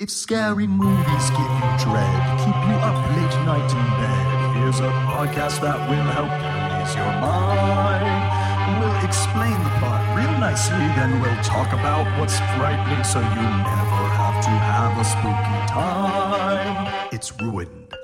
[0.00, 4.90] If scary movies give you dread, keep you up late night in bed, here's a
[5.06, 8.80] podcast that will help you ease your mind.
[8.80, 14.02] We'll explain the plot real nicely, then we'll talk about what's frightening so you never
[14.18, 17.08] have to have a spooky time.
[17.12, 17.94] It's ruined.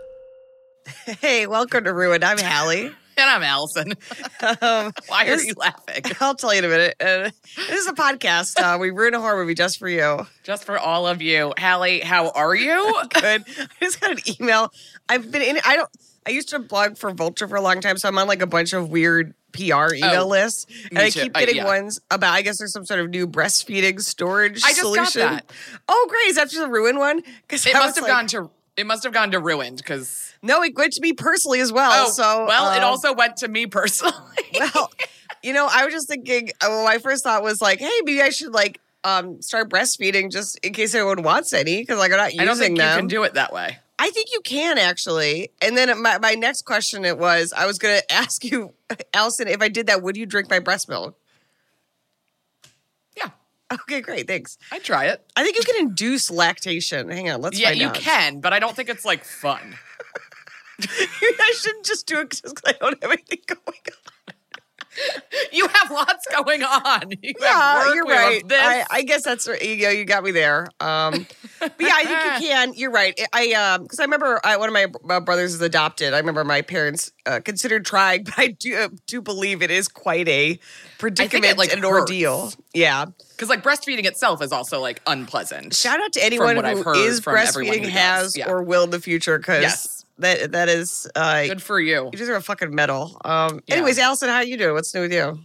[1.20, 2.23] Hey, welcome to Ruined.
[2.23, 2.93] I'm Halle.
[3.20, 3.92] And I'm Alison.
[4.62, 6.02] Um, Why are you laughing?
[6.20, 6.95] I'll tell you in a minute.
[6.98, 7.30] Uh,
[7.69, 8.59] this is a podcast.
[8.59, 10.27] Uh, we ruin a horror movie just for you.
[10.45, 11.52] Just for all of you.
[11.59, 13.02] Halle, how are you?
[13.11, 13.45] Good.
[13.47, 14.73] I just got an email.
[15.11, 15.58] I've been in.
[15.64, 15.91] I don't.
[16.27, 18.47] I used to blog for Vulture for a long time, so I'm on like a
[18.47, 21.20] bunch of weird PR email Oh, lists, and I too.
[21.23, 21.64] keep Uh, getting yeah.
[21.67, 22.33] ones about.
[22.33, 25.20] I guess there's some sort of new breastfeeding storage I just got solution.
[25.20, 25.50] that.
[25.86, 26.28] Oh, great!
[26.30, 27.23] Is that just a ruin one?
[27.42, 30.74] Because It must have gone to it must have gone to ruined because No, it
[30.74, 32.06] went to me personally as well.
[32.06, 34.14] oh so well, it um, also went to me personally.
[34.58, 34.91] well,
[35.42, 36.50] you know, I was just thinking.
[36.60, 40.30] uh, Well, my first thought was like, hey, maybe I should like um start breastfeeding
[40.30, 42.91] just in case anyone wants any because like I'm not using I don't think them.
[42.91, 43.78] you can do it that way.
[43.98, 45.50] I think you can actually.
[45.61, 48.72] And then my, my next question it was I was going to ask you,
[49.12, 51.18] Alison, if I did that, would you drink my breast milk?
[53.16, 53.28] Yeah,
[53.72, 54.56] Okay, great, thanks.
[54.72, 55.24] I'd try it.
[55.36, 57.11] I think you can induce lactation.
[57.11, 57.94] Hang on, let's yeah, you out.
[57.94, 59.77] can, but I don't think it's like fun.
[60.91, 64.34] I shouldn't just do it because I don't have anything going on.
[65.53, 67.12] You have lots going on.
[67.23, 68.42] You Yeah, have work, you're right.
[68.50, 70.67] I, I guess that's you know you got me there.
[70.81, 71.27] Um,
[71.61, 72.73] but yeah, I think you can.
[72.75, 73.19] You're right.
[73.33, 76.12] I um because I remember I, one of my uh, brothers is adopted.
[76.12, 79.86] I remember my parents uh, considered trying, but I do uh, do believe it is
[79.86, 80.58] quite a
[80.98, 82.01] predicament like, and hurts.
[82.11, 82.52] ordeal.
[82.74, 83.07] Yeah.
[83.30, 85.73] Because like breastfeeding itself is also like unpleasant.
[85.74, 88.51] Shout out to anyone who is breastfeeding, who has Yeah.
[88.51, 89.99] or will in the future, because Yes.
[90.20, 92.11] That that is uh, Good for you.
[92.13, 93.20] you deserve a fucking medal.
[93.25, 93.77] Um, Yeah.
[93.77, 94.75] anyways, Alison, how you doing?
[94.75, 95.39] What's new with you?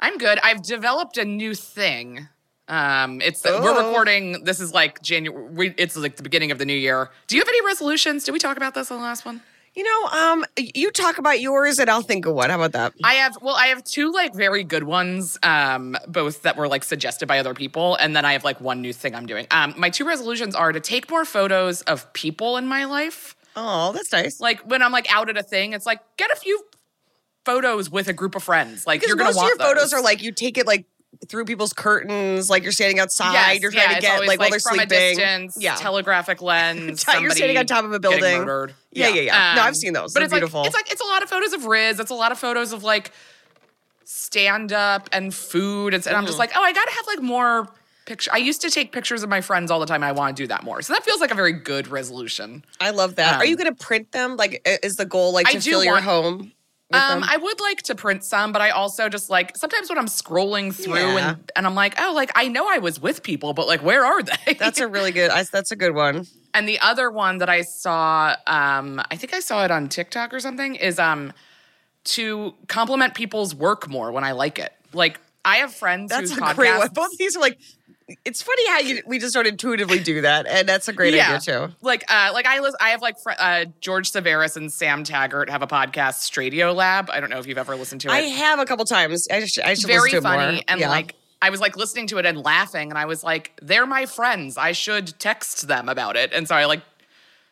[0.00, 0.38] I'm good.
[0.42, 2.28] I've developed a new thing.
[2.68, 3.62] Um, it's Oh.
[3.62, 4.44] we're recording.
[4.44, 5.48] This is like January.
[5.52, 7.10] We, it's like the beginning of the new year.
[7.28, 8.24] Do you have any resolutions?
[8.24, 9.40] Did we talk about this on the last one?
[9.74, 12.48] You know, um, you talk about yours, and I'll think of one.
[12.48, 12.94] How about that?
[13.04, 13.36] I have.
[13.42, 15.38] Well, I have two like very good ones.
[15.42, 18.80] Um, both that were like suggested by other people, and then I have like one
[18.80, 19.46] new thing I'm doing.
[19.50, 23.35] Um, my two resolutions are to take more photos of people in my life.
[23.56, 24.38] Oh, that's nice.
[24.40, 26.62] Like when I'm like out at a thing, it's like get a few
[27.44, 28.86] photos with a group of friends.
[28.86, 30.84] Like Because you're gonna most of want your photos are like you take it like
[31.28, 34.38] through people's curtains, like you're standing outside, Yes, you're trying yeah, to get always, like,
[34.38, 34.96] while they're from sleeping.
[34.96, 37.04] a distance, yeah, telegraphic lens.
[37.20, 38.20] you're standing on top of a building.
[38.44, 38.74] murdered.
[38.92, 39.54] Yeah, yeah, yeah.
[39.54, 40.12] No, Um, I've seen those.
[40.12, 40.60] But They're it's beautiful.
[40.60, 41.98] Like, it's like it's a lot of photos of Riz.
[42.00, 43.12] It's a lot of photos of like
[44.04, 45.94] stand up and food.
[45.94, 46.26] It's, and I'm Mm-hmm.
[46.28, 47.68] just like, oh, I gotta have like more
[48.06, 48.30] picture.
[48.32, 50.02] I used to take pictures of my friends all the time.
[50.02, 50.80] I want to do that more.
[50.80, 52.64] So that feels like a very good resolution.
[52.80, 53.34] I love that.
[53.34, 54.36] Are Um, you going to print them?
[54.36, 56.52] Like, is the goal like I to do fill your want- home?
[56.90, 57.24] with Um?
[57.28, 60.72] I would like to print some, but I also just like sometimes when I'm scrolling
[60.72, 61.30] through Yeah.
[61.30, 64.04] and, and I'm like, oh, like I know I was with people, but like where
[64.06, 64.54] are they?
[64.54, 65.30] That's a really good.
[65.32, 66.26] I, that's a good one.
[66.54, 70.32] And the other one that I saw, um, I think I saw it on TikTok
[70.32, 71.32] or something, is um,
[72.04, 74.72] to compliment people's work more when I like it.
[74.92, 76.88] Like I have friends That's whose a great one.
[76.94, 77.58] Both of these are like.
[78.24, 81.40] It's funny how you we just don't intuitively do that, and that's a great idea
[81.40, 81.74] too.
[81.80, 85.62] Like, uh, like I, I have like fr- uh, George Severis and Sam Taggart have
[85.62, 87.10] a podcast, Stradio Lab.
[87.10, 88.12] I don't know if you've ever listened to it.
[88.12, 89.26] I have a couple times.
[89.28, 90.62] I should, I should very listen to funny more.
[90.68, 90.88] and Yeah.
[90.88, 94.06] like I was like listening to it and laughing, and I was like, "They're my
[94.06, 94.56] friends.
[94.56, 96.82] I should text them about it." And so I like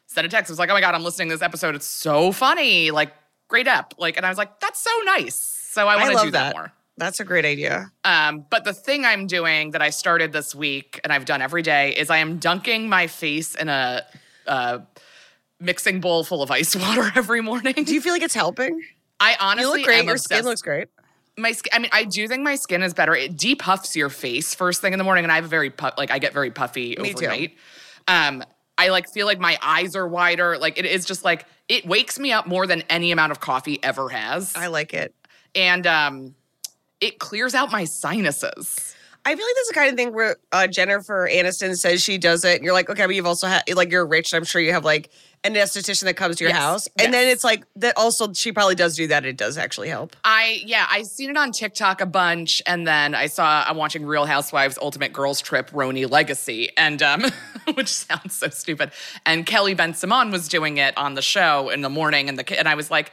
[0.07, 0.51] sent a text.
[0.51, 1.75] I was like, "Oh my god, I'm listening to this episode.
[1.75, 2.93] It's so funny.
[2.93, 3.13] Like,
[3.49, 6.25] great up." Like, and I was like, "That's so nice." So I I want to
[6.27, 6.51] do that.
[6.51, 6.55] that.
[6.55, 6.73] more.
[6.97, 7.91] That's a great idea.
[8.05, 11.63] Um, but the thing I'm doing that I started this week and I've done every
[11.63, 14.05] day is I am dunking my face in a,
[14.47, 14.79] uh
[15.61, 17.73] mixing bowl full of ice water every morning.
[17.75, 18.83] Do you feel like it's helping?
[19.21, 20.05] I honestly You look great.
[20.05, 20.89] Your skin looks great.
[21.39, 24.55] my skin i mean i do think my skin is better it depuffs your face
[24.55, 26.51] first thing in the morning and i have a very pu- like i get very
[26.53, 27.49] puffy Me too.
[28.07, 28.45] um
[28.79, 32.21] i like feel like my eyes are wider like it is just like it wakes
[32.21, 35.13] me up more than any amount of coffee ever has I like it.
[35.57, 36.35] and um
[37.01, 38.95] it clears out my sinuses
[39.27, 42.45] I feel like that's the kind of thing where uh, Jennifer Aniston says she does
[42.45, 44.33] it, and you're like, okay, but you've also had like you're rich.
[44.33, 45.11] And I'm sure you have like
[45.45, 47.95] an esthetician that comes to your Yes, house, and then it's like that.
[47.97, 49.25] Also, she probably does do that.
[49.25, 50.15] It does actually help.
[50.25, 54.05] I yeah, I've seen it on TikTok a bunch, and then I saw I'm watching
[54.05, 57.25] Real Housewives Ultimate Girls Trip RHONY Legacy, and um,
[57.75, 58.93] which sounds so stupid.
[59.25, 62.69] And Kelly Bensimon was doing it on the show in the morning, and the and
[62.69, 63.11] I was like,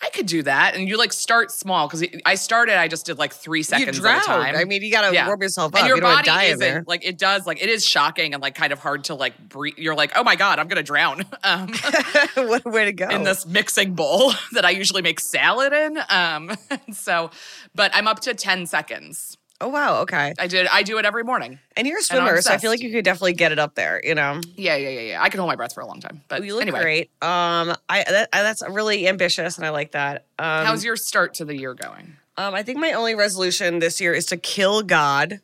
[0.00, 0.76] I could do that.
[0.76, 4.06] And you like start small because I started, I just did like three seconds you
[4.06, 4.54] at a time.
[4.54, 5.80] I mean, you got to warm yourself up.
[5.80, 8.72] And your you body isn't like it does like it is shocking and like kind
[8.72, 9.74] of hard to like breathe.
[9.76, 11.24] You're like, oh my god, I'm gonna drown.
[11.44, 11.68] Um,
[12.34, 13.08] what a way to go!
[13.08, 15.98] in this mixing bowl that I usually make salad in.
[16.10, 16.56] Um,
[16.92, 17.30] so,
[17.74, 19.38] but I'm up to 10 seconds.
[19.60, 20.02] Oh wow.
[20.02, 20.34] Okay.
[20.38, 20.68] I did.
[20.68, 21.58] I do it every morning.
[21.76, 23.74] And you're a I'm swimmer, so I feel like you could definitely get it up
[23.74, 24.00] there.
[24.04, 24.40] You know.
[24.54, 25.22] Yeah, yeah, yeah, yeah.
[25.22, 26.22] I can hold my breath for a long time.
[26.28, 27.10] But You look anyway, great.
[27.22, 30.26] Um, I that, that's really ambitious, and I like that.
[30.38, 32.16] Um, how's your start to the year going?
[32.36, 35.40] um, I think my only resolution this year is to kill God.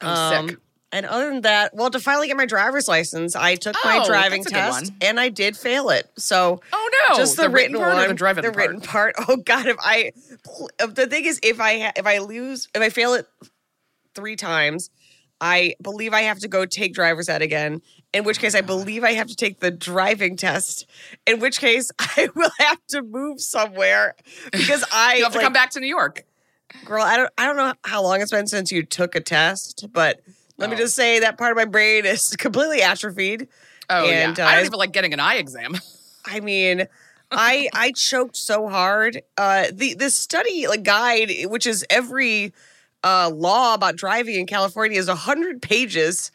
[0.00, 0.58] Oh, Um, sick.
[0.94, 4.06] And other than that, well, to finally get my driver's license, I took my Oh,
[4.06, 6.10] driving a good test and I did fail it.
[6.18, 7.16] So Oh no!
[7.16, 8.56] just the, written, part one, the driving part?
[8.56, 9.14] written part.
[9.28, 10.12] Oh God, if I
[10.78, 13.26] the thing is, if I if I lose, if I fail it
[14.14, 14.90] three times,
[15.40, 17.80] I believe I have to go take driver's ed again.
[18.12, 20.86] In which case, I believe I have to take the driving test.
[21.26, 24.14] In which case, I will have to move somewhere
[24.52, 26.24] because I You have to like, come back to New York.
[26.84, 27.02] girl.
[27.02, 30.20] I don't I don't know how long it's been since you took a test, but
[30.62, 30.78] let me Oh.
[30.78, 33.48] just say that part of my brain is completely atrophied.
[33.90, 34.46] Oh And, yeah.
[34.46, 35.76] uh, I don't even like getting an eye exam.
[36.24, 36.86] I mean,
[37.30, 39.22] I I choked so hard.
[39.36, 42.52] Uh, the this study like guide, which is every
[43.04, 46.30] uh, law about driving in California, is hundred pages,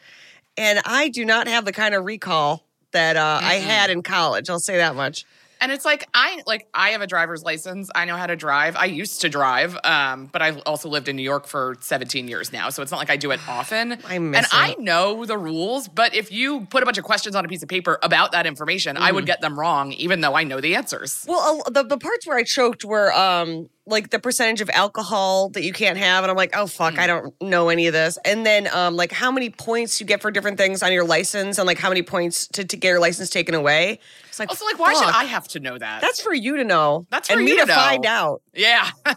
[0.56, 4.50] and I do not have the kind of recall that uh, I had in college.
[4.50, 5.24] I'll say that much.
[5.60, 7.90] And it's like I like I have a driver's license.
[7.94, 8.76] I know how to drive.
[8.76, 12.52] I used to drive, um, but I've also lived in New York for 17 years
[12.52, 13.92] now, so it's not like I do it often.
[14.06, 17.34] I miss and I know the rules, but if you put a bunch of questions
[17.34, 19.14] on a piece of paper about that information, I Mm-hmm.
[19.16, 21.24] would get them wrong, even though I know the answers.
[21.26, 25.48] Well, uh, the the parts where I choked were um like the percentage of alcohol
[25.50, 28.18] that you can't have, and I'm like, oh fuck, I don't know any of this.
[28.24, 31.58] And then um like how many points you get for different things on your license,
[31.58, 33.98] and like how many points to, to get your license taken away.
[34.28, 35.04] It's like Also, like, why should.
[35.04, 36.00] I have to know that?
[36.00, 37.06] That's for you to know.
[37.10, 38.42] That's and for me you to find out.
[38.54, 38.90] yeah.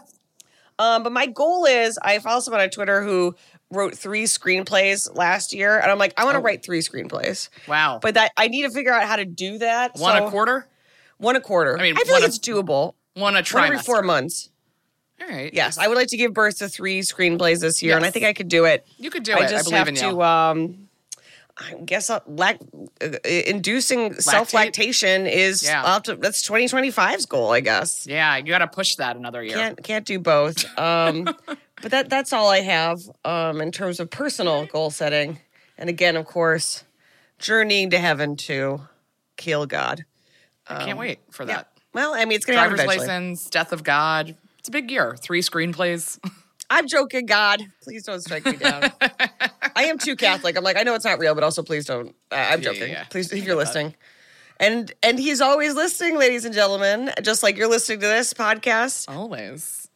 [0.78, 3.36] Um, but my goal is I follow someone on Twitter who
[3.70, 6.42] wrote three screenplays last year, and I'm like, I want to Oh.
[6.42, 7.50] write three screenplays.
[7.68, 8.00] wow.
[8.02, 9.92] But that I need to figure out how to do that.
[9.96, 10.66] one so- a quarter,
[11.18, 11.78] One a quarter.
[11.78, 12.94] I mean, I feel like a- it's doable.
[13.14, 14.50] one a One every four months.
[15.22, 15.52] All right.
[15.54, 18.24] Yes, I would like to give birth to three screenplays this year, and I think
[18.24, 18.86] I could do it.
[18.98, 19.50] You could do I it.
[19.50, 20.22] just I believe have to.
[20.22, 20.88] Um,
[21.58, 22.60] I guess uh, lac-
[23.02, 25.84] uh, inducing self lactation is Yeah.
[25.84, 28.06] up to, that's 2025's goal, I guess.
[28.06, 29.54] yeah, you got to push that another year.
[29.56, 30.64] Can't can't do both.
[30.78, 31.24] Um,
[31.82, 35.38] but that that's all I have um, in terms of personal goal setting.
[35.76, 36.84] And again, of course,
[37.38, 38.80] journeying to heaven to
[39.36, 40.04] kill God.
[40.66, 41.68] I can't wait for that.
[41.92, 44.36] Well, I mean, it's gonna happen Driver's license, Death of God.
[44.62, 45.16] It's a big year.
[45.20, 46.20] Three screenplays.
[46.70, 47.60] I'm joking, God.
[47.82, 48.92] Please don't strike me down.
[49.74, 50.56] I am too Catholic.
[50.56, 52.14] I'm like, I know it's not real, but also please don't.
[52.30, 52.92] Uh, I'm Yeah, yeah, joking.
[52.92, 53.04] yeah.
[53.10, 53.96] Please, if you're listening.
[54.60, 59.10] And and he's always listening, ladies and gentlemen, just like you're listening to this podcast.
[59.10, 59.88] Always.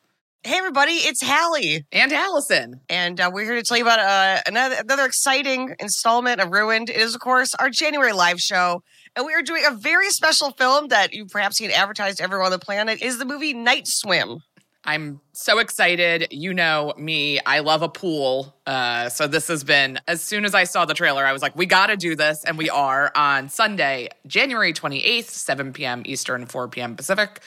[0.42, 1.84] Hey, everybody, it's Halle.
[1.92, 2.80] And Alison.
[2.88, 6.90] And uh, we're here to tell you about uh, another another exciting installment of Ruined.
[6.90, 8.82] It is, of course, our January live show,
[9.14, 12.50] and we are doing a very special film that you've perhaps seen advertised everywhere on
[12.50, 13.00] the planet.
[13.00, 14.40] Is the movie Night Swim?
[14.86, 16.28] I'm so excited.
[16.30, 17.40] You know me.
[17.44, 18.54] I love a pool.
[18.66, 21.56] Uh, so this has been, as soon as I saw the trailer, I was like,
[21.56, 22.44] we got to do this.
[22.44, 26.02] And we are on Sunday, January 28th, 7 p.m.
[26.04, 26.94] Eastern, 4 p.m.
[26.94, 27.40] Pacific.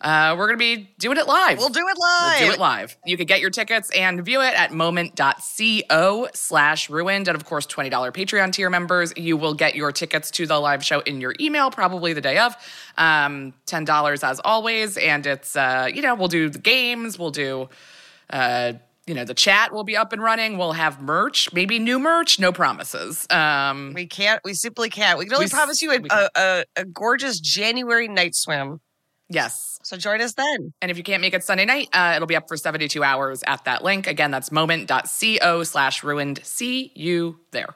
[0.00, 1.58] Uh, we're going to be doing it live.
[1.58, 2.40] We'll do it live.
[2.40, 2.96] We'll do it live.
[3.06, 7.28] You can get your tickets and view it at moment.co slash ruined.
[7.28, 10.84] And of course, $20 Patreon tier members, you will get your tickets to the live
[10.84, 12.54] show in your email probably the day of.
[12.98, 14.96] Um, $10 as always.
[14.98, 17.68] And it's, uh, you know, we'll do the games, we'll do,
[18.30, 18.74] uh,
[19.06, 20.58] you know, the chat will be up and running.
[20.58, 23.24] We'll have merch, maybe new merch, no promises.
[23.30, 24.40] Um, We can't.
[24.44, 25.16] We simply can't.
[25.18, 28.80] We can only We promise you a, a, a, a gorgeous January night swim.
[29.28, 29.78] Yes.
[29.82, 30.72] So join us then.
[30.82, 33.42] And if you can't make it Sunday night, uh, it'll be up for 72 hours
[33.46, 34.06] at that link.
[34.06, 36.40] Again, that's moment.co slash ruined.
[36.44, 37.74] See you there.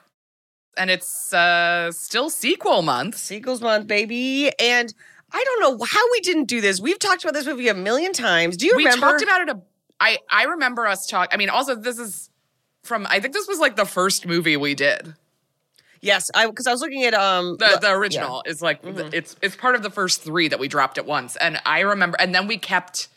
[0.77, 3.17] And it's uh, still sequel month.
[3.17, 4.51] Sequels month, baby.
[4.59, 4.93] And
[5.31, 6.79] I don't know how we didn't do this.
[6.79, 8.57] We've talked about this movie a million times.
[8.57, 9.07] Do you We remember?
[9.07, 9.49] We talked about it.
[9.49, 9.61] A,
[9.99, 11.29] I, I remember us talk.
[11.33, 12.29] I mean, also, this is
[12.83, 15.13] from, I think this was like the first movie we did.
[16.01, 17.93] Yes, I because I was looking at um The, the yeah.
[17.93, 21.35] original is like, it's, it's part of the first three that we dropped at once.
[21.35, 23.07] And I remember, and then we kept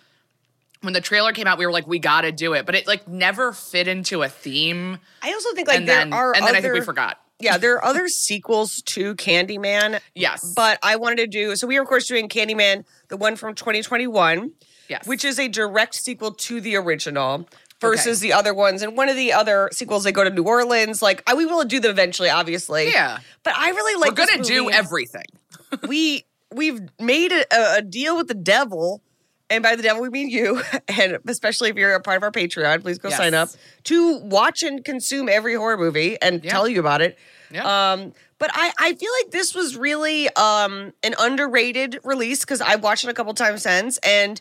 [0.84, 2.86] when the trailer came out, we were like, we got to do it, but it
[2.86, 4.98] like never fit into a theme.
[5.22, 7.20] I also think like and there then, are and then other, I think we forgot.
[7.40, 10.00] Yeah, there are other sequels to Candyman.
[10.14, 10.52] Yes.
[10.54, 13.54] But I wanted to do so we are of course doing Candyman, the one from
[13.54, 14.52] 2021.
[14.86, 15.06] Yes.
[15.06, 17.48] Which is a direct sequel to the original
[17.90, 18.82] versus the other ones.
[18.82, 21.00] And one of the other sequels they go to New Orleans.
[21.02, 22.90] Like I, we will do them eventually, obviously.
[22.90, 23.18] Yeah.
[23.42, 25.26] But I really like We're gonna do everything.
[25.88, 27.44] we we've made a,
[27.76, 29.02] a deal with the devil,
[29.50, 32.32] and by the devil we mean you, and especially if you're a part of our
[32.32, 33.18] Patreon, please go Yes.
[33.18, 33.48] sign up
[33.84, 36.50] to watch and consume every horror movie and Yeah.
[36.50, 37.18] tell you about it.
[37.50, 37.92] Yeah.
[37.92, 42.82] Um, but I, I feel like this was really um, an underrated release because I've
[42.82, 44.40] watched it a couple times since, and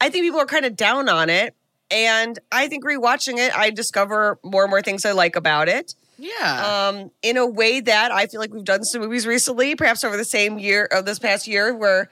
[0.00, 1.54] I think people are kind of down on it.
[1.94, 5.94] And I think rewatching it, I discover more and more things I like about it
[6.18, 6.88] yeah.
[6.88, 10.16] um, in a way that I feel like we've done some movies recently, perhaps over
[10.16, 12.10] the same year of this past year, where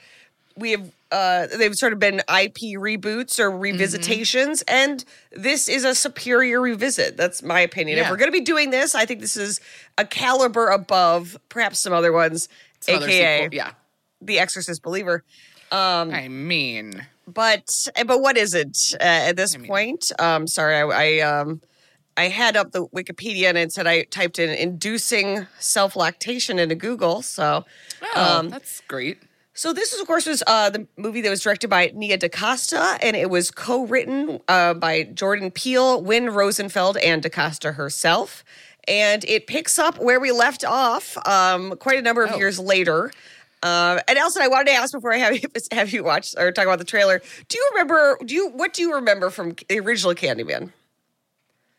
[0.56, 5.94] we have uh, they've sort of been IP reboots or revisitations, and this is a
[5.94, 7.16] superior revisit.
[7.16, 7.98] That's my opinion.
[7.98, 9.60] If we're going to be doing this, I think this is
[9.98, 12.48] a caliber above perhaps some other ones,
[12.80, 13.72] Some aka sequel- yeah.
[14.22, 15.24] The Exorcist Believer.
[16.12, 20.10] I mean, But but what is it uh, at this point?
[20.18, 21.60] Um, sorry, I, I um.
[22.14, 26.74] I had up the Wikipedia and it said I typed in inducing self lactation into
[26.74, 27.22] Google.
[27.22, 27.64] So,
[28.14, 29.16] oh, um, that's great.
[29.54, 32.98] so this is of course was uh, the movie that was directed by Nia DaCosta
[33.00, 38.44] and it was co-written uh, by Jordan Peele, Win Rosenfeld, and DaCosta herself.
[38.86, 42.36] And it picks up where we left off, um, quite a number of Oh.
[42.36, 43.10] years later.
[43.62, 46.50] Uh, and Alison, I wanted to ask before I have you, have you watch or
[46.52, 47.22] talk about the trailer.
[47.48, 48.18] Do you remember?
[48.24, 50.72] Do you what do you remember from the original Candyman?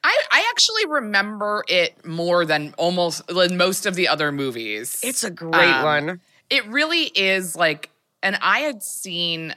[0.05, 4.99] I, I actually remember it more than almost than most of the other movies.
[5.03, 6.21] It's a great Um, one.
[6.49, 7.89] It really is like,
[8.21, 9.55] and I had seen.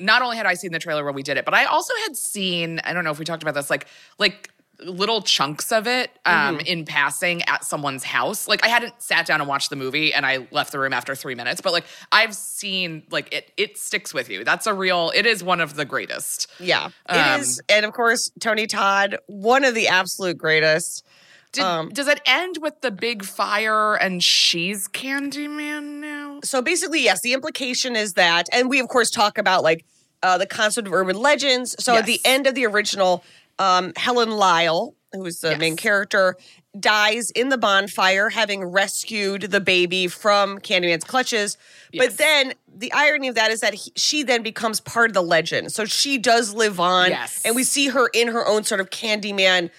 [0.00, 2.16] Not only had I seen the trailer when we did it, but I also had
[2.16, 2.80] seen.
[2.84, 3.86] I don't know if we talked about this, like
[4.18, 4.48] like
[4.80, 6.66] little chunks of it um, Mm-hmm.
[6.66, 8.46] in passing at someone's house.
[8.46, 11.14] Like I hadn't sat down and watched the movie, and I left the room after
[11.14, 11.60] three minutes.
[11.60, 14.44] But like I've seen, like it it sticks with you.
[14.44, 15.10] That's a real.
[15.14, 16.46] It is one of the greatest.
[16.60, 21.04] Yeah, Um, it is, and of course Tony Todd, one of the absolute greatest.
[21.50, 26.40] Did, Um, does it end with the big fire and she's Candyman now?
[26.44, 29.84] So basically, yes, the implication is that, and we of course talk about like
[30.22, 31.74] uh, the concept of urban legends.
[31.82, 33.22] So at the end of the original,
[33.58, 36.36] um, Helen Lyle, who is the main character,
[36.78, 41.56] dies in the bonfire, having rescued the baby from Candyman's clutches.
[41.92, 42.06] Yes.
[42.06, 45.22] But then the irony of that is that he, she then becomes part of the
[45.22, 45.72] legend.
[45.72, 47.42] So she does live on, Yes.
[47.44, 49.70] and we see her in her own sort of Candyman.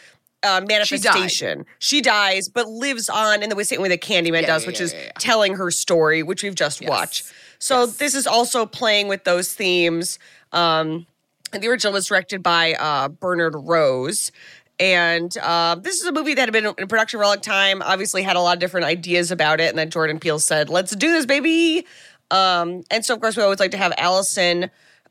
[0.41, 1.65] Uh, manifestation.
[1.79, 4.79] She, dies, but lives on in the same way that Candyman Yeah, does, yeah, which
[4.79, 7.29] yeah, is telling her story, which we've just watched.
[7.59, 10.17] So this is also playing with those themes.
[10.53, 11.07] Um,
[11.51, 14.31] the original was directed by uh, Bernard Rose.
[14.79, 17.81] And uh, this is a movie that had been in production for a long time.
[17.81, 19.69] Obviously, had a lot of different ideas about it.
[19.69, 21.85] And then Jordan Peele said, "Let's do this, baby."
[22.31, 24.69] Um, and so, of course, we always like to have Alison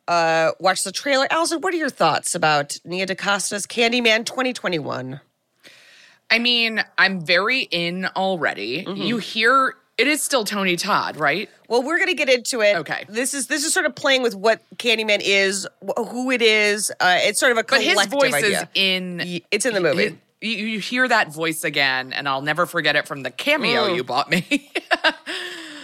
[0.08, 1.28] uh, watch the trailer.
[1.30, 5.20] Alison, what are your thoughts about Nia DaCosta's Candyman 2021?
[6.30, 8.84] I mean, I'm very in already.
[8.84, 9.02] Mm-hmm.
[9.02, 11.50] You hear it is still Tony Todd, right?
[11.68, 12.76] Well, we're gonna get into it.
[12.76, 13.04] Okay.
[13.08, 16.90] This is this is sort of playing with what Candyman is, wh- who it is.
[17.00, 18.62] Uh, it's sort of a But his voice idea.
[18.62, 20.02] is in it's in the movie.
[20.04, 23.88] his- you, you hear that voice again, and I'll never forget it from the cameo
[23.88, 23.96] Mm.
[23.96, 24.70] you bought me.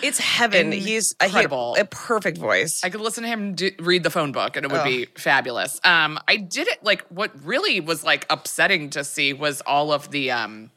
[0.03, 0.71] It's heaven.
[0.71, 1.77] He's a, he- Incredible.
[1.79, 2.83] a perfect voice.
[2.85, 5.81] I could listen to him do, read the phone book, and it would be fabulous.
[5.83, 10.11] Um, I did it like what really was like upsetting to see was all of
[10.11, 10.71] the um,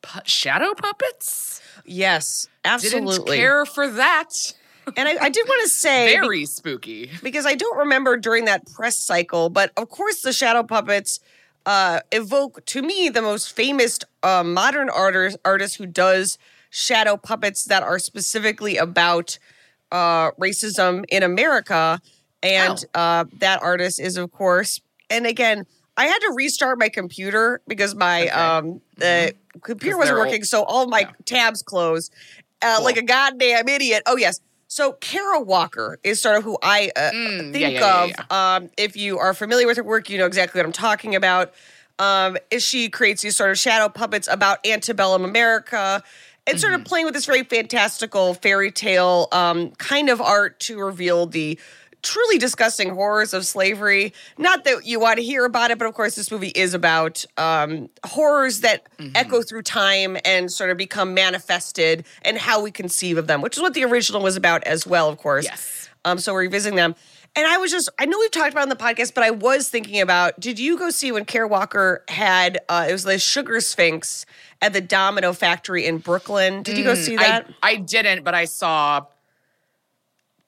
[0.00, 1.53] pu- shadow puppets.
[1.84, 3.14] Yes, absolutely.
[3.14, 4.52] Didn't care for that.
[4.96, 7.10] And I, I did want to say Very spooky.
[7.22, 11.20] because I don't remember during that press cycle, but of course the shadow puppets
[11.66, 16.36] uh, evoke to me the most famous uh, modern artist artist who does
[16.68, 19.38] shadow puppets that are specifically about
[19.90, 22.00] uh, racism in America,
[22.42, 23.00] and Oh.
[23.00, 24.80] uh, that artist is of course.
[25.08, 25.64] And again,
[25.96, 30.64] I had to restart my computer because my um, the computer 'Cause wasn't working, so
[30.64, 32.12] all my tabs closed
[32.62, 34.02] uh, like a goddamn idiot.
[34.06, 34.40] Oh yes.
[34.66, 38.30] So Kara Walker is sort of who I uh, Mm, think yeah, yeah, yeah, of.
[38.62, 41.52] Um, if you are familiar with her work, you know exactly what I'm talking about.
[42.00, 46.02] Um, is she creates these sort of shadow puppets about antebellum America
[46.46, 46.80] and sort Mm-hmm.
[46.82, 51.56] of playing with this very fantastical fairy tale um, kind of art to reveal the
[52.04, 54.12] truly disgusting horrors of slavery.
[54.38, 57.24] Not that you want to hear about it, but of course, this movie is about
[57.36, 59.16] um, horrors that Mm-hmm.
[59.16, 63.56] echo through time and sort of become manifested and how we conceive of them, which
[63.56, 65.44] is what the original was about as well, of course.
[65.46, 65.88] Yes.
[66.04, 66.94] Um, so we're revisiting them.
[67.34, 69.32] And I was just, I know we've talked about it on the podcast, but I
[69.32, 73.18] was thinking about did you go see when Kara Walker had, uh, it was the
[73.18, 74.24] Sugar Sphinx
[74.62, 76.62] at the Domino Factory in Brooklyn?
[76.62, 77.48] Did you go see that?
[77.64, 79.06] I, I didn't, but I saw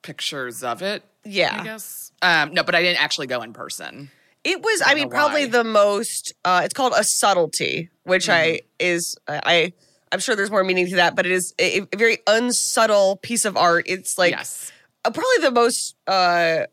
[0.03, 1.03] pictures of it.
[1.27, 1.61] Yeah.
[1.61, 2.13] I guess.
[2.23, 4.11] Um, no, but I didn't actually go in person.
[4.45, 5.51] It was, I, mean, probably why.
[5.51, 6.33] the most.
[6.45, 8.67] Uh, it's called a subtlety, which I Mm-hmm.
[8.81, 9.73] is I.
[10.13, 13.45] I'm sure there's more meaning to that, but it is a, a very unsubtle piece
[13.45, 13.87] of art.
[13.89, 14.71] It's like yes.
[15.05, 15.97] uh, probably the most.
[16.07, 16.65] uh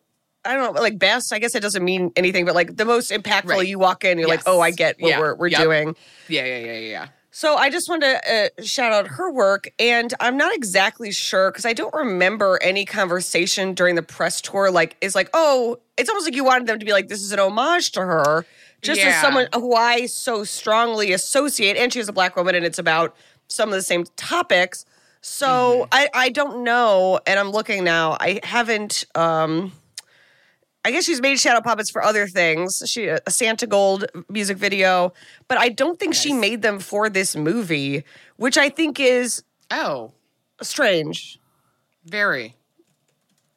[0.45, 1.31] I don't know, like best.
[1.33, 3.45] I guess it doesn't mean anything, but like the most impactful.
[3.45, 3.67] Right.
[3.67, 5.19] You walk in, you're like, oh, I get what Yeah.
[5.19, 5.61] we're we're Yep.
[5.61, 5.95] doing.
[6.27, 7.07] Yeah, yeah, yeah, yeah, yeah.
[7.35, 11.49] So I just wanted to uh, shout out her work, and I'm not exactly sure
[11.49, 14.69] because I don't remember any conversation during the press tour.
[14.69, 17.31] Like, is like, oh, it's almost like you wanted them to be like, this is
[17.31, 18.45] an homage to her,
[18.83, 22.65] just as someone who I so strongly associate, and she she's a black woman, and
[22.65, 23.15] it's about
[23.47, 24.85] some of the same topics.
[25.21, 28.15] So I I don't know, and I'm looking now.
[28.19, 29.05] I haven't.
[29.15, 29.71] um
[30.85, 32.83] I guess she's made shadow puppets for other things.
[32.85, 35.13] She a Santigold music video,
[35.47, 38.03] but I don't think she made them for this movie,
[38.35, 40.11] which I think is Oh,
[40.61, 41.39] strange.
[42.05, 42.55] very.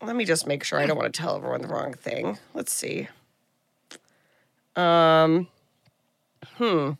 [0.02, 2.38] Let me just make sure I don't want to tell everyone the wrong thing.
[2.54, 3.09] Let's see.
[4.76, 5.49] Um,
[6.59, 6.92] hmm.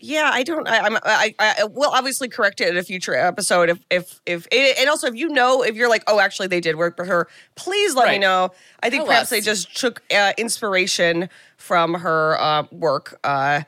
[0.00, 0.68] Yeah, I don't.
[0.68, 0.96] I, I'm.
[1.02, 5.08] I, I will obviously correct it in a future episode if if if and also
[5.08, 7.26] if you know if you're like oh actually they did work with her
[7.56, 8.50] please let me know.
[8.80, 9.30] I think Tell perhaps us.
[9.30, 13.18] they just took uh, inspiration from her uh, work.
[13.24, 13.62] Uh,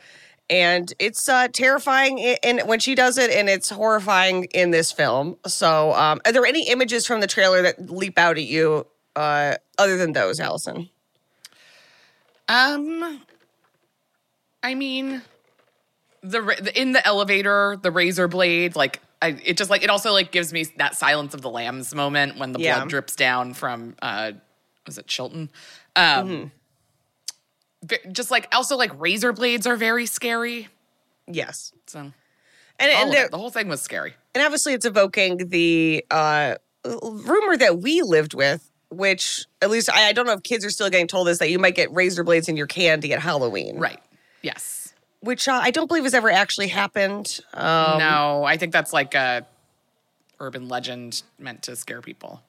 [0.49, 5.37] and it's uh, terrifying in when she does it, and it's horrifying in this film.
[5.47, 9.55] So, um, are there any images from the trailer that leap out at you uh,
[9.79, 10.89] other than those, Alison?
[12.49, 13.21] Um,
[14.65, 15.23] I mean,
[16.23, 20.13] the, the in the elevator, the razor blade, like I, it just like it also
[20.13, 22.77] like gives me that Silence of the Lambs moment when the Yeah.
[22.79, 24.33] blood drips down from uh,
[24.87, 25.51] was it Chilton?
[25.97, 26.51] Um,
[27.87, 28.13] Mm-hmm.
[28.13, 30.69] just like also like razor blades are very scary.
[31.27, 32.13] Yes, So and
[32.79, 34.15] and, of there- it, the whole thing was scary.
[34.35, 38.67] and obviously it's evoking the uh, rumor that we lived with.
[38.93, 41.49] Which, at least, I, I don't know if kids are still getting told this that
[41.49, 43.79] you might get razor blades in your candy at Halloween.
[43.79, 44.01] Right.
[44.43, 44.80] Yes.
[45.21, 47.41] Which uh, I don't believe has ever actually happened.
[47.53, 49.47] Um, no, I think that's like a
[50.39, 52.43] urban legend meant to scare people.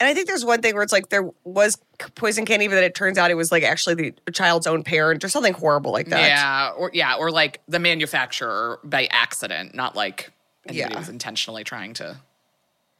[0.00, 1.78] And I think there's one thing where it's like there was
[2.16, 5.22] poison candy, but then it turns out it was like actually the child's own parent
[5.22, 6.26] or something horrible like that.
[6.26, 10.30] Yeah, or yeah, or like the manufacturer by accident, not like
[10.66, 10.98] anybody Yeah.
[10.98, 12.16] was intentionally trying to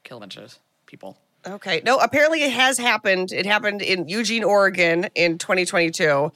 [0.04, 1.16] kill a bunch of people.
[1.44, 1.80] Okay.
[1.84, 3.32] No, apparently it has happened.
[3.32, 6.30] It happened in Eugene, Oregon in 2022.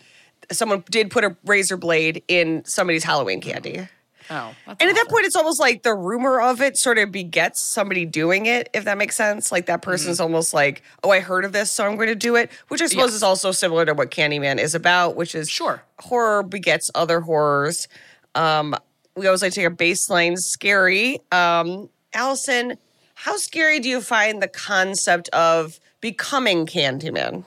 [0.52, 3.88] Someone did put a razor blade in somebody's Halloween candy.
[4.28, 7.12] Oh, that's And at that point, it's almost like the rumor of it sort of
[7.12, 9.52] begets somebody doing it, if that makes sense.
[9.52, 12.34] Like that person's almost like, oh, I heard of this, so I'm going to do
[12.34, 13.16] it, which I suppose Yeah.
[13.16, 15.82] is also similar to what Candyman is about, which is Sure.
[16.00, 17.86] horror begets other horrors.
[18.34, 18.74] Um,
[19.14, 21.20] we always like to take a baseline scary.
[21.30, 22.78] Um, Alison,
[23.14, 27.44] how scary do you find the concept of becoming Candyman?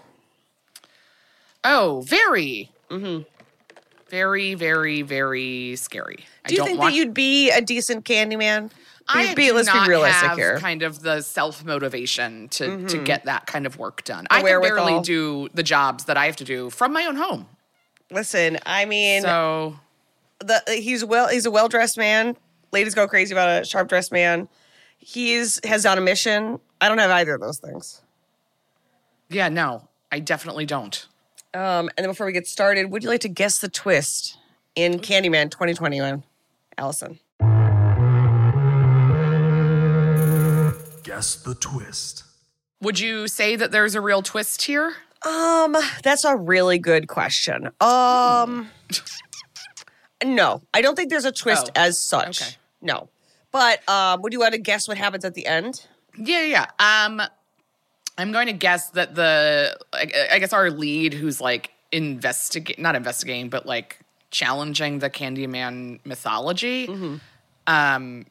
[1.66, 3.24] oh, very, mm-hmm.
[4.10, 6.26] very, very, very scary.
[6.48, 8.72] Do you I don't think want, that you'd be a decent Candyman?
[9.10, 10.54] I be- let's be realistic have here.
[10.54, 10.62] Mm-hmm.
[10.62, 14.28] kind of the self motivation to to get that kind of work done.
[14.30, 17.48] I can barely do the jobs that I have to do from my own home.
[18.12, 19.80] Listen, I mean, So
[20.40, 22.38] the he's well he's a well dressed man.
[22.72, 24.48] Ladies go crazy about a sharp dressed man.
[25.00, 26.60] He's has on a mission.
[26.80, 28.02] I don't have either of those things.
[29.30, 31.08] yeah, no, I definitely don't.
[31.54, 34.38] Um, and then before we get started, would you like to guess the twist
[34.76, 36.24] in Candyman 2021,
[36.78, 37.20] Alison?
[41.04, 42.24] Guess the twist.
[42.82, 44.94] Would you say that there's a real twist here?
[45.26, 47.70] Um, that's a really good question.
[47.82, 48.70] Um,
[50.24, 52.42] no, I don't think there's a twist Oh, as such.
[52.42, 52.52] okay.
[52.82, 53.10] No,
[53.52, 55.88] but um, would you want to guess what happens at the end?
[56.18, 56.66] Yeah, yeah.
[56.80, 57.06] yeah.
[57.06, 57.22] Um,
[58.20, 62.96] I'm going to guess that the, I, I guess our lead, who's like investigate, not
[62.96, 63.98] investigating, but like
[64.30, 66.88] challenging the Candyman mythology,
[67.66, 68.26] um,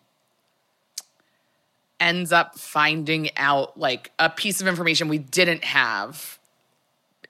[1.98, 6.38] ends up finding out like a piece of information we didn't have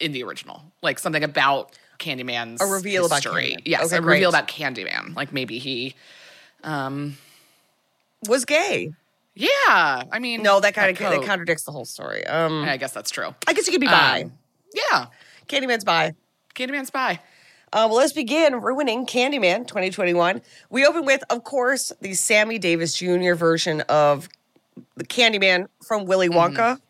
[0.00, 3.22] in the original, like something about Candyman's A reveal about.
[3.22, 3.62] Candyman.
[3.66, 5.14] Yes, Okay, a reveal about Candyman.
[5.14, 5.94] Like maybe he,
[8.26, 8.92] Was gay?
[9.38, 10.02] Yeah.
[10.10, 12.26] I mean, No, that kind of that contradicts the whole story.
[12.26, 13.34] Um, I guess that's true.
[13.46, 14.22] I guess you could be bi.
[14.22, 14.32] Um,
[14.92, 15.06] yeah.
[15.46, 16.14] Candyman's bi.
[16.54, 17.20] Candyman's Spy.
[17.72, 20.42] Uh, well, let's begin ruining Candyman 2021.
[20.70, 23.34] We open with, of course, the Sammy Davis Jr.
[23.34, 24.28] version of
[24.96, 26.80] the Candyman from Willy Wonka.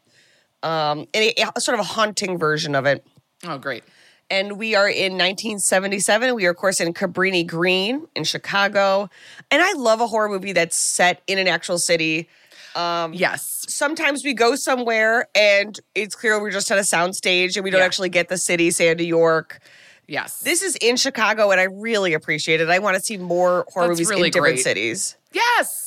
[0.63, 3.05] um, and a, a sort of a haunting version of it.
[3.45, 3.85] Oh, great.
[4.31, 6.35] And we are in 1977.
[6.35, 9.09] We are, of course, in Cabrini Green in Chicago.
[9.51, 12.29] And I love a horror movie that's set in an actual city.
[12.77, 13.65] Um, yes.
[13.69, 17.81] Sometimes we go somewhere and it's clear we're just at a soundstage and we don't
[17.81, 17.87] Yeah.
[17.87, 19.61] actually get the city, say, in New York.
[20.07, 20.41] Yes.
[20.41, 22.69] This is in Chicago, and I really appreciate it.
[22.71, 24.63] I want to see more horror That's movies really in different great.
[24.65, 25.17] cities.
[25.33, 25.85] yes.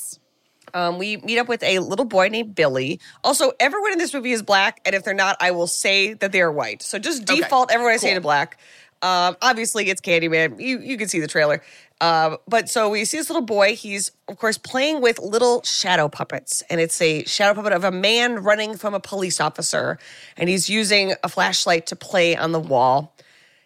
[0.73, 2.99] Um, we meet up with a little boy named Billy.
[3.23, 6.31] Also, everyone in this movie is black, and if they're not, I will say that
[6.31, 6.81] they are white.
[6.81, 8.60] So just Okay, default everyone I say to black.
[9.03, 10.60] Um, obviously, it's Candyman.
[10.60, 11.62] You you can see the trailer.
[12.01, 13.75] Um, but so we see this little boy.
[13.75, 17.91] He's of course playing with little shadow puppets, and it's a shadow puppet of a
[17.91, 19.97] man running from a police officer,
[20.38, 23.15] and he's using a flashlight to play on the wall.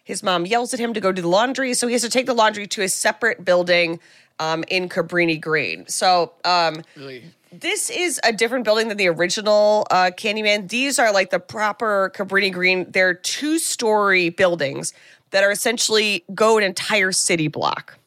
[0.04, 2.26] His mom yells at him to go do the laundry, so he has to take
[2.26, 3.98] the laundry to a separate building
[4.38, 5.86] um, in Cabrini Green.
[5.88, 6.82] So um,
[7.52, 10.68] this is a different building than the original uh, Candyman.
[10.68, 12.90] These are like the proper Cabrini Green.
[12.90, 14.92] They're two story buildings
[15.30, 17.98] that are essentially go an entire city block.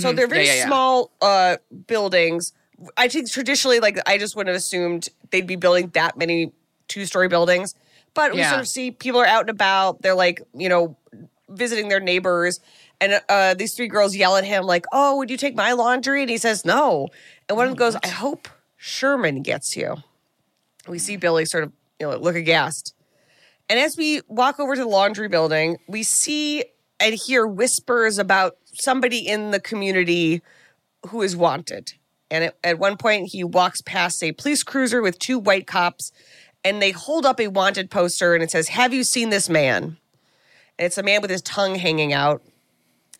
[0.00, 0.46] So they're very Mm, mm-hmm.
[0.46, 0.66] Yeah, yeah, yeah.
[0.66, 2.52] small uh, buildings.
[2.96, 6.52] I think traditionally, like I just wouldn't have assumed they'd be building that many
[6.88, 7.74] two story buildings.
[8.14, 10.02] But we sort of see people are out and about.
[10.02, 10.96] They're like, you know,
[11.48, 12.60] visiting their neighbors.
[13.04, 16.22] And uh, these three girls yell at him, like, oh, would you take my laundry?
[16.22, 17.08] And he says, no.
[17.50, 19.96] And one of them goes, I hope Sherman gets you.
[20.88, 22.94] We see Billy sort of, you know, look aghast.
[23.68, 26.64] And as we walk over to the laundry building, we see
[26.98, 30.40] and hear whispers about somebody in the community
[31.08, 31.92] who is wanted.
[32.30, 36.10] And at, at one point, he walks past a police cruiser with two white cops,
[36.64, 39.98] and they hold up a wanted poster and it says, Have you seen this man?
[40.78, 42.42] And it's a man with his tongue hanging out.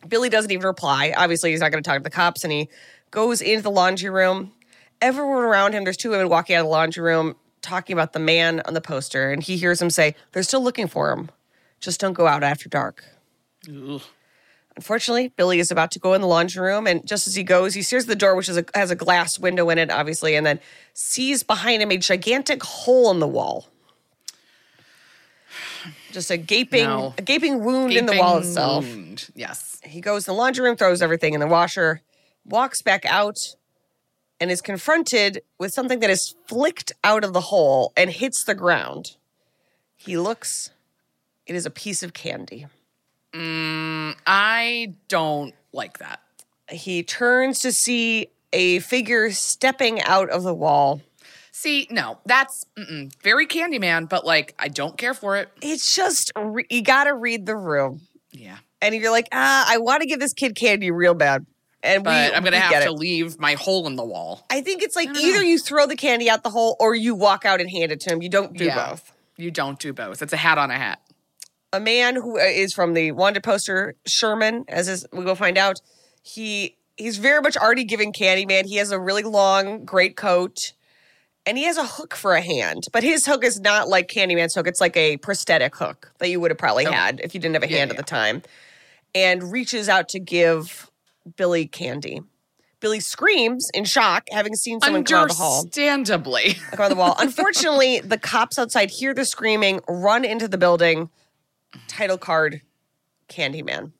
[0.07, 1.13] Billy doesn't even reply.
[1.15, 2.69] Obviously, he's not going to talk to the cops, and he
[3.11, 4.53] goes into the laundry room.
[5.01, 8.19] Everyone around him, there's two women walking out of the laundry room talking about the
[8.19, 11.29] man on the poster, and he hears them say, They're still looking for him.
[11.79, 13.03] Just don't go out after dark.
[14.75, 17.73] Unfortunately, Billy is about to go in the laundry room, and just as he goes,
[17.73, 20.45] he sees the door, which is a, has a glass window in it, obviously, and
[20.45, 20.59] then
[20.93, 23.69] sees behind him a gigantic hole in the wall.
[26.11, 27.13] Just a gaping, No.
[27.17, 28.85] a gaping wound in the wall itself.
[28.85, 29.29] wound.
[29.35, 29.79] Yes.
[29.83, 32.01] He goes in the laundry room, throws everything in the washer,
[32.45, 33.55] walks back out,
[34.39, 38.55] and is confronted with something that is flicked out of the hole and hits the
[38.55, 39.15] ground.
[39.95, 40.71] He looks,
[41.45, 42.67] it is a piece of candy.
[43.33, 46.19] Mm, I don't like that.
[46.69, 51.01] He turns to see a figure stepping out of the wall.
[51.57, 55.49] See, no, that's mm-mm, very Candyman, but like, I don't care for it.
[55.61, 58.01] It's just, re- you gotta read the room.
[58.31, 58.57] Yeah.
[58.81, 61.45] And you're like, ah, I wanna give this kid candy real bad.
[61.81, 62.93] And we, I'm going to have to it.
[62.93, 64.43] leave my hole in the wall.
[64.49, 65.45] I think it's like either know.
[65.45, 68.11] you throw the candy out the hole or you walk out and hand it to
[68.11, 68.23] him.
[68.23, 68.89] You don't do Yeah.
[68.89, 69.13] both.
[69.37, 70.23] You don't do both.
[70.23, 70.99] It's a hat on a hat.
[71.71, 75.79] a man who uh, from the wanted poster Sherman, as is, we will find out.
[76.23, 78.65] He he's very much already giving Candyman.
[78.65, 80.73] He has a really long, great coat,
[81.45, 82.87] and he has a hook for a hand.
[82.91, 84.67] But his hook is not like Candyman's hook.
[84.67, 87.63] It's like a prosthetic hook that you would have probably had if you didn't have
[87.63, 87.93] a Yeah, hand yeah.
[87.93, 88.41] at the time.
[89.13, 90.89] And reaches out to give
[91.37, 92.21] Billy candy.
[92.81, 96.53] Billy screams in shock, having seen someone come out of the hall Understandably.
[96.71, 97.15] come on the wall.
[97.17, 101.09] Unfortunately, the cops outside hear the screaming, run into the building.
[101.87, 102.61] Title card,
[103.29, 103.91] Candyman.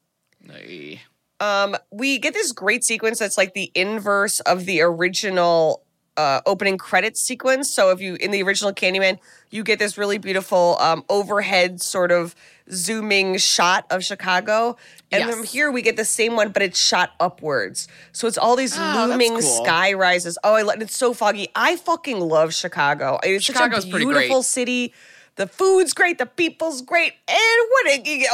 [1.39, 5.81] Um, we get this great sequence that's like the inverse of the original
[6.17, 7.69] uh, opening credits sequence.
[7.69, 9.19] So if you in the original Candyman,
[9.51, 12.35] you get this really beautiful um, overhead sort of
[12.71, 14.75] zooming shot of Chicago,
[15.11, 15.35] and Yes.
[15.35, 17.87] from here we get the same one, but it's shot upwards.
[18.11, 19.41] So it's all these Oh, looming cool.
[19.63, 20.37] sky rises.
[20.43, 21.49] Oh, I love it's so foggy.
[21.55, 23.19] I fucking love Chicago.
[23.21, 24.93] It's Chicago's such a beautiful city.
[25.37, 27.37] The food's great, the people's great, and
[27.69, 27.87] what?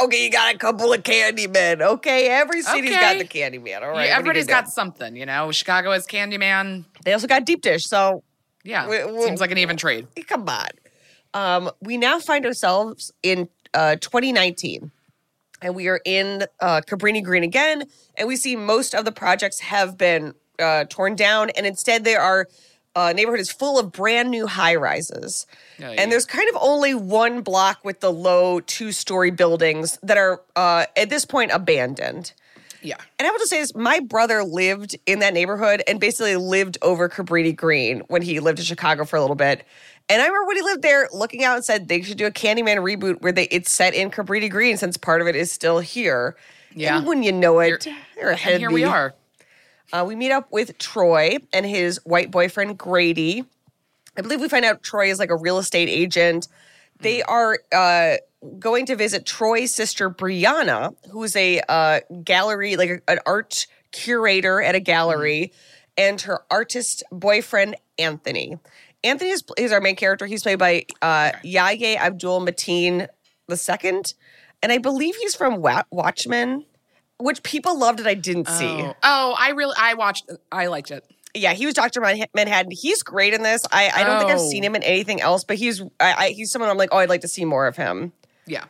[0.04, 1.82] Okay, you got a couple of candy men.
[1.82, 3.82] Okay, every city's got the candy man.
[3.82, 4.70] All right, Yeah, what are you everybody's got do?
[4.70, 5.50] something, you know.
[5.50, 6.84] Chicago has candy man.
[7.04, 7.82] They also got deep dish.
[7.86, 8.22] So
[8.64, 10.06] Yeah, We- we- seems like an even trade.
[10.28, 10.68] come on.
[11.34, 14.92] Um, we now find ourselves in uh, 2019,
[15.60, 17.84] and we are in uh, Cabrini Green again,
[18.16, 22.20] and we see most of the projects have been uh, torn down, and instead there
[22.20, 22.46] are.
[22.94, 25.46] Uh, neighborhood is full of brand new high rises,
[25.78, 25.96] Aye.
[25.98, 30.42] and there's kind of only one block with the low two story buildings that are
[30.56, 32.32] uh, at this point abandoned.
[32.84, 36.34] Yeah, And I will just say this: my brother lived in that neighborhood and basically
[36.36, 39.64] lived over Cabrini Green when he lived in Chicago for a little bit.
[40.08, 42.30] And I remember when he lived there, looking out and said they should do a
[42.32, 45.78] Candyman reboot where they it's set in Cabrini Green since part of it is still
[45.78, 46.36] here.
[46.74, 46.98] Yeah.
[46.98, 48.58] And when you know it, You're- you're ahead.
[48.60, 49.14] here we are.
[49.92, 53.44] Uh, we meet up with Troy and his white boyfriend Grady.
[54.16, 56.48] I believe we find out Troy is like a real estate agent.
[57.00, 58.16] They are uh,
[58.58, 64.62] going to visit Troy's sister Brianna, who's a uh, gallery, like a- an art curator
[64.62, 65.52] at a gallery,
[65.98, 68.58] and her artist boyfriend Anthony.
[69.04, 70.26] Anthony is, is our main character.
[70.26, 73.08] He's played by uh, Yahya Abdul Mateen
[73.50, 74.02] II,
[74.62, 76.64] and I believe he's from Wa- Watchmen,
[77.22, 78.06] which people loved it.
[78.06, 78.66] I didn't see.
[78.66, 78.94] Oh.
[79.02, 81.04] oh, I really I watched I liked it.
[81.34, 82.70] Yeah, he was Doctor Manhattan.
[82.70, 83.64] He's great in this.
[83.72, 84.50] I, I don't think I've Oh.
[84.50, 87.08] seen him in anything else, but he's I, I, he's someone I'm like, oh, I'd
[87.08, 88.12] like to see more of him.
[88.46, 88.64] Yeah.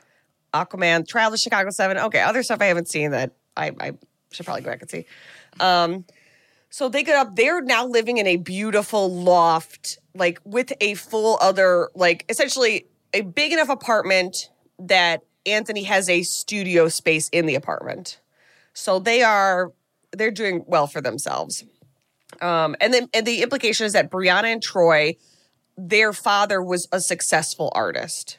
[0.54, 1.98] Aquaman, Trial of Chicago Seven.
[1.98, 3.92] Okay, other stuff I haven't seen that I, I
[4.30, 5.06] should probably go back and see.
[5.60, 6.04] Um,
[6.70, 7.34] so they get up.
[7.36, 13.22] They're now living in a beautiful loft, like with a full other, like essentially a
[13.22, 18.20] big enough apartment that Anthony has a studio space in the apartment.
[18.74, 19.72] So they are
[20.12, 21.64] they're doing well for themselves.
[22.40, 25.16] Um, and then and the implication is that Brianna and Troy,
[25.76, 28.38] their father was a successful artist.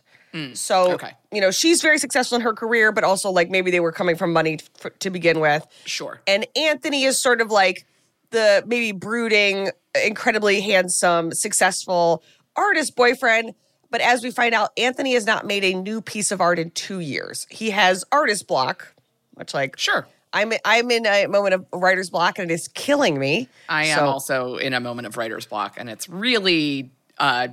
[0.54, 1.12] So okay.
[1.32, 4.16] you know she's very successful in her career, but also like maybe they were coming
[4.16, 4.58] from money
[5.00, 5.66] to begin with.
[5.86, 6.22] Sure.
[6.26, 7.86] And Anthony is sort of like
[8.32, 9.70] the maybe brooding,
[10.04, 12.24] incredibly handsome, successful
[12.56, 13.54] artist boyfriend.
[13.92, 16.72] But as we find out, Anthony has not made a new piece of art in
[16.72, 17.46] two years.
[17.52, 18.96] He has artist block,
[19.38, 20.08] much like Sure.
[20.34, 23.48] I'm I'm in a moment of writer's block and it is killing me.
[23.70, 27.50] I am So- also in a moment of writer's block and it's really uh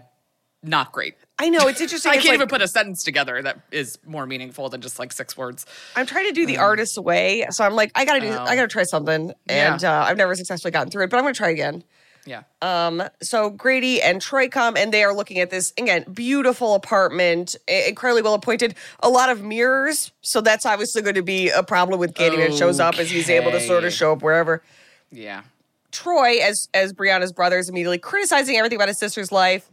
[0.63, 1.15] not great.
[1.39, 2.11] I know it's interesting.
[2.13, 4.99] I It's can't like- even put a sentence together that is more meaningful than just
[4.99, 5.65] like six words.
[5.97, 8.43] I'm trying to do the artist's way, so I'm like, I gotta do, Oh.
[8.45, 9.73] I gotta try something, Yeah.
[9.75, 11.83] and uh, I've never successfully gotten through it, but I'm gonna try again.
[12.31, 12.43] Yeah.
[12.63, 17.57] Um, so Grady and Troy come, and they are looking at this again, beautiful apartment,
[17.67, 21.99] incredibly well appointed, a lot of mirrors, so that's obviously going to be a problem
[21.99, 24.63] with Candyman shows up as he's able to sort of show up wherever.
[25.11, 25.43] yeah.
[25.91, 29.69] Troy, as as Brianna's brother, is immediately criticizing everything about his sister's life.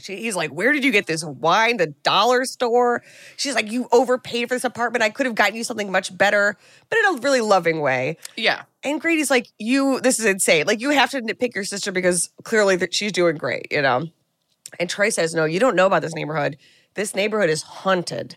[0.00, 1.76] She, he's like, "Where did you get this wine?
[1.76, 3.04] The dollar store?"
[3.36, 5.04] She's like, "You overpaid for this apartment.
[5.04, 6.56] I could have gotten you something much better,
[6.90, 8.62] but in a really loving way." Yeah.
[8.86, 10.64] And Grady's like, "You, this is insane.
[10.66, 14.06] Like, you have to nitpick your sister because clearly that she's doing great, you know."
[14.78, 16.56] And Troy says, "No, you don't know about this neighborhood.
[16.94, 18.36] This neighborhood is haunted.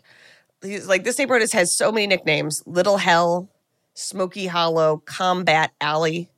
[0.60, 3.48] He's like, this neighborhood has, has so many nicknames: Little Hell,
[3.94, 6.30] Smoky Hollow, Combat Alley."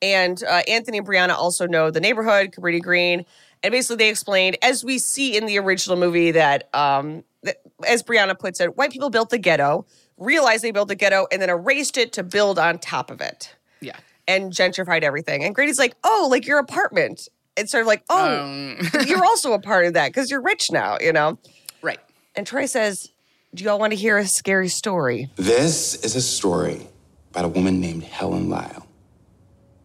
[0.00, 3.26] And uh, Anthony and Brianna also know the neighborhood, Cabrini Green.
[3.62, 8.02] And basically, they explained, as we see in the original movie, that, um, that as
[8.02, 9.86] Brianna puts it, white people built the ghetto,
[10.18, 13.54] realized they built a ghetto, and then erased it to build on top of it
[13.80, 13.96] Yeah.
[14.28, 15.44] and gentrified everything.
[15.44, 17.28] And Grady's like, oh, like your apartment.
[17.56, 20.70] It's sort of like, oh, Um, you're also a part of that because you're rich
[20.70, 21.38] now, you know?
[21.82, 21.98] right.
[22.34, 23.10] And Troy says,
[23.54, 25.28] do y'all want to hear a scary story?
[25.36, 26.86] This is a story
[27.30, 28.86] about a woman named Helen Lyle.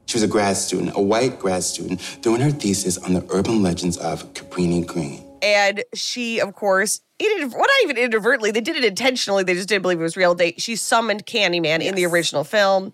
[0.05, 3.61] She was a grad student, a white grad student, doing her thesis on the urban
[3.61, 5.21] legends of Cabrini Green.
[5.41, 9.43] And she, of course, it, well, not even inadvertently, they did it intentionally.
[9.43, 10.35] They just didn't believe it was real.
[10.35, 12.93] They, she summoned Candyman in the original film.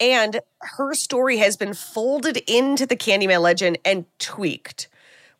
[0.00, 4.88] And her story has been folded into the Candyman legend and tweaked,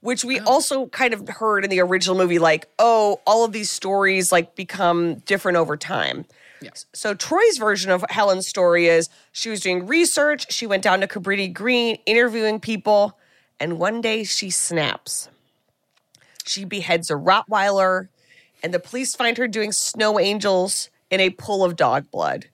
[0.00, 0.44] which we oh.
[0.46, 4.56] also kind of heard in the original movie like, oh, all of these stories like
[4.56, 6.24] become different over time.
[6.60, 6.86] Yes.
[6.92, 11.06] So Troy's version of Helen's story is she was doing research, she went down to
[11.06, 13.16] Cabrini Green interviewing people,
[13.60, 15.28] and one day she snaps.
[16.48, 18.08] She beheads a Rottweiler,
[18.62, 22.46] and the police find her doing snow angels in a pool of dog blood.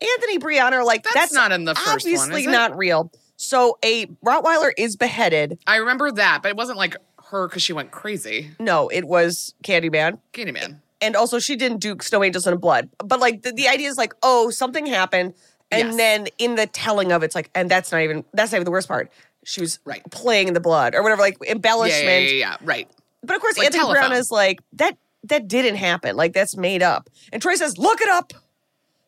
[0.00, 3.12] Anthony Brianna are like, That's that's, not in the first one, obviously is not real.
[3.36, 5.58] So a Rottweiler is beheaded.
[5.66, 6.96] I remember that, but it wasn't like
[7.30, 8.50] her because she went crazy.
[8.58, 10.18] No, it was Candyman.
[10.32, 10.78] Candyman.
[11.02, 13.96] and also she didn't do snow angels in blood but like the, the idea is
[13.96, 15.32] like oh something happened
[15.70, 15.96] and Yes.
[15.96, 18.64] then in the telling of it, it's like and that's not even that's not even
[18.66, 19.10] the worst part
[19.44, 20.02] she was Right.
[20.10, 22.56] playing in the blood or whatever like Yeah, embellishment yeah, yeah, yeah.
[22.62, 22.88] Right.
[23.22, 24.08] But of course Like anthony telephone.
[24.08, 28.00] brown is like that that didn't happen like that's made up and troy says look
[28.00, 28.32] it up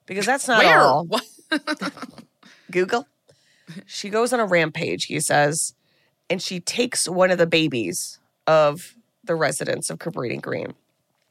[0.07, 0.81] because that's not Where?
[0.81, 1.07] all
[2.70, 3.07] Google.
[3.87, 5.75] She goes on a rampage, he says,
[6.31, 8.94] and she takes one of the babies of
[9.25, 10.75] the residents of Cabrini Green.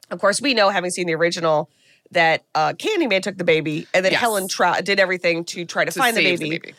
[0.09, 1.69] Of course, we know, having seen the original,
[2.11, 4.21] that uh, Candyman took the baby, and then Yes.
[4.21, 6.73] Helen tra- did everything to try to, To find the save baby.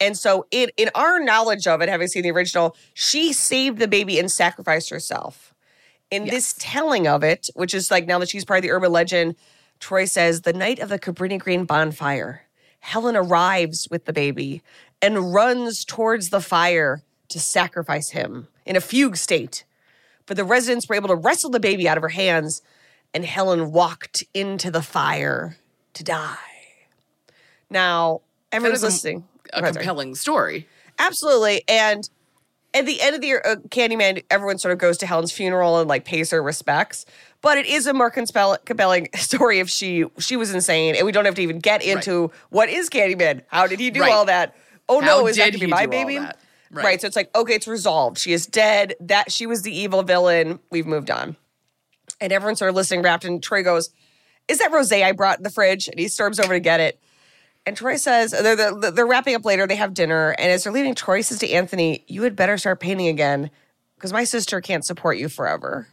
[0.00, 3.88] And so, in in our knowledge of it, having seen the original, she saved the
[3.88, 5.54] baby and sacrificed herself.
[6.10, 8.92] In this telling of it, which is like now that she's part of the urban
[8.92, 9.34] legend,
[9.80, 12.42] Troy says the night of the Cabrini Green bonfire,
[12.80, 14.62] Helen arrives with the baby
[15.02, 19.64] and runs towards the fire to sacrifice him in a fugue state.
[20.26, 22.62] But the residents were able to wrestle the baby out of her hands,
[23.12, 25.56] and Helen walked into the fire
[25.94, 26.36] to die.
[27.70, 28.20] Now,
[28.52, 29.24] everyone's listening.
[29.52, 29.84] A Go ahead, sorry.
[29.84, 30.68] compelling story.
[30.98, 31.62] Absolutely.
[31.68, 32.08] And
[32.74, 35.78] at the end of the year, uh, Candyman, everyone sort of goes to Helen's funeral
[35.78, 37.06] and like pays her respects.
[37.42, 41.12] But it is a more conspel- compelling story if she she was insane, and we
[41.12, 43.42] don't have to even get into what is Candyman.
[43.48, 44.12] How did he do Right.
[44.12, 44.54] all that?
[44.88, 46.18] Oh How no, is that gonna be my baby?
[46.18, 46.34] Right.
[46.70, 47.00] Right.
[47.00, 48.18] So it's like okay, it's resolved.
[48.18, 48.94] She is dead.
[49.00, 50.58] That she was the evil villain.
[50.70, 51.36] We've moved on,
[52.20, 53.24] and everyone's sort of listening, wrapped.
[53.24, 53.90] And Troy goes,
[54.48, 56.98] "Is that rosé I brought in the fridge?" And he storms over to get it.
[57.66, 59.66] And Troy says they're, they're, wrapping up later.
[59.66, 62.78] They have dinner, and as they're leaving, Troy says to Anthony, "You had better start
[62.78, 63.50] painting again,
[63.96, 65.88] because my sister can't support you forever."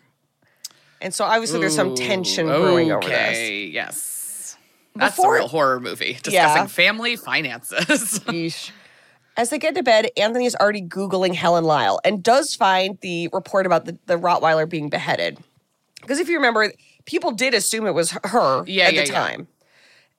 [1.01, 3.11] And so obviously there's some tension brewing over this.
[3.37, 4.55] Okay, yes.
[4.95, 6.67] That's Before- a real horror movie discussing Yeah.
[6.67, 8.21] family finances.
[9.35, 13.29] As they get to bed, Anthony is already Googling Helen Lyle and does find the
[13.33, 15.39] report about the, the Rottweiler being beheaded.
[15.99, 16.71] Because if you remember,
[17.05, 19.47] people did assume it was her Yeah, at yeah, the time.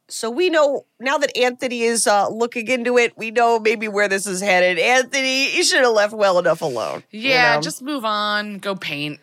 [0.08, 4.08] So we know now that Anthony is uh, looking into it, we know maybe where
[4.08, 4.78] this is headed.
[4.78, 7.02] Anthony, you should have left well enough alone.
[7.10, 7.62] you yeah, know?
[7.62, 8.58] just move on.
[8.58, 9.18] Go paint.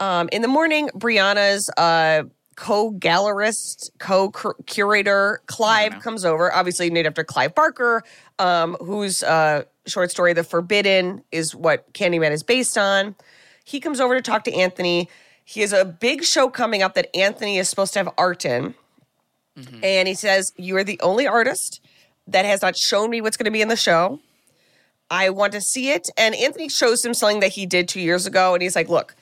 [0.00, 2.24] Um, in the morning, Brianna's uh,
[2.56, 6.52] co-gallerist, co-curator Clive comes over.
[6.52, 8.02] Obviously named after Clive Barker,
[8.38, 13.14] um, whose uh, short story "The Forbidden" is what Candyman is based on.
[13.64, 15.08] He comes over to talk to Anthony.
[15.44, 18.74] He has a big show coming up that Anthony is supposed to have art in,
[19.56, 21.80] and he says, "You are the only artist
[22.26, 24.20] that has not shown me what's going to be in the show."
[25.10, 26.08] I want to see it.
[26.16, 28.54] And Anthony shows him something that he did two years ago.
[28.54, 29.14] And he's like, look,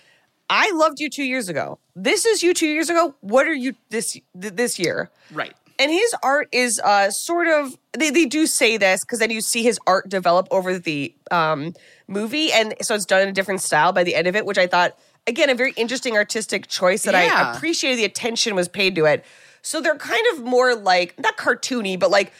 [0.48, 1.78] I loved you two years ago.
[1.96, 3.14] This is you two years ago.
[3.20, 5.10] What are you this th- this year?
[5.32, 5.54] Right.
[5.78, 9.40] And his art is uh, sort of they, they do say this because then you
[9.40, 11.74] see his art develop over the um,
[12.06, 14.58] movie, and so it's done in a different style by the end of it, which
[14.58, 17.98] I thought again a very interesting artistic choice that I appreciated.
[17.98, 19.24] The attention was paid to it,
[19.62, 22.32] so they're kind of more like not cartoony, but like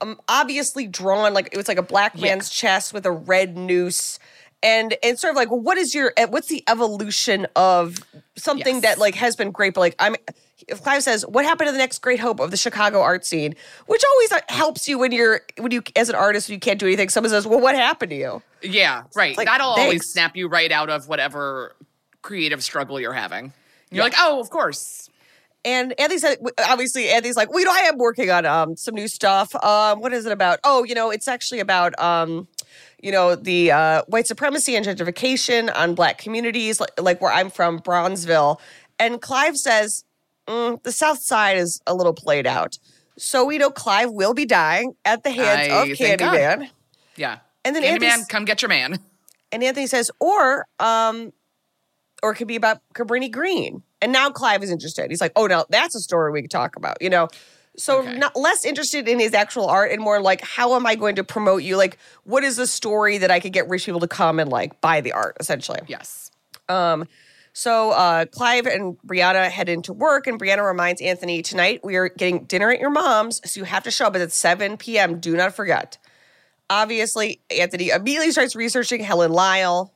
[0.00, 4.18] um, obviously drawn like it was like a black man's chest with a red noose.
[4.62, 7.96] And and sort of like, well, what is your eh, what's the evolution of
[8.36, 8.82] something Yes.
[8.82, 10.16] that like has been great, but like I'm
[10.68, 13.54] if Clive says, what happened to the next great hope of the Chicago art scene,
[13.86, 16.78] which always uh, helps you when you're when you as an artist when you can't
[16.78, 17.08] do anything.
[17.08, 18.42] Someone says, well, what happened to you?
[18.62, 19.34] Yeah, right.
[19.36, 19.86] like, That'll thanks.
[19.86, 21.74] always snap you right out of whatever
[22.22, 23.52] creative struggle you're having.
[23.90, 25.09] You're like, oh, of course.
[25.64, 29.08] And Anthony said, obviously, Anthony's like, you know, I am working on um, some new
[29.08, 29.54] stuff.
[29.62, 30.58] Um, what is it about?
[30.64, 32.48] Oh, you know, it's actually about, um,
[33.02, 37.50] you know, the uh, white supremacy and gentrification on black communities, like, like where I'm
[37.50, 38.58] from, Bronzeville.
[38.98, 40.04] And Clive says,
[40.46, 42.78] mm, the South Side is a little played out.
[43.18, 45.98] So we know Clive will be dying at the hands I of God.
[45.98, 46.70] Candyman.
[47.16, 47.38] Yeah.
[47.66, 48.98] And then Candyman, Anthony's- come get your man.
[49.52, 51.32] And Anthony says, or um,
[52.22, 53.82] or it could be about Cabrini Green.
[54.02, 55.10] And now Clive is interested.
[55.10, 57.28] He's like, oh no, that's a story we could talk about, you know.
[57.76, 58.16] So Okay.
[58.18, 61.24] not less interested in his actual art and more like, how am I going to
[61.24, 61.76] promote you?
[61.76, 64.80] Like, what is the story that I could get rich people to come and like
[64.80, 65.80] buy the art, essentially?
[65.86, 66.30] Yes.
[67.52, 72.08] So uh, Clive and Brianna head into work, and Brianna reminds Anthony tonight we are
[72.08, 74.14] getting dinner at your mom's, so you have to show up.
[74.14, 75.18] It's at 7 p.m.
[75.18, 75.98] Do not forget.
[76.68, 79.92] Obviously, Anthony immediately starts researching Helen Lyle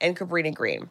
[0.00, 0.90] and Cabrini Green.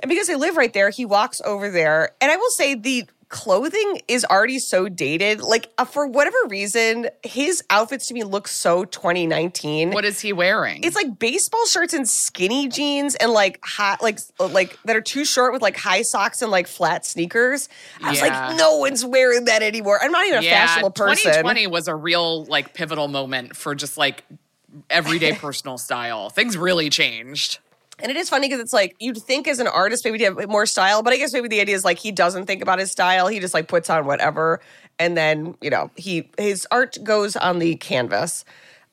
[0.00, 2.12] And because they live right there, he walks over there.
[2.20, 5.40] And I will say the clothing is already so dated.
[5.40, 10.32] Like, uh, for whatever reason, his outfits to me look so 2019 What is he
[10.32, 10.84] wearing?
[10.84, 15.24] it's like baseball shirts and skinny jeans and like hot like like that are too
[15.24, 17.68] short with like high socks and like flat sneakers.
[18.02, 19.98] I was like, no one's wearing that anymore.
[20.00, 21.24] I'm not even a yeah, fashionable person.
[21.24, 24.24] 2020 was a real like pivotal moment for just like
[24.88, 26.30] everyday personal style.
[26.30, 27.58] Things really changed.
[27.98, 30.48] And it is funny because it's like you'd think as an artist maybe to have
[30.48, 32.90] more style, but I guess maybe the idea is like he doesn't think about his
[32.90, 33.28] style.
[33.28, 34.60] He just like puts on whatever,
[34.98, 38.44] and then you know he his art goes on the canvas.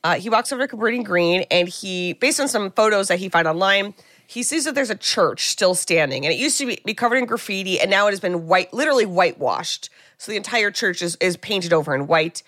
[0.05, 3.27] Uh, he walks over to Cabrini Green, and he based on some photos that he
[3.27, 3.93] found online,
[4.25, 7.17] he sees that there's a church still standing, and it used to be, be covered
[7.17, 9.89] in graffiti, and now it has been white, literally whitewashed.
[10.17, 12.41] So the entire church is is painted over in white.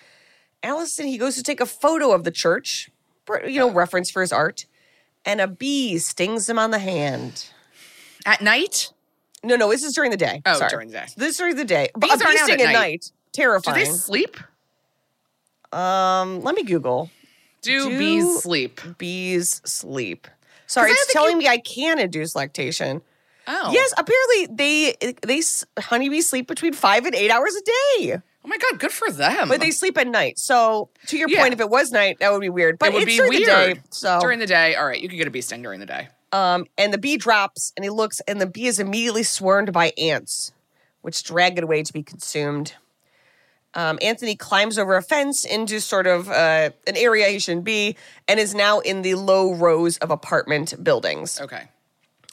[0.64, 2.90] Allison, he goes to take a photo of the church,
[3.46, 4.66] you know, reference for his art,
[5.26, 7.48] and a bee stings him on the hand.
[8.26, 8.92] At night?
[9.44, 10.42] No, no, this is during the day.
[10.46, 10.70] Oh, Sorry.
[10.70, 11.06] during the day.
[11.18, 11.90] This is during the day.
[12.00, 12.74] Bees a bee sting at night.
[12.74, 13.12] night.
[13.34, 14.38] Do they sleep?
[15.72, 17.10] um, let me Google.
[17.62, 18.80] Do, Do- bees sleep?
[18.98, 20.28] Bees sleep.
[20.68, 23.02] Sorry, it's telling you- me I can induce lactation.
[23.48, 23.72] Oh.
[23.72, 25.42] Yes, apparently they they
[25.80, 27.62] honeybees sleep between five and eight hours a
[28.00, 29.50] day, Oh my god, good for them.
[29.50, 30.38] but they sleep at night.
[30.38, 31.42] So to your Yeah.
[31.42, 32.78] point, if it was night, that would be weird.
[32.78, 33.42] But it would it's be during weird.
[33.42, 33.82] the day.
[33.90, 36.10] So during the day, all right, you could get a bee sting during the day.
[36.32, 39.94] Um, and the bee drops and he looks, and the bee is immediately swarmed by
[39.98, 40.52] ants,
[41.02, 42.74] which drag it away to be consumed.
[43.74, 47.98] Um, Anthony climbs over a fence into sort of uh, an area he shouldn't be
[48.28, 51.64] and is now in the low rows of apartment buildings Okay.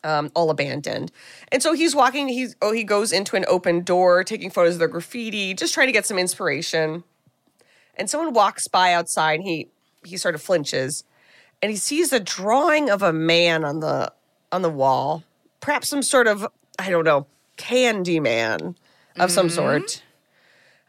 [0.05, 1.13] Um, all abandoned.
[1.51, 2.29] And so he's walking.
[2.29, 5.89] He's oh, he goes into an open door, taking photos of the graffiti, just trying
[5.89, 7.05] to get some inspiration.
[7.95, 9.41] And someone walks by outside.
[9.41, 9.69] And he
[10.05, 11.05] he sort of flinches,
[11.61, 14.13] and he sees a drawing of a man on the
[14.51, 15.25] on the wall,
[15.61, 16.47] perhaps some sort of
[16.79, 17.27] I don't know
[17.57, 18.77] candy man
[19.19, 20.03] of some sort.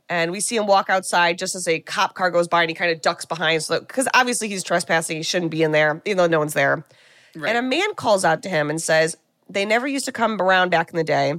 [0.10, 2.76] And we see him walk outside just as a cop car goes by, and he
[2.76, 5.18] kind of ducks behind, so because obviously he's trespassing.
[5.18, 6.84] He shouldn't be in there, even though no one's there.
[7.36, 9.18] And a man calls out to him and says,
[9.50, 11.34] They never used to come around back in the day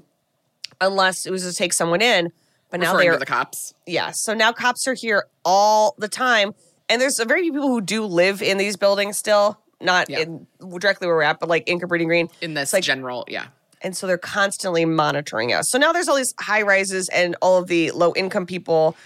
[0.81, 2.33] unless it was to take someone in.
[2.71, 3.75] But now they're, the cops.
[3.87, 4.11] yeah.
[4.11, 6.55] So now cops are here all the time.
[6.89, 10.21] And there's a very few people who do live in these buildings still, not Yeah.
[10.21, 10.47] in
[10.79, 12.29] directly where we're at, but like in Cabrini Green.
[12.41, 13.47] In this like- general, yeah.
[13.81, 15.69] And so they're constantly monitoring us.
[15.71, 18.97] So now there's all these high rises, and all of the low income people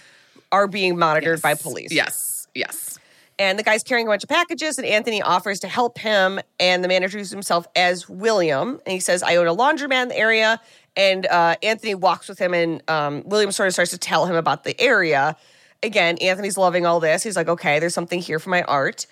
[0.53, 1.91] are being monitored by police.
[1.91, 2.47] Yes.
[2.55, 2.97] Yes.
[3.39, 6.41] And the guy's carrying a bunch of packages, and Anthony offers to help him.
[6.59, 10.07] And the man introduces himself as William, and he says, "I own a laundromat in
[10.09, 10.61] the area."
[10.97, 14.35] And uh, Anthony walks with him, and um, William sort of starts to tell him
[14.35, 15.37] about the area.
[15.81, 17.23] Again, Anthony's loving all this.
[17.23, 19.07] He's like, "Okay, there's something here for my art."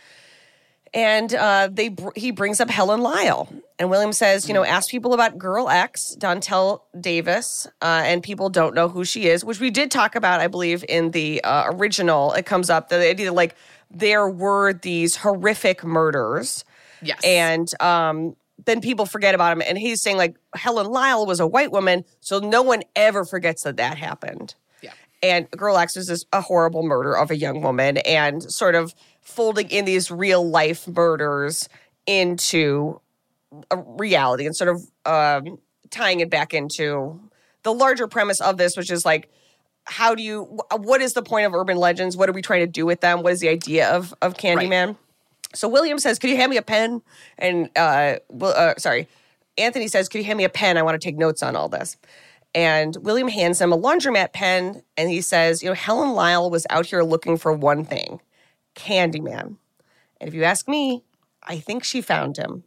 [0.93, 3.47] And uh, they br- he brings up Helen Lyle,
[3.79, 8.49] and William says, "You know, ask people about Girl X, Dantrell Davis, uh, and people
[8.49, 11.71] don't know who she is." Which we did talk about, I believe, in the uh,
[11.71, 12.33] original.
[12.33, 13.55] It comes up the idea like
[13.91, 16.63] there were these horrific murders,
[17.01, 17.19] Yes.
[17.23, 18.35] and um,
[18.65, 19.61] then people forget about him.
[19.65, 23.63] And he's saying like Helen Lyle was a white woman, so no one ever forgets
[23.63, 24.55] that that happened.
[24.81, 24.91] yeah.
[25.23, 28.93] And Girl X was this a horrible murder of a young woman, and sort of
[29.21, 31.67] folding in these real life murders
[32.05, 32.99] into
[33.71, 35.57] a reality and sort of um,
[35.89, 37.19] tying it back into
[37.63, 39.29] the larger premise of this, which is like,
[39.87, 40.43] how do you?
[40.75, 42.17] What is the point of urban legends?
[42.17, 43.23] What are we trying to do with them?
[43.23, 44.97] What is the idea of of Candyman?
[45.55, 47.01] So William says, "Could you hand me a pen?"
[47.37, 49.07] And uh, Will, uh, sorry,
[49.57, 50.77] Anthony says, "Could you hand me a pen?
[50.77, 51.97] I want to take notes on all this."
[52.53, 56.67] And William hands him a laundromat pen, and he says, "You know, Helen Lyle was
[56.69, 58.19] out here looking for one thing,
[58.75, 59.55] Candyman.
[60.19, 61.03] And if you ask me,
[61.43, 62.63] I think she found him."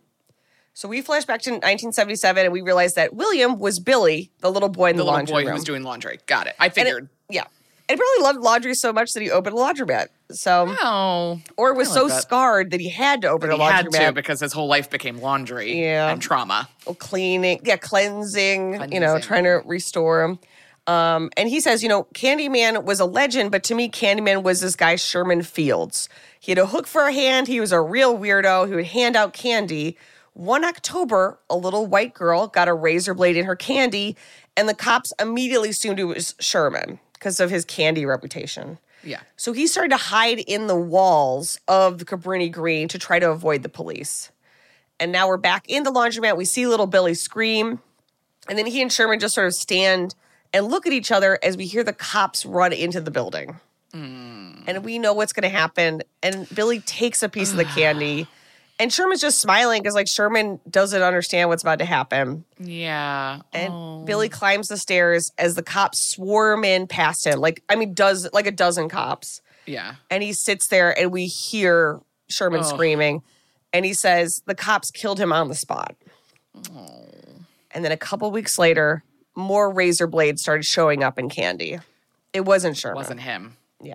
[0.74, 4.68] So we flash back to 1977, and we realize that William was Billy, the little
[4.68, 5.48] boy in the, The little laundry boy room.
[5.48, 6.18] who was doing laundry.
[6.26, 6.54] Got it.
[6.58, 7.08] I And it- figured.
[7.28, 7.44] yeah,
[7.88, 10.06] and he probably loved laundry so much that he opened a laundromat.
[10.30, 11.40] So, oh.
[11.56, 12.22] or was I so that.
[12.22, 13.94] scarred that he had to open He a laundromat.
[13.96, 16.08] had to because his whole life became laundry Yeah.
[16.10, 16.68] and trauma.
[16.98, 20.38] cleaning, yeah, cleansing, you know, trying to restore him.
[20.86, 24.60] Um, and he says, you know, Candyman was a legend, but to me, Candyman was
[24.60, 26.08] this guy, Sherman Fields.
[26.40, 27.48] He had a hook for a hand.
[27.48, 28.66] He was a real weirdo.
[28.68, 29.96] He would hand out candy.
[30.34, 34.16] One October, a little white girl got a razor blade in her candy,
[34.56, 38.78] and the cops immediately assumed it was Sherman because of his candy reputation.
[39.02, 39.20] Yeah.
[39.36, 43.30] So he started to hide in the walls of the Cabrini Green to try to
[43.30, 44.30] avoid the police.
[44.98, 46.36] And now we're back in the laundromat.
[46.36, 47.80] We see little Billy scream.
[48.48, 50.14] And then he and Sherman just sort of stand
[50.52, 53.58] and look at each other as we hear the cops run into the building.
[53.92, 54.62] Hmm.
[54.66, 56.02] And we know what's going to happen.
[56.22, 58.26] And Billy takes a piece of the candy.
[58.80, 62.44] And Sherman's just smiling because, like, Sherman doesn't understand what's about to happen.
[62.58, 63.40] Yeah.
[63.52, 64.02] And Oh.
[64.06, 67.38] Billy climbs the stairs as the cops swarm in past him.
[67.40, 69.96] Like, I mean, does like a dozen cops Yeah.
[70.10, 72.62] and he sits there and we hear Sherman Oh.
[72.62, 73.22] screaming
[73.72, 75.94] and he says the cops killed him on the spot.
[76.74, 77.06] Oh.
[77.72, 79.04] And then a couple weeks later,
[79.36, 81.78] more razor blades started showing up in Candy.
[82.32, 82.96] It wasn't Sherman.
[82.96, 83.56] It wasn't him.
[83.82, 83.94] Yeah.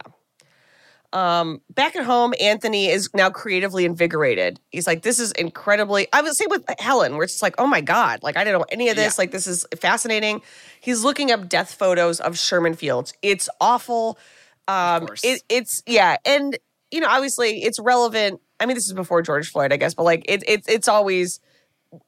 [1.15, 4.59] Um, back at home, Anthony is now creatively invigorated.
[4.71, 6.07] He's like, this is incredibly.
[6.11, 8.59] I would say with Helen, where it's just like, oh my God, like I didn't
[8.59, 9.17] know any of this.
[9.17, 9.21] Yeah.
[9.21, 10.41] Like, this is fascinating.
[10.81, 13.13] He's looking up death photos of Sherman Fields.
[13.21, 14.19] It's awful.
[14.67, 16.17] Um, it, it's, yeah.
[16.25, 16.57] And,
[16.91, 18.41] you know, obviously it's relevant.
[18.59, 21.39] I mean, this is before George Floyd, I guess, but like it, it, it's always,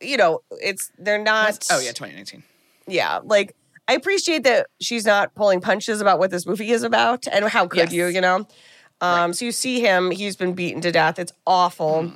[0.02, 1.66] you know, it's, they're not.
[1.72, 2.44] Oh yeah, 2019.
[2.88, 3.56] yeah, like
[3.88, 7.68] I appreciate that she's not pulling punches about what this movie is about, and how
[7.68, 7.94] could Yes.
[7.94, 8.46] you, you know?
[9.02, 11.20] Um, So you see him; he's been beaten to death.
[11.20, 12.12] It's awful,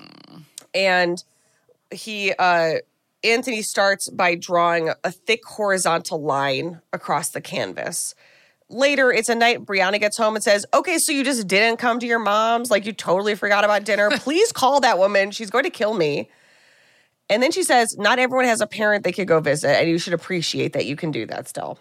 [0.74, 1.24] and
[1.92, 2.76] he uh,
[3.24, 8.16] Anthony starts by drawing a thick horizontal line across the canvas.
[8.70, 9.66] Later, it's a night.
[9.66, 12.72] Brianna gets home and says, "Okay, so you just didn't come to your mom's?
[12.72, 14.10] Like you totally forgot about dinner?
[14.18, 15.32] Please call that woman.
[15.32, 16.30] She's going to kill me."
[17.32, 19.98] And then she says, Not everyone has a parent they could go visit, and you
[19.98, 21.80] should appreciate that you can do that still.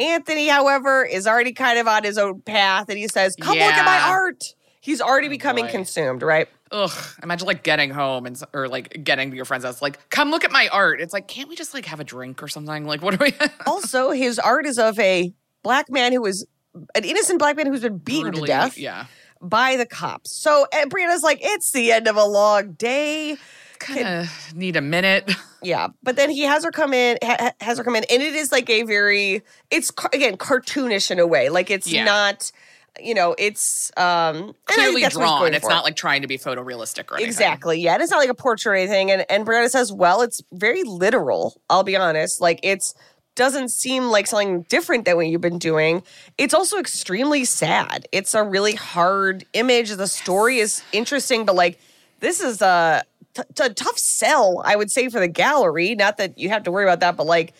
[0.00, 3.72] Anthony, however, is already kind of on his own path, and he says, Come look
[3.72, 4.54] at my art.
[4.80, 5.70] He's already oh, becoming boy.
[5.72, 6.48] consumed, right?
[6.70, 6.90] Ugh.
[7.22, 10.44] Imagine like getting home and or like getting to your friend's house, like, come look
[10.44, 11.00] at my art.
[11.00, 12.84] It's like, can't we just like have a drink or something?
[12.84, 13.32] Like, what are we?
[13.66, 15.32] also, his art is of a
[15.62, 16.46] black man who was
[16.94, 19.06] an innocent black man who's been beaten Brutally- to death Yeah.
[19.40, 20.30] by the cops.
[20.30, 23.36] So and Brianna's like, it's the end of a long day.
[23.80, 25.30] Kind of need a minute.
[25.60, 28.22] Yeah, but then he has her come in, ha- ha- has her come in, and
[28.22, 31.48] it is like a very, it's again cartoonish in a way.
[31.48, 32.04] Like it's Yeah.
[32.04, 32.52] not,
[33.00, 34.04] you know, it's um
[34.36, 35.52] and I think Clearly drawn.
[35.54, 35.70] It's for.
[35.70, 37.28] not like trying to be photorealistic or anything.
[37.28, 37.80] Exactly.
[37.80, 37.94] Yeah.
[37.94, 39.10] And it's not like a portrait or anything.
[39.10, 41.60] And and Brianna says, well, it's very literal.
[41.68, 42.40] I'll be honest.
[42.40, 42.94] Like it's
[43.34, 46.04] doesn't seem like something different than what you've been doing.
[46.38, 48.06] It's also extremely sad.
[48.12, 49.90] It's a really hard image.
[49.90, 51.80] The story is interesting, but like
[52.20, 53.02] this is a,
[53.34, 55.94] t- t- a tough sell, I would say, for the gallery.
[55.94, 57.54] Not that you have to worry about that, but like,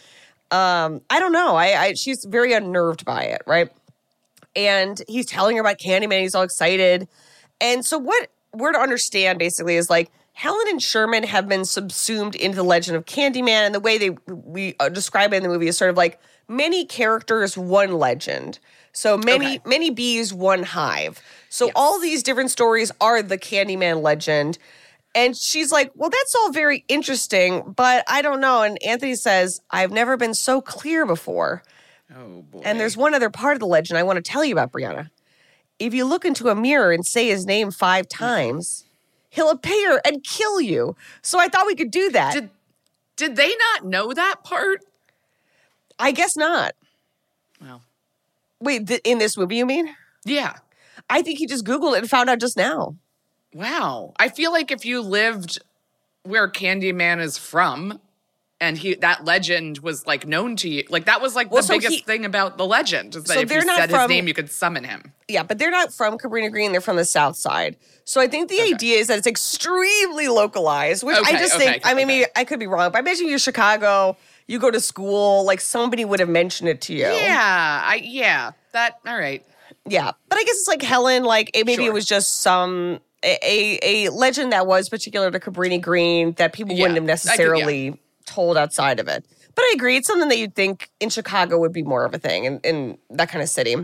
[0.50, 1.56] um, I don't know.
[1.56, 3.70] I, I she's very unnerved by it, right?
[4.56, 6.20] and he's telling her about Candyman.
[6.20, 7.06] He's all excited.
[7.60, 12.34] And so, what we're to understand basically is like Helen and Sherman have been subsumed
[12.34, 15.48] into the legend of Candyman, and the way they we uh, describe it in the
[15.48, 18.58] movie is sort of like many characters, one legend.
[18.92, 19.60] So many Okay.
[19.64, 21.20] many bees, one hive.
[21.50, 24.58] So all these different stories are the Candyman legend.
[25.18, 28.62] And she's like, Well, that's all very interesting, but I don't know.
[28.62, 31.64] And Anthony says, I've never been so clear before.
[32.16, 32.60] Oh boy.
[32.64, 35.10] And there's one other part of the legend I want to tell you about, Brianna.
[35.80, 38.24] If you look into a mirror and say his name five mm-hmm.
[38.24, 38.84] times,
[39.28, 40.94] he'll appear and kill you.
[41.20, 42.34] So I thought we could do that.
[42.34, 42.50] Did
[43.16, 44.84] did they not know that part?
[45.98, 46.76] I guess not.
[47.60, 47.82] Well,
[48.60, 49.92] Wait, th- in this movie, you mean?
[50.24, 50.54] yeah.
[51.10, 52.94] I think he just Googled it and found out just now.
[53.54, 54.12] Wow.
[54.18, 55.58] I feel like if you lived
[56.22, 58.00] where Candyman is from
[58.60, 61.66] and he that legend was like known to you, like that was like Well, the
[61.68, 64.08] so biggest he- thing about the legend is that So if you said from- his
[64.10, 65.12] name, you could summon him.
[65.28, 66.72] Yeah, but they're not from Cabrini Green.
[66.72, 67.76] They're from the South Side.
[68.04, 71.86] So I think the idea is that it's extremely localized, which I just okay, think,
[71.86, 72.18] I mean, okay.
[72.20, 75.60] maybe I could be wrong, but I imagine you're Chicago, you go to school, like
[75.60, 77.00] somebody would have mentioned it to you.
[77.06, 77.82] Yeah.
[77.84, 78.52] I yeah.
[78.72, 79.44] That all right.
[79.86, 81.24] Yeah, but I guess it's like Helen.
[81.24, 85.80] Like it, maybe it was just some a, a legend that was particular to Cabrini
[85.80, 87.12] Green that people Yeah, wouldn't have could- yeah.
[87.12, 89.24] necessarily told outside of it.
[89.54, 92.18] But I agree, it's something that you'd think in Chicago would be more of a
[92.18, 93.74] thing in, in that kind of city.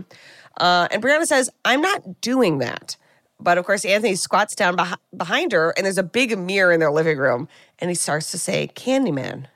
[0.57, 2.95] Uh, and Brianna says, "I'm not doing that."
[3.41, 6.79] But of course, Anthony squats down beh- behind her, and there's a big mirror in
[6.79, 9.47] their living room, and he starts to say, "Candyman,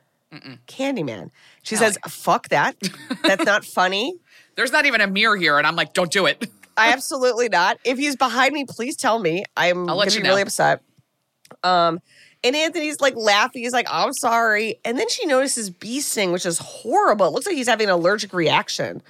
[0.67, 1.29] Candyman."
[1.63, 2.75] She says, "Fuck that.
[3.23, 4.15] That's not funny."
[4.55, 6.45] There's not even a mirror here, and I'm like, don't do it.
[6.79, 7.77] I absolutely not.
[7.83, 9.43] If he's behind me, please tell me.
[9.55, 10.81] I'm I'll gonna let be you really upset.
[11.63, 11.99] Um,
[12.43, 13.63] and Anthony's like laughing.
[13.63, 17.27] He's like, "I'm sorry." And then she notices bee sting, which is horrible.
[17.27, 19.01] It looks like he's having an allergic reaction.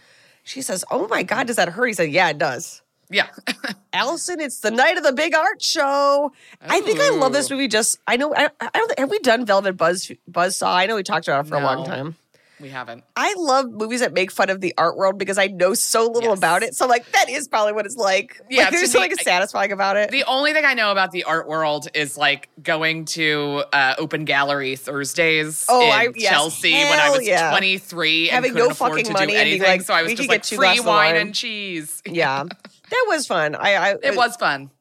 [0.43, 3.27] She says, "Oh my god, does that hurt?" He said, "Yeah, it does." Yeah.
[3.93, 6.31] Allison, it's the night of the big art show.
[6.61, 7.67] I think I love this movie.
[7.67, 10.75] Just I know I, I don't have we done Velvet Buzz Buzzsaw?
[10.75, 12.15] I know we talked about it for a long time.
[12.59, 13.03] We haven't.
[13.15, 16.29] I love movies that make fun of the art world because I know so little
[16.31, 16.37] Yes.
[16.37, 16.75] about it.
[16.75, 18.41] So like that is probably what it's like.
[18.49, 20.11] Yeah, like, there's something me, satisfying about it.
[20.11, 24.25] The only thing I know about the art world is like going to uh, open
[24.25, 26.31] gallery Thursdays Oh, in I- yes.
[26.31, 27.49] Chelsea when I was yeah.
[27.51, 29.61] 23 and Having couldn't no afford fucking money anything.
[29.63, 32.01] like, so I was just like free wine and cheese.
[32.05, 33.55] yeah, that was fun.
[33.55, 34.71] I, I It was fun.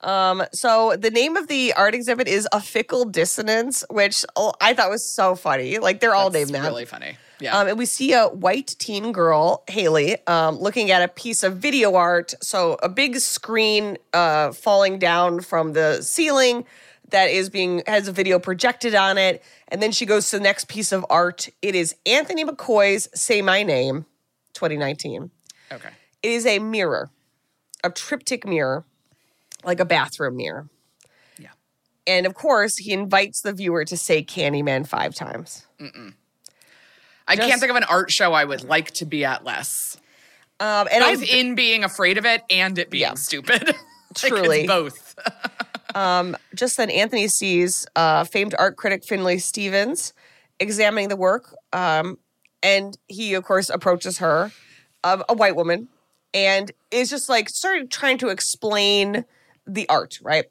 [0.00, 4.74] Um, so the name of the art exhibit is a fickle dissonance, which oh, I
[4.74, 5.78] thought was so funny.
[5.78, 6.68] Like they're all That's named that.
[6.68, 7.16] really funny.
[7.44, 7.58] Yeah.
[7.58, 11.58] Um, and we see a white teen girl, Haley, um, looking at a piece of
[11.58, 12.32] video art.
[12.40, 16.64] So a big screen uh, falling down from the ceiling
[17.10, 19.42] that is being has a video projected on it.
[19.68, 21.50] And then she goes to the next piece of art.
[21.60, 24.06] It is Anthony McCoy's "Say My Name,"
[24.54, 25.30] 2019.
[25.70, 25.90] okay.
[26.22, 27.10] It is a mirror,
[27.82, 28.86] a triptych mirror,
[29.64, 30.70] like a bathroom mirror.
[31.38, 31.50] Yeah.
[32.06, 35.66] And of course, he invites the viewer to say Candyman five times.
[37.26, 39.96] I Just- can't think of an art show I would like to be at less.
[40.60, 43.14] Um, and I Both in being afraid of it and it being Yeah.
[43.14, 43.74] stupid.
[44.22, 44.66] Like, Truly.
[44.68, 45.16] both.
[46.54, 50.12] just then Anthony sees uh, famed art critic Finley Stevens
[50.60, 51.52] examining the work.
[51.72, 52.18] Um,
[52.62, 54.52] and he, of course, approaches her,
[55.02, 55.88] um, a white woman,
[56.32, 59.24] and is just like started trying to explain
[59.66, 60.44] the art, right?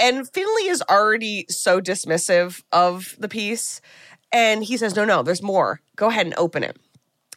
[0.00, 3.80] And Finley is already so dismissive of the piece.
[4.32, 5.80] And he says, No, no, there's more.
[5.96, 6.76] Go ahead and open it.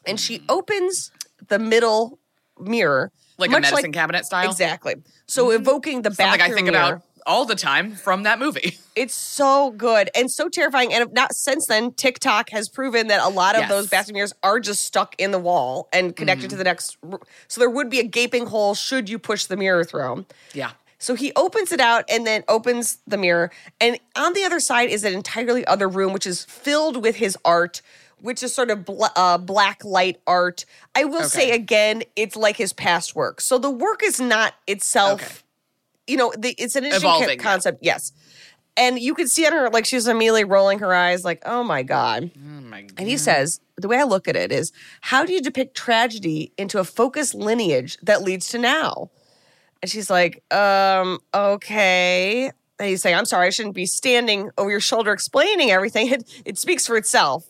[0.05, 0.45] And she mm.
[0.49, 1.11] opens
[1.47, 2.19] the middle
[2.59, 3.11] mirror.
[3.37, 4.49] Like a much medicine cabinet style?
[4.49, 4.95] Exactly.
[5.27, 5.55] So mm.
[5.55, 6.77] evoking the Something I think mirror.
[6.77, 8.77] about all the time from that movie.
[8.95, 10.93] It's so good and so terrifying.
[10.93, 13.69] And not since then, TikTok has proven that a lot of Yes.
[13.69, 16.57] those bathroom mirrors are just stuck in the wall and connected to mm.
[16.57, 16.97] the next.
[17.09, 20.25] r- So there would be a gaping hole should you push the mirror through.
[20.53, 20.71] Yeah.
[21.01, 23.51] So he opens it out and then opens the mirror.
[23.79, 27.37] And on the other side is an entirely other room, which is filled with his
[27.45, 27.81] art,
[28.21, 30.65] which is sort of bl- uh, black light art.
[30.93, 33.39] I will say again, it's like his past work.
[33.39, 35.33] So the work is not itself, Okay.
[36.13, 37.51] you know, the, it's an interesting Evolving, co- yeah.
[37.51, 37.79] concept.
[37.81, 38.11] Yes.
[38.75, 41.81] And you can see on her, like, she's immediately rolling her eyes, like, oh my
[41.83, 42.29] God.
[42.35, 42.93] Oh my god.
[42.97, 44.71] And he says, the way I look at it is,
[45.01, 49.09] how do you depict tragedy into a focused lineage that leads to now?
[49.81, 52.51] And she's like, um, okay.
[52.79, 56.11] And he's saying, I'm sorry, I shouldn't be standing over your shoulder explaining everything.
[56.11, 57.45] It, it speaks for itself.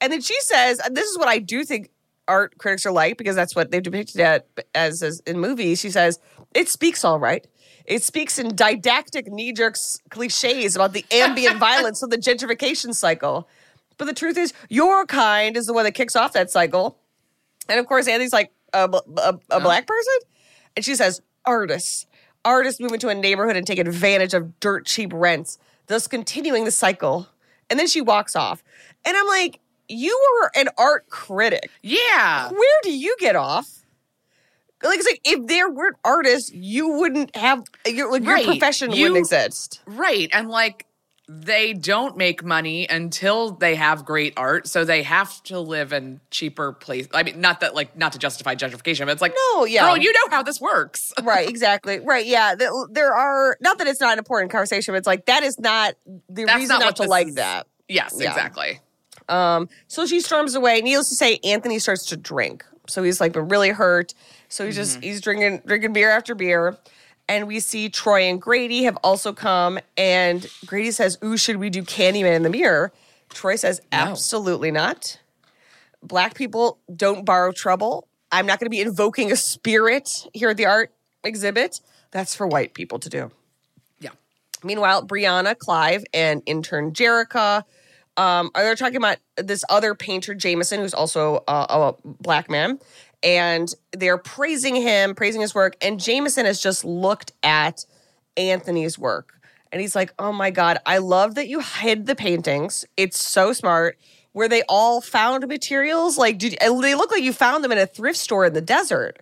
[0.00, 1.90] And then she says, and this is what I do think
[2.28, 5.80] art critics are like, because that's what they've depicted it as, as in movies.
[5.80, 6.20] She says,
[6.54, 7.46] it speaks all right.
[7.84, 9.76] It speaks in didactic knee jerk
[10.10, 13.48] cliches about the ambient violence of the gentrification cycle.
[13.96, 16.98] But the truth is, your kind is the one that kicks off that cycle.
[17.68, 20.14] And of course, Andy's like a, a, a black person.
[20.76, 22.06] And she says, artists.
[22.44, 26.70] Artists move into a neighborhood and take advantage of dirt cheap rents, thus continuing the
[26.70, 27.26] cycle.
[27.70, 28.62] And then she walks off.
[29.04, 31.70] And I'm like, you were an art critic.
[31.82, 32.50] Yeah.
[32.50, 33.84] Where do you get off?
[34.82, 38.44] Like, it's like if there weren't artists, you wouldn't have your like Right.
[38.44, 39.80] your profession You- wouldn't exist.
[39.86, 40.28] Right.
[40.32, 40.86] And like
[41.30, 44.66] they don't make money until they have great art.
[44.66, 47.10] So they have to live in cheaper places.
[47.12, 49.84] I mean, not that like not to justify gentrification, but it's like No, yeah.
[49.84, 51.12] girl, you know how this works.
[51.22, 52.00] right, exactly.
[52.00, 52.54] Right, yeah.
[52.54, 55.94] There are not that it's not an important conversation, but it's like that is not
[56.30, 57.34] the That's reason not not, to like is.
[57.34, 57.66] that.
[57.88, 58.28] Yes, Yeah.
[58.30, 58.80] exactly.
[59.28, 60.80] Um, so she storms away.
[60.80, 62.64] Needless to say, Anthony starts to drink.
[62.86, 64.14] So he's like been really hurt.
[64.48, 66.78] So he's just he's drinking drinking beer after beer.
[67.28, 69.78] And we see Troy and Grady have also come.
[69.96, 72.92] And Grady says, Ooh, should we do Candyman in the mirror?
[73.28, 75.20] Troy says, Absolutely not.
[76.02, 78.08] Black people don't borrow trouble.
[78.30, 80.92] I'm not going to be invoking a spirit here at the art
[81.24, 81.80] exhibit.
[82.10, 83.30] That's for white people to do.
[84.00, 84.10] Yeah.
[84.62, 87.64] Meanwhile, Brianna, Clive, and intern Jerica
[88.18, 92.80] um, are they're talking about this other painter, Jameson, who's also uh, a black man,
[93.22, 95.76] and they're praising him, praising his work.
[95.80, 97.84] And Jameson has just looked at
[98.36, 99.40] Anthony's work,
[99.72, 102.84] and he's like, "Oh my god, I love that you hid the paintings.
[102.96, 103.98] It's so smart."
[104.32, 107.86] Where they all found materials, like did, they look like you found them in a
[107.86, 109.18] thrift store in the desert.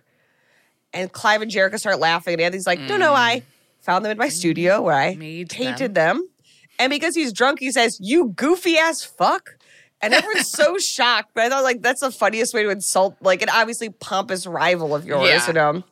[0.93, 3.41] And Clive and Jerica start laughing, and Anthony's like, "No, no, I
[3.79, 6.29] found them in my studio where I Made painted them."
[6.77, 9.56] And because he's drunk, he says, "You goofy ass fuck."
[10.01, 11.31] And everyone's so shocked.
[11.33, 14.93] But I thought like that's the funniest way to insult like an obviously pompous rival
[14.95, 15.47] of yours, Yeah.
[15.47, 15.83] you know.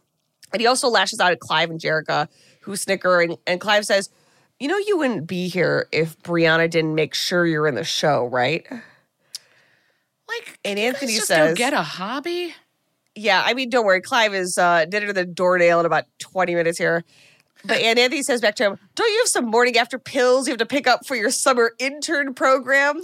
[0.54, 2.28] And he also lashes out at Clive and Jerica,
[2.62, 3.20] who snicker.
[3.22, 4.10] And, and Clive says,
[4.60, 8.26] "You know, you wouldn't be here if Brianna didn't make sure you're in the show,
[8.28, 8.66] right?"
[10.28, 12.54] Like And Anthony just says- don't get a hobby.
[13.18, 14.02] Yeah, I mean, don't worry.
[14.02, 17.04] Clive is uh, did it to the door nail in about 20 minutes here.
[17.64, 20.52] But and Anthony says back to him, Don't you have some morning after pills you
[20.52, 23.00] have to pick up for your summer intern program?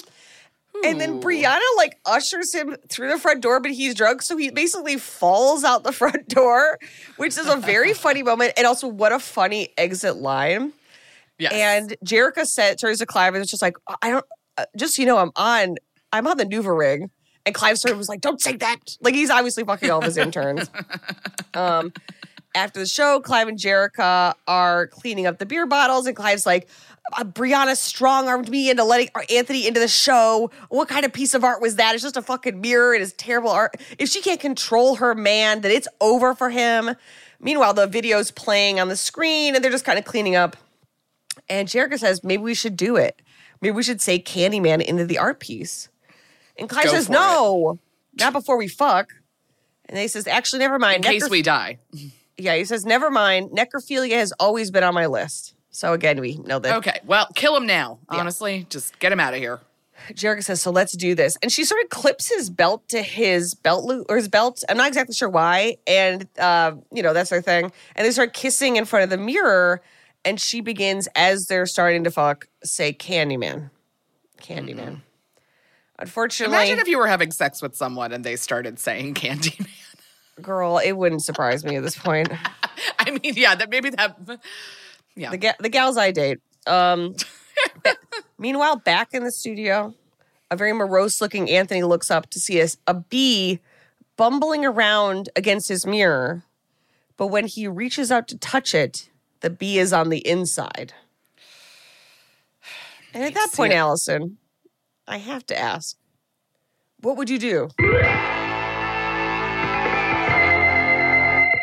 [0.83, 4.21] And then Brianna like ushers him through the front door, but he's drunk.
[4.21, 6.79] So he basically falls out the front door,
[7.17, 8.53] which is a very funny moment.
[8.57, 10.73] And also, what a funny exit line.
[11.37, 11.53] Yes.
[11.53, 14.25] And Jerica said, turns to Clive and it's just like, I don't,
[14.57, 15.77] uh, just so you know, I'm on,
[16.13, 17.09] I'm on the NuvaRing.
[17.45, 18.97] And Clive sort of was like, don't say that.
[19.01, 20.69] Like he's obviously fucking all of his interns.
[21.55, 21.91] um,
[22.53, 26.67] after the show, Clive and Jerica are cleaning up the beer bottles, and Clive's like,
[27.13, 30.51] Uh, Brianna strong armed me into letting Anthony into the show.
[30.69, 31.93] What kind of piece of art was that?
[31.93, 32.93] It's just a fucking mirror.
[32.93, 33.75] It is terrible art.
[33.99, 36.95] If she can't control her man, then it's over for him.
[37.39, 40.55] Meanwhile, the video's playing on the screen, and they're just kind of cleaning up.
[41.49, 43.21] And Jerica says, maybe we should do it.
[43.61, 45.89] Maybe we should say Candyman into the art piece.
[46.57, 47.79] And Clive Go says, no,
[48.19, 49.13] not before we fuck.
[49.87, 50.97] And he says, actually, never mind.
[50.97, 51.79] in case we die.
[52.37, 53.51] yeah, he says, never mind.
[53.51, 55.53] Necrophilia has always been on my list.
[55.71, 56.77] So again, we know that.
[56.77, 56.99] Okay.
[57.05, 57.99] Well, kill him now.
[58.09, 59.59] Honestly, just get him out of here.
[60.09, 61.37] Jerica says, so let's do this.
[61.41, 64.63] And she sort of clips his belt to his belt loop or his belt.
[64.67, 65.77] I'm not exactly sure why.
[65.85, 67.71] And, uh, you know, that's their thing.
[67.95, 69.81] And they start kissing in front of the mirror.
[70.25, 73.69] And she begins, as they're starting to fuck, say Candyman.
[74.41, 75.01] Candyman.
[75.97, 79.67] Unfortunately, Imagine if you were having sex with someone and they started saying Candyman.
[80.41, 82.29] girl, it wouldn't surprise me at this point.
[82.99, 84.17] I mean, yeah, that maybe that.
[85.15, 85.31] Yeah.
[85.31, 86.39] the, ga- the gals I date.
[86.67, 87.15] Um,
[87.83, 87.95] ba-
[88.37, 89.93] meanwhile, back in the studio,
[90.49, 93.59] a very morose looking Anthony looks up to see a, a bee
[94.17, 96.43] bumbling around against his mirror.
[97.17, 99.09] But when he reaches out to touch it,
[99.41, 100.93] the bee is on the inside.
[103.13, 103.75] And at that point, it.
[103.75, 104.37] Allison,
[105.05, 105.97] I have to ask,
[107.01, 107.67] what would you do?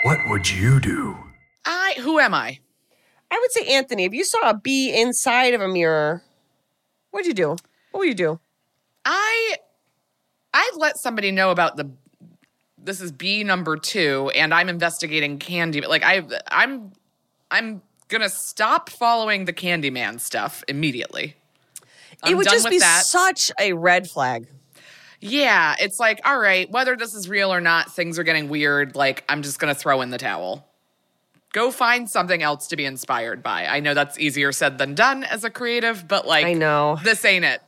[0.03, 1.17] What would you do?
[1.65, 1.95] I.
[2.01, 2.59] Who am I?
[3.31, 6.23] I would say, Anthony, if you saw a bee inside of a mirror,
[7.11, 7.51] what'd you do?
[7.91, 8.41] What would you do?
[9.05, 9.57] I
[10.53, 11.91] I've let somebody know about the
[12.83, 15.81] this is B number two, and I'm investigating Candy.
[15.83, 16.93] Like I, I'm,
[17.51, 21.37] I'm gonna stop following the Candyman stuff immediately.
[22.23, 23.05] I'm it would just be that.
[23.05, 24.49] such a red flag.
[25.21, 28.95] Yeah, it's like, all right, whether this is real or not, things are getting weird.
[28.95, 30.68] Like, I'm just gonna throw in the towel.
[31.59, 33.67] Go find something else to be inspired by.
[33.67, 37.01] I know that's easier said than done as a creative, but like, I know.
[37.03, 37.61] this ain't it.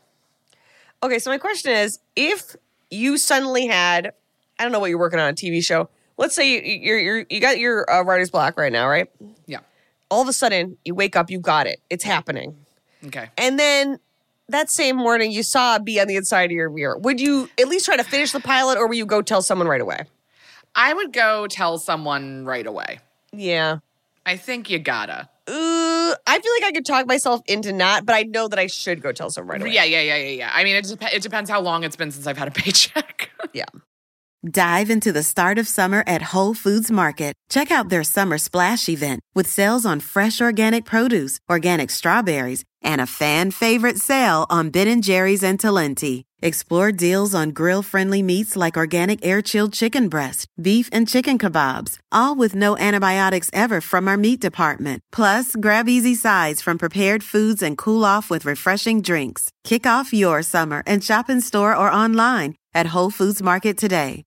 [1.03, 2.55] Okay, so my question is if
[2.89, 4.13] you suddenly had,
[4.61, 5.89] I don't know what you're working on a TV show.
[6.19, 9.09] Let's say you, you're, you're you got your uh, writer's block right now, right?
[9.47, 9.59] Yeah.
[10.09, 12.55] All of a sudden, you wake up, you got it, it's happening,
[13.07, 13.29] Okay.
[13.37, 13.99] and then
[14.51, 16.97] that same morning you saw a bee on the inside of your mirror.
[16.97, 19.67] Would you at least try to finish the pilot, or would you go tell someone
[19.67, 20.05] right away?
[20.77, 23.01] I would go tell someone right away.
[23.37, 23.79] Yeah.
[24.27, 25.29] I think you gotta.
[25.47, 28.67] Uh, I feel like I could talk myself into not, but I know that I
[28.67, 29.75] should go tell someone right away.
[29.75, 30.51] Yeah, yeah, yeah, yeah, yeah.
[30.53, 33.31] I mean, it, dep- it depends how long it's been since I've had a paycheck.
[33.53, 33.65] Yeah.
[34.49, 37.35] Dive into the start of summer at Whole Foods Market.
[37.51, 43.01] Check out their summer splash event with sales on fresh organic produce, organic strawberries, and
[43.01, 46.23] a fan favorite sale on Ben & Jerry's and Talenti.
[46.43, 52.35] Explore deals on grill-friendly meats like organic air-chilled chicken breast, beef and chicken kebabs, all
[52.35, 55.03] with no antibiotics ever from our meat department.
[55.13, 59.51] Plus, grab easy sides from prepared foods and cool off with refreshing drinks.
[59.65, 64.25] Kick off your summer and shop in store or online at Whole Foods Market today.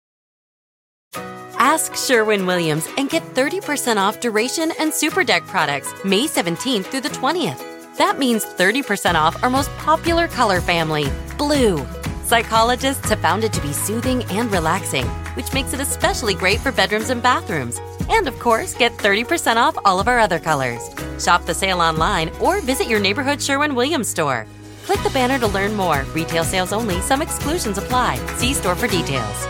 [1.57, 7.01] Ask Sherwin Williams and get 30% off Duration and Super Deck products May 17th through
[7.01, 7.72] the 20th.
[7.97, 11.85] That means 30% off our most popular color family, blue.
[12.23, 16.71] Psychologists have found it to be soothing and relaxing, which makes it especially great for
[16.71, 17.79] bedrooms and bathrooms.
[18.09, 20.89] And of course, get 30% off all of our other colors.
[21.23, 24.47] Shop the sale online or visit your neighborhood Sherwin Williams store.
[24.85, 26.03] Click the banner to learn more.
[26.13, 28.17] Retail sales only, some exclusions apply.
[28.37, 29.47] See store for details.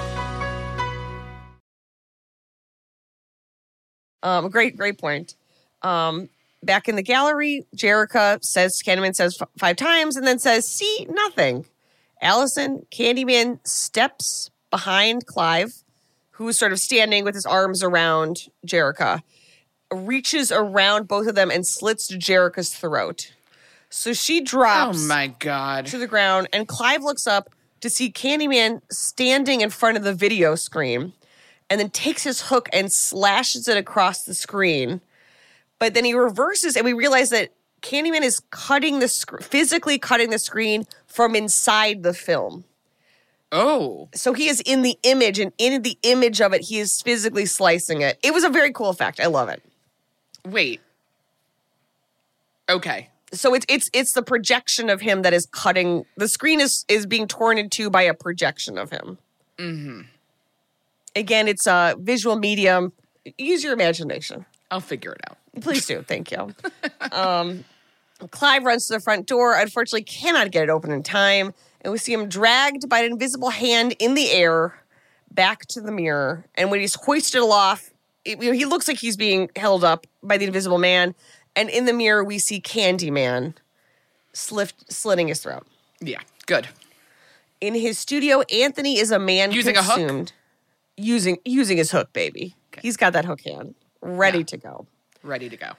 [4.22, 5.36] Um, great, great point.
[5.82, 6.30] Um,
[6.66, 11.05] back in the gallery, Jerica says, Candyman says f- five times and then says, see,
[11.09, 11.66] nothing.
[12.22, 15.74] Allison, Candyman steps behind Clive,
[16.32, 19.22] who's sort of standing with his arms around Jerica,
[19.91, 23.34] reaches around both of them and slits Jerica's throat.
[23.89, 25.03] So she drops.
[25.03, 25.86] oh my God.
[25.88, 27.49] to the ground, and Clive looks up
[27.82, 31.14] to see Candyman standing in front of the video screen
[31.70, 35.01] and then takes his hook and slashes it across the screen.
[35.84, 37.50] But then he reverses, and we realize that
[37.82, 42.64] Candyman is cutting the sc- physically cutting the screen from inside the film.
[43.52, 44.08] Oh.
[44.16, 47.46] So he is in the image, and in the image of it, he is physically
[47.46, 48.18] slicing it.
[48.24, 49.20] It was a very cool effect.
[49.20, 49.62] I love it.
[50.46, 50.80] Wait.
[52.70, 53.10] Okay.
[53.34, 56.06] So it's it's it's the projection of him that is cutting.
[56.16, 59.18] The screen is is being torn in two by a projection of him.
[59.58, 60.02] Mm-hmm.
[61.18, 62.94] Again, it's a visual medium.
[63.38, 64.46] Use your imagination.
[64.74, 65.38] I'll figure it out.
[65.62, 66.02] Please do.
[66.02, 66.54] Thank you.
[67.12, 67.64] um,
[68.32, 69.54] Clive runs to the front door.
[69.56, 73.50] Unfortunately, cannot get it open in time, and we see him dragged by an invisible
[73.52, 74.80] hand in the air
[75.32, 76.46] back to the mirror.
[76.56, 77.92] And when he's hoisted aloft,
[78.26, 81.14] it- you know, he looks like he's being held up by the invisible man.
[81.56, 83.54] And in the mirror, we see Candyman
[84.34, 85.68] slift, slitting his throat.
[86.02, 86.22] Yeah.
[86.48, 86.70] Good.
[87.62, 89.96] In his studio, Anthony is a man Using a hook?
[89.98, 90.34] consumed.
[90.98, 92.56] Using using his hook, baby.
[92.82, 94.43] He's got that hook hand ready Yeah.
[94.45, 94.88] to go.
[95.24, 95.72] Ready to go.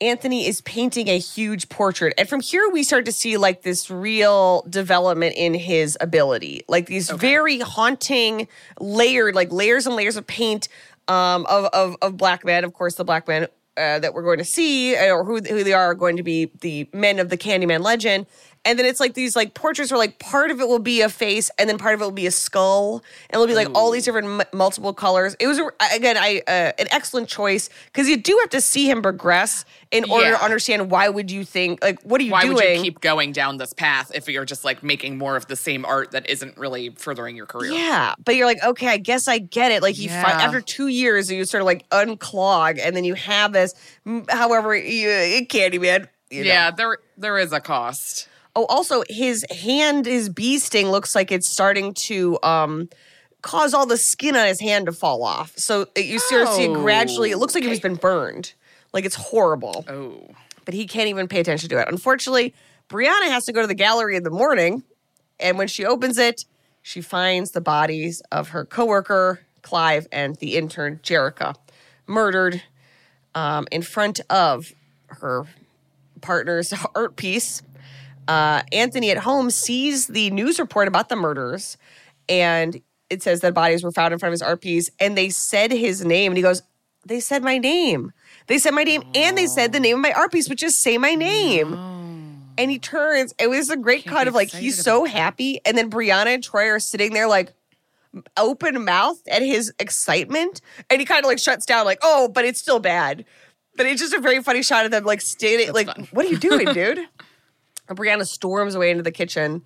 [0.00, 2.12] Anthony is painting a huge portrait.
[2.18, 6.86] And from here, we start to see like this real development in his ability, like
[6.86, 8.48] these very haunting
[8.80, 10.68] layered, like layers and layers of paint
[11.06, 12.64] um, of, of, of black men.
[12.64, 13.44] Of course, the black men
[13.76, 16.22] uh, that we're going to see uh, or who, who they are are going to
[16.24, 18.26] be the men of the Candyman legend.
[18.66, 21.08] And then it's like these like portraits where like part of it will be a
[21.08, 23.90] face and then part of it will be a skull and it'll be like all
[23.90, 25.36] these different m- multiple colors.
[25.38, 25.60] It was
[25.94, 30.10] again I uh, an excellent choice because you do have to see him progress in
[30.10, 30.38] order Yeah.
[30.38, 32.54] to understand why would you think like what are you Why doing?
[32.54, 35.56] would you keep going down this path if you're just like making more of the
[35.56, 37.72] same art that isn't really furthering your career?
[37.72, 39.82] Yeah, but you're like, okay, I guess I get it.
[39.82, 40.42] Like, he fi- Yeah.
[40.42, 43.74] after two years, you sort of like unclog, and then you have this.
[44.28, 46.08] However, you, it can't even.
[46.30, 46.48] You know.
[46.48, 48.28] Yeah, there there is a cost.
[48.56, 52.88] Oh, also, his hand, his bee sting looks like it's starting to um
[53.42, 55.52] cause all the skin on his hand to fall off.
[55.56, 57.30] So it- you start to see it Oh, gradually.
[57.30, 58.54] It looks like he's been burned.
[58.92, 59.84] Like it's horrible.
[59.88, 60.34] Oh.
[60.64, 61.88] But he can't even pay attention to it.
[61.88, 62.54] Unfortunately,
[62.88, 64.82] Brianna has to go to the gallery in the morning,
[65.40, 66.44] and when she opens it,
[66.80, 71.54] she finds the bodies of her coworker Clive and the intern Jerica
[72.06, 72.62] murdered
[73.34, 74.72] um, in front of
[75.08, 75.44] her
[76.20, 77.62] partner's art piece.
[78.28, 81.76] Uh, Anthony at home sees the news report about the murders
[82.28, 85.30] and it says that bodies were found in front of his art piece, and they
[85.30, 86.62] said his name, and he goes,
[87.06, 88.12] "They said my name.
[88.46, 90.76] They said my name, and they said the name of my art piece, which is
[90.76, 91.74] say my name."
[92.56, 93.34] And he turns.
[93.38, 96.68] It was a great cut of like he's so happy, and then Brianna and Troy
[96.68, 97.52] are sitting there like
[98.36, 102.44] open mouthed at his excitement, and he kind of like shuts down, like, "Oh, but
[102.44, 103.24] it's still bad."
[103.76, 106.08] But it's just a very funny shot of them like standing, like, fun.
[106.12, 107.00] "What are you doing, dude?"
[107.88, 109.62] Brianna storms away into the kitchen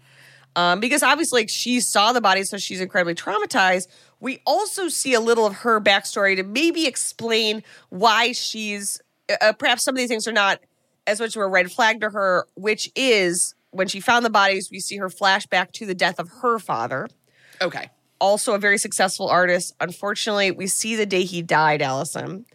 [0.56, 3.86] um, because obviously like, she saw the body, so she's incredibly traumatized.
[4.18, 9.00] We also see a little of her backstory to maybe explain why she's
[9.40, 10.60] uh, perhaps some of these things are not
[11.06, 14.70] as much of a red flag to her, which is when she found the bodies,
[14.70, 17.08] we see her flashback to the death of her father,
[17.60, 17.88] Okay.
[18.20, 19.74] also a very successful artist.
[19.80, 22.46] Unfortunately, we see the day he died, Allison.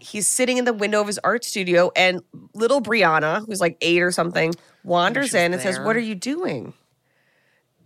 [0.00, 2.22] He's sitting in the window of his art studio, and
[2.54, 5.78] little Brianna, who's like eight or something, wanders in and says.
[5.80, 6.72] What are you doing?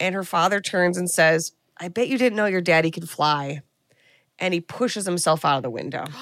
[0.00, 3.62] And her father turns and says, I bet you didn't know your daddy could fly.
[4.38, 6.04] And he pushes himself out of the window.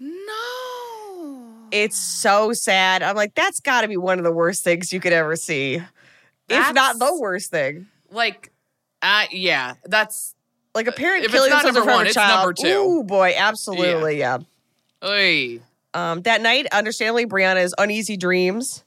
[0.00, 1.68] No.
[1.72, 3.02] It's so sad.
[3.02, 5.80] I'm like, that's got to be one of the worst things you could ever see,
[6.48, 7.86] if not the worst thing.
[8.10, 8.50] Like,
[9.02, 10.34] uh, yeah, that's.
[10.74, 12.14] Like a parent If it's killing not themselves in number front one, of a it's
[12.14, 12.38] child.
[12.38, 12.98] number two.
[13.00, 14.38] Ooh, boy, absolutely, yeah.
[15.04, 15.60] Oy.
[15.94, 18.84] Um, that night, understandably, Brianna has uneasy dreams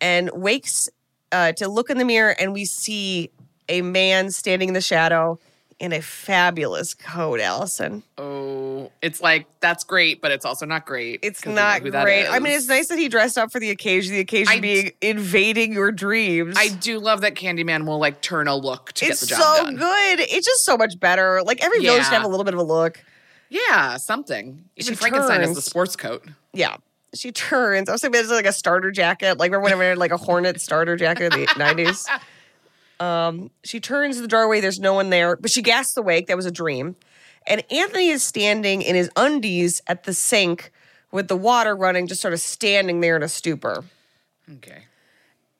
[0.00, 0.88] and wakes
[1.32, 3.30] uh, to look in the mirror, and we see
[3.68, 5.38] a man standing in the shadow
[5.78, 8.02] in a fabulous coat, Allison.
[8.18, 11.20] Oh, it's like that's great, but it's also not great.
[11.22, 12.26] It's not great.
[12.26, 14.60] I mean, it's nice that he dressed up for the occasion, the occasion I d-
[14.60, 16.56] being invading your dreams.
[16.58, 19.38] I do love that Candyman will like turn a look to it's get the job
[19.38, 19.76] It's so done.
[19.76, 20.20] good.
[20.20, 21.42] It's just so much better.
[21.44, 22.18] Like every villain should Yeah.
[22.18, 23.02] have a little bit of a look.
[23.50, 24.64] Yeah, something.
[24.76, 26.24] Even She Frankenstein has the sports coat.
[26.54, 26.76] Yeah.
[27.12, 27.88] She turns.
[27.88, 29.36] I was thinking it's like a starter jacket.
[29.38, 32.06] Like remember when I wear like a Hornet starter jacket in the nineties?
[33.00, 34.60] Um, she turns to the doorway.
[34.60, 36.28] There's no one there, but she gasps awake.
[36.28, 36.94] That was a dream.
[37.46, 40.70] And Anthony is standing in his undies at the sink
[41.10, 43.82] with the water running, just sort of standing there in a stupor.
[44.56, 44.84] Okay.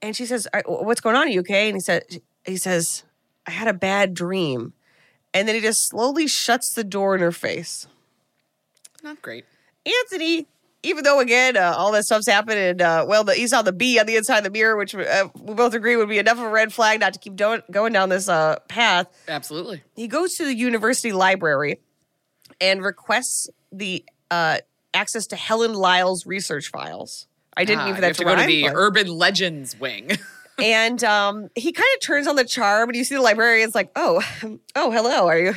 [0.03, 1.23] And she says, "What's going on?
[1.27, 2.05] Are you okay?" And he said,
[2.45, 3.03] "He says
[3.47, 4.75] I had a bad dream."
[5.33, 7.87] And then he just slowly shuts the door in her face.
[9.03, 9.45] Not great.
[9.87, 10.47] Anthony,
[10.83, 13.73] even though again uh, all that stuff's happened, and uh, well, the, he saw the
[13.73, 16.39] bee on the inside of the mirror, which uh, we both agree would be enough
[16.39, 19.07] of a red flag not to keep do- going down this uh, path.
[19.29, 19.83] Absolutely.
[19.95, 21.81] He goes to the university library
[22.61, 24.59] and requests the uh,
[24.93, 27.27] access to Helen Lyle's research files.
[27.57, 29.07] I didn't Ah, mean for you that have to to go to the but- urban
[29.09, 30.11] legends wing.
[30.63, 33.91] and um, he kind of turns on the charm, and you see the librarian's like,
[33.97, 34.23] "Oh,
[34.77, 35.55] oh, hello, are you?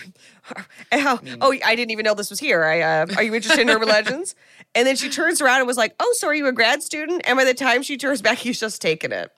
[0.91, 2.63] How, oh, I didn't even know this was here.
[2.63, 4.35] I, uh, are you interested in urban legends?"
[4.75, 7.21] And then she turns around and was like, "Oh, so are you a grad student?"
[7.25, 9.31] And by the time she turns back, he's just taken it.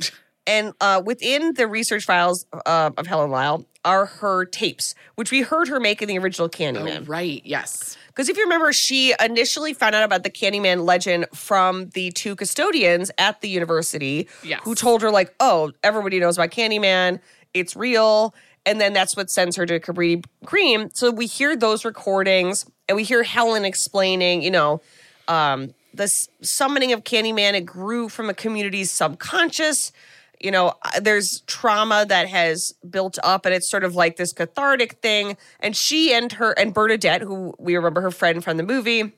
[0.46, 5.40] And uh, within the research files uh, of Helen Lyle are her tapes, which we
[5.40, 7.08] heard her make in the original oh, Candyman.
[7.08, 7.40] right.
[7.46, 7.96] Yes.
[8.14, 12.36] Because if you remember, she initially found out about the Candyman legend from the two
[12.36, 14.60] custodians at the university Yes.
[14.62, 17.18] who told her, like, oh, everybody knows about Candyman,
[17.54, 18.32] it's real.
[18.66, 20.94] And then that's what sends her to Cabrini Green.
[20.94, 24.80] So we hear those recordings and we hear Helen explaining, you know,
[25.28, 26.08] um, the
[26.40, 29.92] summoning of Candyman, it grew from a community's subconscious.
[30.40, 34.32] You know, uh, there's trauma that has built up, and it's sort of like this
[34.32, 35.36] cathartic thing.
[35.60, 39.12] And she and her and Bernadette, who we remember her friend from the movie,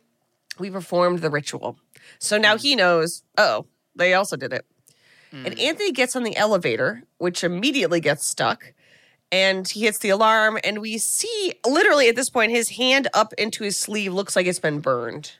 [0.58, 1.78] we performed the ritual.
[2.18, 4.64] So now he knows, oh, they also did it.
[5.32, 8.72] And Anthony gets on the elevator, which immediately gets stuck.
[9.32, 13.32] And he hits the alarm, and we see literally at this point his hand up
[13.34, 15.32] into his sleeve looks like it's been burned.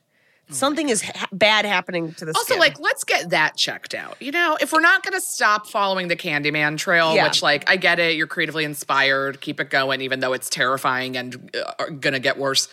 [0.51, 2.59] Something is ha- bad happening to the Also, skin.
[2.61, 4.17] like, let's get that checked out.
[4.21, 7.25] You know, if we're not going to stop following the Candyman trail, Yeah.
[7.25, 11.17] which, like, I get it, you're creatively inspired, keep it going, even though it's terrifying
[11.17, 12.69] and uh, going to get worse.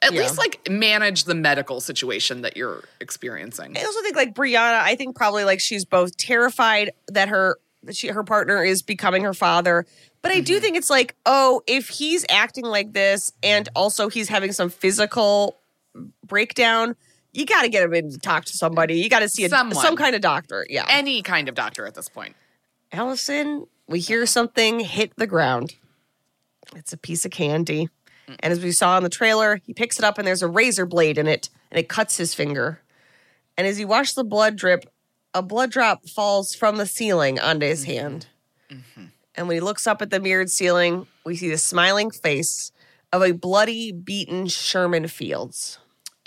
[0.00, 0.20] At Yeah.
[0.22, 3.76] least, like, manage the medical situation that you're experiencing.
[3.76, 7.94] I also think like Brianna, I think probably like she's both terrified that her that
[7.96, 9.86] she her partner is becoming her father.
[10.22, 14.28] But I do think it's like, oh, if he's acting like this and also he's
[14.28, 15.56] having some physical
[16.26, 16.96] breakdown,
[17.32, 18.98] you got to get him in to talk to somebody.
[18.98, 19.76] You got to see a, Someone.
[19.76, 20.66] some kind of doctor.
[20.68, 20.86] Yeah.
[20.88, 22.34] Any kind of doctor at this point.
[22.92, 25.74] Allison, we hear something hit the ground.
[26.74, 27.88] It's a piece of candy.
[28.26, 28.36] Mm.
[28.40, 30.86] And as we saw in the trailer, he picks it up and there's a razor
[30.86, 32.80] blade in it and it cuts his finger.
[33.56, 34.84] And as he watched the blood drip,
[35.34, 37.92] a blood drop falls from the ceiling onto his mm-hmm.
[37.92, 38.26] hand.
[38.70, 39.04] Mm-hmm.
[39.34, 42.72] And when he looks up at the mirrored ceiling, we see the smiling face
[43.12, 45.78] of a bloody, beaten Sherman Fields.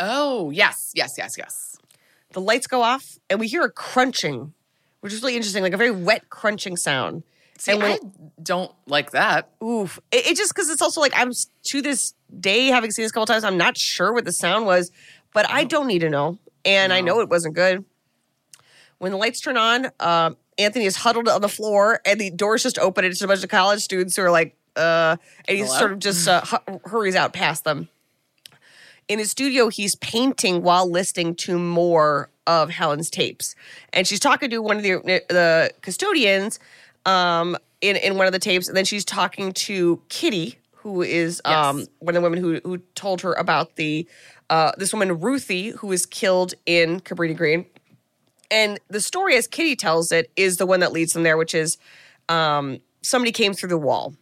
[0.03, 1.77] Oh, yes, yes, yes, yes.
[2.33, 4.53] The lights go off and we hear a crunching,
[5.01, 7.23] which is really interesting, like a very wet crunching sound.
[7.59, 7.99] See, And when- I
[8.41, 9.49] don't like that.
[9.63, 9.99] Oof.
[10.11, 11.31] It, it just because it's also like I'm
[11.65, 13.43] to this day having seen this a couple times.
[13.43, 14.91] I'm not sure what the sound was,
[15.33, 17.85] but I don't need to know, and I know it wasn't good.
[18.97, 22.63] When the lights turn on, um, Anthony is huddled on the floor, and the doors
[22.63, 23.03] just open.
[23.05, 25.77] And it's a bunch of college students who are like, uh, and he Hello?
[25.77, 27.87] sort of just uh, hu- hurries out past them.
[29.07, 33.55] In his studio, he's painting while listening to more of Helen's tapes,
[33.93, 34.93] and she's talking to one of the
[35.27, 36.59] the custodians
[37.05, 41.41] um, in in one of the tapes, and then she's talking to Kitty, who is
[41.45, 41.87] um, Yes.
[41.99, 44.07] one of the women who who told her about the
[44.49, 47.65] uh, this woman Ruthie who was killed in Cabrini Green,
[48.49, 51.53] and the story as Kitty tells it is the one that leads them there, which
[51.53, 51.77] is
[52.29, 54.13] um, somebody came through the wall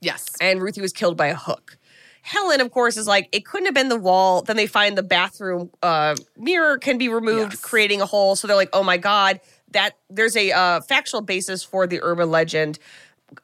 [0.00, 0.26] Yes.
[0.40, 1.78] and Ruthie was killed by a hook.
[2.26, 4.40] Helen, of course, is like, it couldn't have been the wall.
[4.40, 7.60] Then they find the bathroom uh, mirror can be removed, Yes.
[7.60, 8.34] creating a hole.
[8.34, 9.40] So they're like, oh my God,
[9.72, 12.78] that there's a uh, factual basis for the urban legend.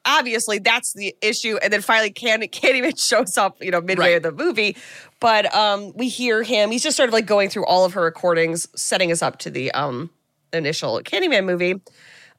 [0.03, 1.57] Obviously, that's the issue.
[1.61, 4.25] And then finally, Can- Candyman shows up, you know, midway Right.
[4.25, 4.75] of the movie.
[5.19, 6.71] But um, we hear him.
[6.71, 9.51] He's just sort of like going through all of her recordings, setting us up to
[9.51, 10.09] the um,
[10.53, 11.75] initial Candyman movie.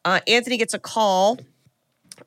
[0.04, 1.38] Uh, Anthony gets a call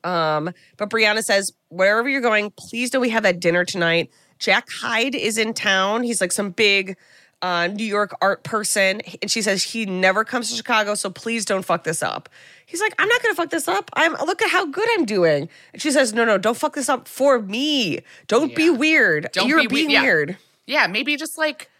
[0.04, 4.10] um, but Brianna says, wherever you're going, please don't we have that dinner tonight.
[4.38, 6.02] Jack Hyde is in town.
[6.02, 6.96] He's like some big
[7.42, 9.00] uh, New York art person.
[9.22, 12.28] And she says he never comes to Chicago, so please don't fuck this up.
[12.66, 13.90] He's like, I'm not gonna fuck this up.
[13.94, 15.48] I'm look at how good I'm doing.
[15.72, 18.00] And she says, No, no, don't fuck this up for me.
[18.26, 19.28] Don't be weird.
[19.32, 20.02] Don't You're be we- being yeah.
[20.02, 20.36] weird.
[20.66, 21.70] Yeah, maybe just like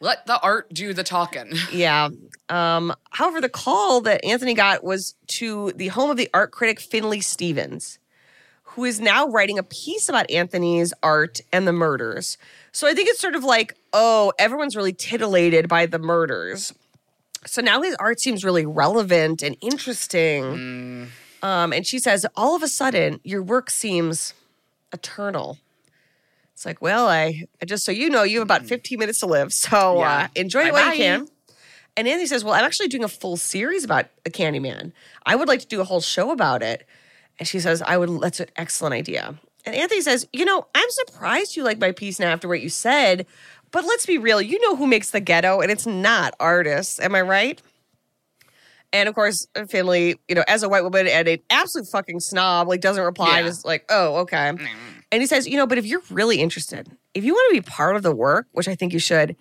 [0.00, 1.52] let the art do the talking.
[1.72, 2.08] Yeah.
[2.48, 6.78] Um, however, the call that Anthony got was to the home of the art critic
[6.78, 7.98] Finley Stevens,
[8.62, 12.38] who is now writing a piece about Anthony's art and the murders.
[12.70, 16.72] So I think it's sort of like, oh, everyone's really titillated by the murders.
[17.46, 21.10] So now his art seems really relevant and interesting.
[21.42, 24.34] Um, and she says, all of a sudden, your work seems
[24.92, 25.58] eternal.
[26.56, 29.26] It's like, well, I, I just so you know, you have about 15 minutes to
[29.26, 29.52] live.
[29.52, 31.28] So uh, enjoy it while you can.
[31.98, 34.92] And Anthony says, Well, I'm actually doing a full series about the Candyman.
[35.26, 36.86] I would like to do a whole show about it.
[37.38, 39.38] And she says, I would, that's an excellent idea.
[39.66, 42.70] And Anthony says, You know, I'm surprised you like my piece now after what you
[42.70, 43.26] said,
[43.70, 44.40] but let's be real.
[44.40, 46.98] You know who makes the ghetto, and it's not artists.
[47.00, 47.60] Am I right?
[48.94, 52.66] And of course, Finley, you know, as a white woman and an absolute fucking snob,
[52.66, 53.40] like doesn't reply.
[53.40, 53.48] Yeah.
[53.48, 54.52] Just like, oh, okay.
[55.12, 57.64] And he says, you know, but if you're really interested, if you want to be
[57.64, 59.36] part of the work, which I think you should,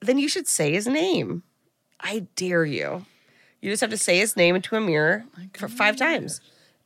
[0.00, 1.42] then you should say his name.
[2.00, 3.04] I dare you.
[3.60, 5.24] You just have to say his name into a mirror
[5.54, 6.40] for five times.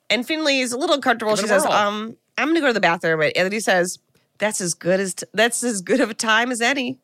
[0.09, 1.37] And Finley is a little uncomfortable.
[1.37, 3.21] She says, um, I'm gonna go to the bathroom.
[3.21, 3.99] And Anthony says,
[4.39, 6.99] That's as good as that's as good of a time as any.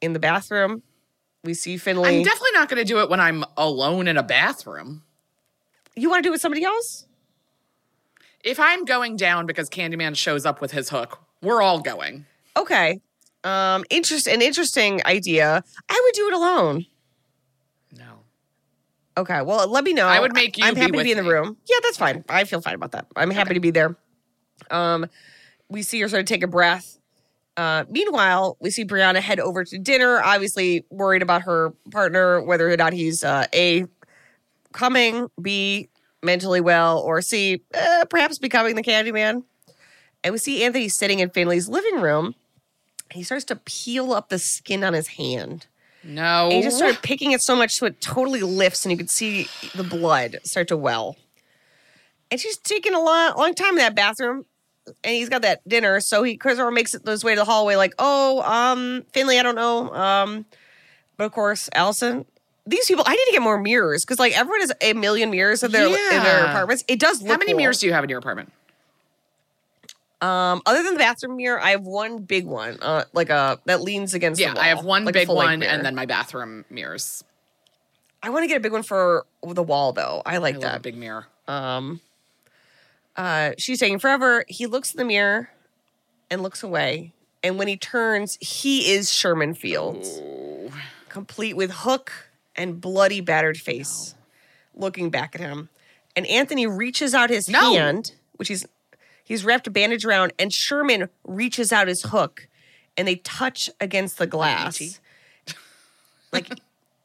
[0.00, 0.82] In the bathroom,
[1.44, 2.08] we see Finley.
[2.08, 5.02] I'm definitely not going to do it when I'm alone in a bathroom.
[5.94, 7.06] you want to do it with somebody else?
[8.44, 12.26] If I'm going down because Candyman shows up with his hook, we're all going.
[12.56, 13.00] Okay.
[13.44, 15.62] Um, interest an interesting idea.
[15.88, 16.86] I would do it alone.
[17.92, 18.20] No.
[19.16, 19.42] Okay.
[19.42, 20.06] Well, let me know.
[20.06, 21.30] I would make you I'm happy to be in the me.
[21.30, 21.56] room.
[21.68, 22.24] Yeah, that's fine.
[22.28, 23.06] I feel fine about that.
[23.16, 23.96] I'm happy to be there.
[24.70, 25.06] Um,
[25.68, 26.98] we see her sort of take a breath.
[27.56, 32.70] Uh, meanwhile, we see Brianna head over to dinner, obviously worried about her partner, whether
[32.70, 33.84] or not he's uh, a
[34.72, 35.89] coming, b
[36.22, 39.44] mentally well, or see uh, perhaps becoming the Candyman.
[40.22, 42.34] And we see Anthony sitting in Finley's living room.
[43.10, 45.66] He starts to peel up the skin on his hand.
[46.04, 46.44] No.
[46.44, 49.10] And he just started picking it so much so it totally lifts and you could
[49.10, 51.16] see the blood start to well.
[52.30, 54.44] And she's taking a long, long time in that bathroom.
[55.04, 56.00] And he's got that dinner.
[56.00, 59.42] So he Christopher makes it his way to the hallway, like, oh, um, Finley, I
[59.42, 59.92] don't know.
[59.92, 60.46] Um,
[61.16, 62.24] but of course, Alison,
[62.66, 65.62] these people, I need to get more mirrors because like everyone has a million mirrors
[65.62, 65.92] in their in
[66.22, 66.84] their apartments.
[66.88, 67.58] It does look How many cool.
[67.58, 68.52] mirrors do you have in your apartment?
[70.20, 73.80] Um, other than the bathroom mirror, I have one big one, uh, like a that
[73.80, 74.64] leans against Yeah, the wall.
[74.64, 77.24] I have one like big one and then my bathroom mirrors.
[78.22, 80.20] I want to get a big one for the wall though.
[80.26, 80.82] I like I that.
[80.82, 81.26] big mirror.
[81.48, 82.00] Um,
[83.16, 84.44] uh, she's taking forever.
[84.46, 85.50] He looks in the mirror
[86.30, 87.12] and looks away.
[87.42, 90.20] And when he turns, he is Sherman Fields,
[91.08, 92.29] complete with hook
[92.60, 94.14] and bloody, battered face,
[94.74, 95.70] looking back at him.
[96.14, 97.74] And Anthony reaches out his No.
[97.74, 98.66] hand, which he's
[99.24, 102.48] he's wrapped a bandage around, and Sherman reaches out his hook,
[102.96, 104.96] and they touch against the glass, E.T.?
[106.32, 106.50] like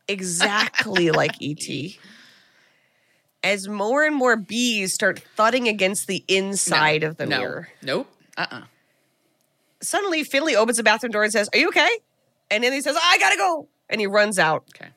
[0.07, 1.67] exactly like ET
[3.43, 7.39] as more and more bees start thudding against the inside of the no.
[7.39, 7.69] mirror.
[7.83, 8.07] Nope.
[8.37, 8.63] Uh-uh.
[9.81, 11.89] Suddenly, Finley opens the bathroom door and says, Are you okay?
[12.49, 13.67] And then he says, I gotta go.
[13.87, 14.63] And he runs out.
[14.75, 14.89] Okay.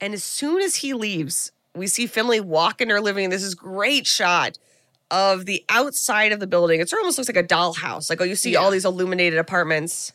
[0.00, 3.30] And as soon as he leaves, we see Finley walk into her living room.
[3.30, 4.58] This is great shot
[5.10, 6.80] of the outside of the building.
[6.80, 8.08] It almost looks like a dollhouse.
[8.08, 10.12] Like, oh, you see all these illuminated apartments,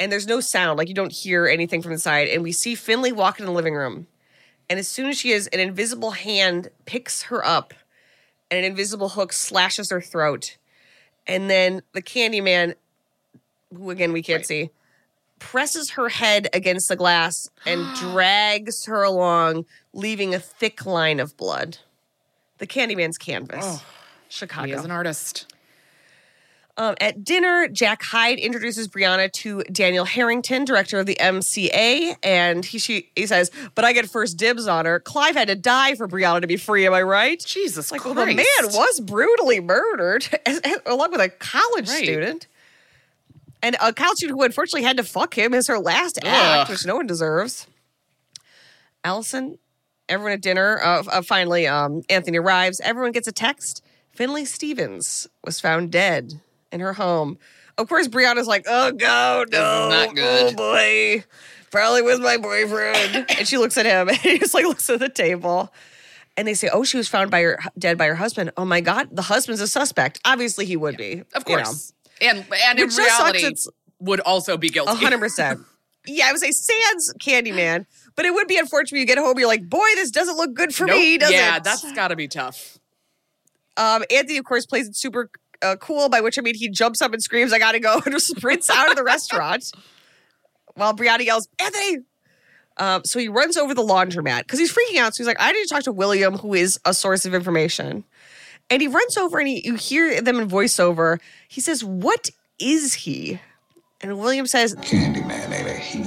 [0.00, 0.78] and there's no sound.
[0.78, 2.28] Like, you don't hear anything from the side.
[2.28, 4.06] And we see Finley walk in the living room.
[4.70, 7.72] And as soon as she is, an invisible hand picks her up,
[8.50, 10.56] and an invisible hook slashes her throat.
[11.26, 12.74] And then the Candyman,
[13.74, 14.70] who again we can't see,
[15.38, 21.36] presses her head against the glass and drags her along, leaving a thick line of
[21.36, 21.78] blood.
[22.58, 23.82] The Candyman's canvas.
[24.28, 24.66] Chicago.
[24.66, 25.46] He is an artist.
[26.76, 32.64] Um, at dinner, Jack Hyde introduces Brianna to Daniel Harrington, director of the MCA, and
[32.64, 35.00] he she he says, "But I get first dibs on her.
[35.00, 36.86] Clive had to die for Brianna to be free.
[36.86, 38.14] Am I right?" Jesus like, Christ.
[38.16, 40.28] well, the man was brutally murdered,
[40.86, 42.04] along with a college Right.
[42.04, 42.46] student,
[43.62, 46.26] and a college student who unfortunately had to fuck him as her last act,
[46.62, 46.68] Ugh.
[46.70, 47.66] which no one deserves.
[49.04, 49.58] Alison,
[50.08, 50.80] everyone at dinner.
[50.82, 52.80] Uh, uh, finally, um, Anthony arrives.
[52.80, 53.82] Everyone gets a text.
[54.12, 56.40] Finley Stevens was found dead
[56.72, 57.38] in her home.
[57.76, 61.24] Of course, Brianna's like, "Oh God, no, not good." Oh boy,
[61.70, 64.98] probably with my boyfriend." and she looks at him, and he just like looks at
[64.98, 65.72] the table.
[66.36, 68.80] And they say, "Oh, she was found by her dead by her husband." Oh my
[68.80, 70.18] God, the husband's a suspect.
[70.24, 71.72] Obviously, he would be, Of you know.
[72.20, 73.54] And and in Which sucks, reality
[74.00, 74.94] would also be guilty.
[74.94, 75.60] Hundred percent.
[76.06, 77.84] Yeah, I would say Sans Candyman,
[78.16, 79.38] but it would be unfortunate when you get home.
[79.38, 80.96] You're like, boy, this doesn't look good for Nope.
[80.96, 81.64] me, does yeah, it?
[81.64, 82.78] that's got to be tough.
[83.76, 86.08] Um, Anthony, of course, plays it super uh, cool.
[86.08, 88.70] By which I mean he jumps up and screams, "I gotta go!" and just sprints
[88.70, 89.70] out of the restaurant.
[90.74, 91.98] While Brianna yells, "Anthony!"
[92.78, 95.14] Um, so he runs over the laundromat because he's freaking out.
[95.14, 98.04] So he's like, "I need to talk to William, who is a source of information."
[98.70, 101.18] And he runs over, and he, you hear them in voiceover.
[101.48, 103.40] He says, "What is he?"
[104.00, 106.04] And William says, Candyman ain't a he.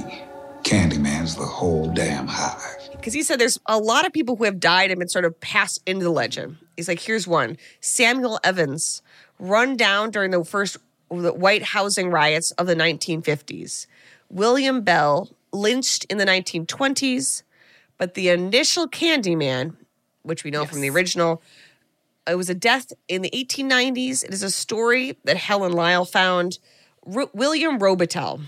[0.62, 2.88] Candyman's the whole damn hive.
[2.92, 5.38] because he said there's a lot of people who have died and been sort of
[5.40, 6.56] passed into the legend.
[6.76, 9.02] He's like, here's one Samuel Evans,
[9.38, 10.78] run down during the first
[11.10, 13.86] the white housing riots of the 1950s.
[14.30, 17.42] William Bell, lynched in the 1920s,
[17.98, 19.76] but the initial Candyman,
[20.22, 21.42] which we know from the original,
[22.28, 24.24] it was a death in the 1890s.
[24.24, 26.58] It is a story that Helen Lyle found.
[27.04, 28.42] Ro- William Robitaille.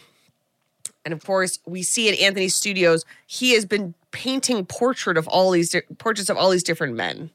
[1.04, 5.50] And of course, we see at Anthony's studios, he has been painting portrait of all
[5.50, 7.30] these di- portraits of all these different men.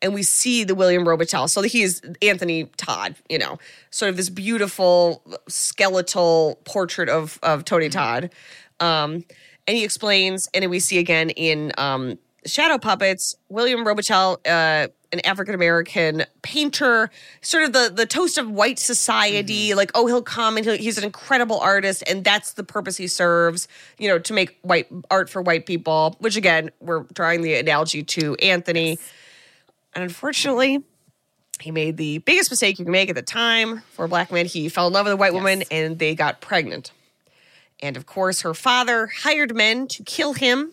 [0.00, 1.48] And we see the William Robitaille.
[1.48, 3.58] So he is Anthony Todd, you know,
[3.90, 8.30] sort of this beautiful skeletal portrait of of Tony Todd.
[8.80, 9.24] Um,
[9.68, 14.88] and he explains, and then we see again in um, Shadow Puppets, William Robitaille, uh,
[15.12, 19.74] an African American painter, sort of the the toast of white society.
[19.74, 23.06] Like, oh, he'll come and he'll, he's an incredible artist, and that's the purpose he
[23.06, 23.68] serves.
[23.98, 26.16] You know, to make white art for white people.
[26.18, 28.98] Which again, we're drawing the analogy to Anthony,
[29.94, 30.82] and unfortunately.
[31.60, 34.46] He made the biggest mistake you can make at the time for a black man.
[34.46, 36.90] He fell in love with a white woman and they got pregnant.
[37.80, 40.72] And of course, her father hired men to kill him.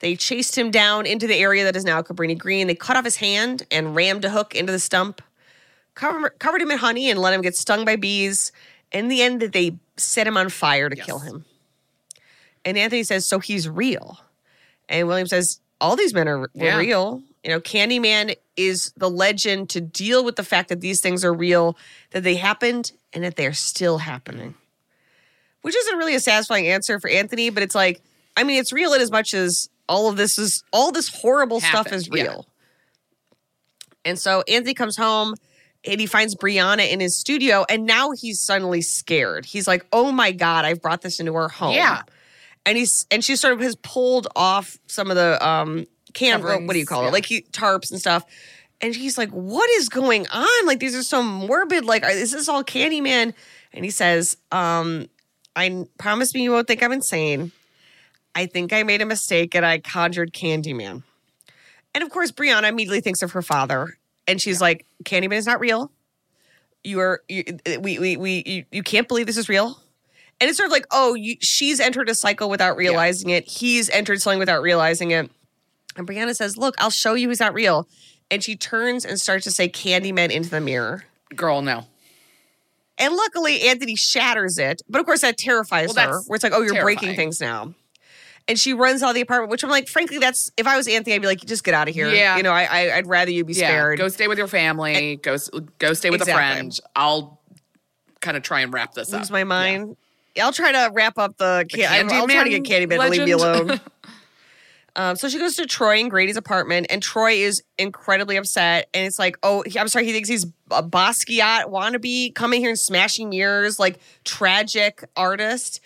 [0.00, 2.66] They chased him down into the area that is now Cabrini Green.
[2.66, 5.20] They cut off his hand and rammed a hook into the stump,
[5.94, 8.52] cover, covered him in honey, and let him get stung by bees.
[8.92, 11.44] In the end, that they set him on fire to kill him.
[12.64, 14.20] And Anthony says, So he's real.
[14.88, 16.78] And William says, All these men are Yeah.
[16.78, 17.22] real.
[17.42, 21.32] You know, Candyman is the legend to deal with the fact that these things are
[21.32, 21.76] real,
[22.10, 24.54] that they happened, and that they're still happening
[25.62, 28.00] which isn't really a satisfying answer for Anthony, but it's like,
[28.36, 31.60] I mean, it's real in as much as all of this is all this horrible
[31.60, 32.22] stuff Happened, is yeah.
[32.22, 32.46] real.
[34.04, 35.34] And so Anthony comes home
[35.84, 39.44] and he finds Brianna in his studio, and now he's suddenly scared.
[39.44, 42.02] He's like, "Oh my god, I've brought this into our home." Yeah.
[42.66, 46.72] and he's and she sort of has pulled off some of the um can what
[46.72, 48.24] do you call it like he, tarps and stuff.
[48.80, 50.66] And he's like, "What is going on?
[50.66, 51.84] Like these are so morbid.
[51.84, 53.34] Like, are- is this all Candyman?"
[53.72, 55.08] And he says, um,
[55.56, 57.52] "I promise me you won't think I'm insane.
[58.34, 61.02] I think I made a mistake and I conjured Candyman."
[61.94, 65.60] And of course, Brianna immediately thinks of her father, and she's like, "Candyman is not
[65.60, 65.90] real.
[66.84, 67.44] You are you,
[67.80, 69.80] we we we you, you can't believe this is real."
[70.40, 73.48] And it's sort of like, oh, you, she's entered a cycle without realizing it.
[73.48, 75.28] He's entered something without realizing it.
[75.96, 77.88] And Brianna says, "Look, I'll show you he's not real."
[78.30, 81.04] And she turns and starts to say Candyman into the mirror.
[81.34, 81.86] Girl, no.
[82.98, 84.82] And luckily, Anthony shatters it.
[84.88, 86.20] But of course, that terrifies Well, her.
[86.26, 87.74] Where it's like, oh, you're breaking things now.
[88.48, 90.88] And she runs out of the apartment, which I'm like, frankly, that's if I was
[90.88, 92.08] Anthony, I'd be like, just get out of here.
[92.08, 92.36] Yeah.
[92.38, 93.98] You know, I, I I'd rather you be Yeah, spared.
[93.98, 95.16] go stay with your family.
[95.16, 95.36] Go
[95.78, 96.32] go stay with Exactly.
[96.32, 96.80] a friend.
[96.96, 97.40] I'll
[98.20, 99.30] kind of try and wrap this lose up.
[99.30, 99.96] my mind.
[100.40, 101.66] I'll try to wrap up the.
[101.68, 103.80] Can- I'll, I'll try to get Candyman to leave me alone.
[104.96, 108.88] Um, so she goes to Troy and Grady's apartment, and Troy is incredibly upset.
[108.92, 112.78] And it's like, oh, I'm sorry, he thinks he's a Basquiat wannabe coming here and
[112.78, 115.78] smashing mirrors, like tragic artist.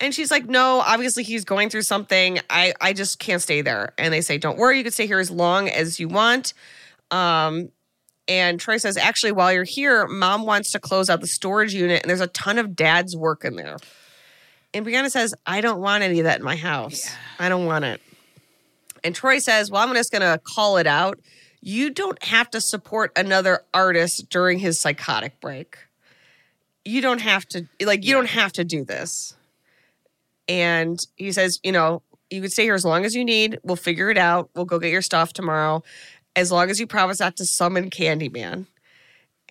[0.00, 2.38] And she's like, no, obviously he's going through something.
[2.48, 3.94] I, I just can't stay there.
[3.98, 6.54] And they say, don't worry, you can stay here as long as you want.
[7.10, 7.70] Um,
[8.28, 12.02] and Troy says, actually, while you're here, mom wants to close out the storage unit,
[12.02, 13.78] and there's a ton of dad's work in there.
[14.74, 17.10] And Brianna says, I don't want any of that in my house.
[17.38, 18.02] I don't want it.
[19.02, 21.18] And Troy says, Well, I'm just going to call it out.
[21.60, 25.78] You don't have to support another artist during his psychotic break.
[26.84, 29.34] You don't have to, like, you don't have to do this.
[30.48, 33.58] And he says, You know, you can stay here as long as you need.
[33.62, 34.50] We'll figure it out.
[34.54, 35.82] We'll go get your stuff tomorrow.
[36.36, 38.66] As long as you promise not to summon Candyman.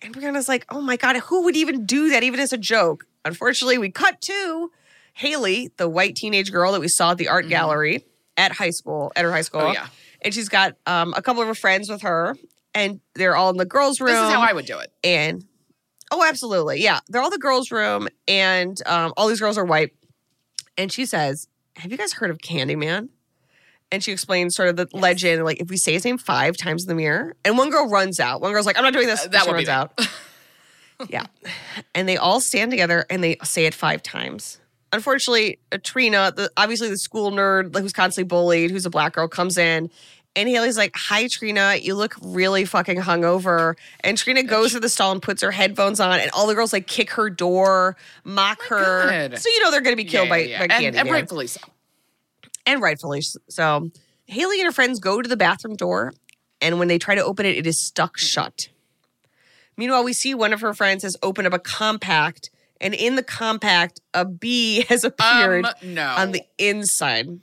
[0.00, 3.04] And Brianna's like, Oh my God, who would even do that, even as a joke?
[3.24, 4.70] Unfortunately, we cut to
[5.14, 8.04] Haley, the white teenage girl that we saw at the art gallery
[8.36, 9.60] at high school, at her high school.
[9.60, 9.70] Mm-hmm.
[9.70, 9.88] Oh, yeah.
[10.22, 12.36] And she's got um, a couple of her friends with her,
[12.74, 14.14] and they're all in the girls' room.
[14.14, 14.92] This is how I would do it.
[15.04, 15.44] and
[16.10, 19.92] oh, absolutely, yeah, they're all the girls' room, and um, all these girls are white.
[20.78, 23.08] And she says, "Have you guys heard of Candyman?"
[23.90, 26.84] And she explains sort of the legend, like if we say his name five times
[26.84, 28.40] in the mirror, and one girl runs out.
[28.40, 29.98] One girl's like, "I'm not doing this." Uh, that be runs out.
[31.08, 31.26] yeah,
[31.94, 34.60] and they all stand together and they say it five times.
[34.90, 39.58] Unfortunately, Trina, the, obviously the school nerd who's constantly bullied, who's a black girl, comes
[39.58, 39.90] in.
[40.36, 43.74] And Haley's like, Hi, Trina, you look really fucking hungover.
[44.04, 46.72] And Trina goes to the stall and puts her headphones on, and all the girls
[46.72, 49.28] like kick her door, mock her.
[49.30, 49.38] God.
[49.38, 51.48] So you know they're going to be killed Yeah, by, yeah, by and, and rightfully
[51.48, 51.60] so.
[52.66, 53.90] and rightfully so.
[54.26, 56.12] Haley and her friends go to the bathroom door,
[56.60, 58.68] and when they try to open it, it is stuck shut.
[59.76, 62.50] Meanwhile, we see one of her friends has opened up a compact,
[62.80, 66.06] and in the compact, a bee has appeared Um, no.
[66.16, 67.40] on the inside.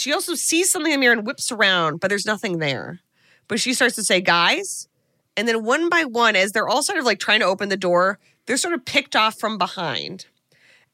[0.00, 3.00] She also sees something in the mirror and whips around, but there's nothing there.
[3.48, 4.88] But she starts to say, guys.
[5.36, 7.76] And then one by one, as they're all sort of like trying to open the
[7.76, 10.26] door, they're sort of picked off from behind.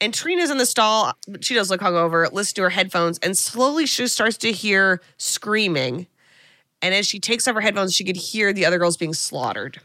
[0.00, 1.14] And Trina's in the stall.
[1.40, 6.06] She does look hungover, listens to her headphones, and slowly she starts to hear screaming.
[6.82, 9.80] And as she takes off her headphones, she could hear the other girls being slaughtered.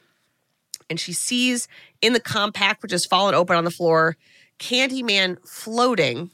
[0.90, 1.68] And she sees
[2.02, 4.18] in the compact, which has fallen open on the floor,
[4.58, 6.32] Candyman floating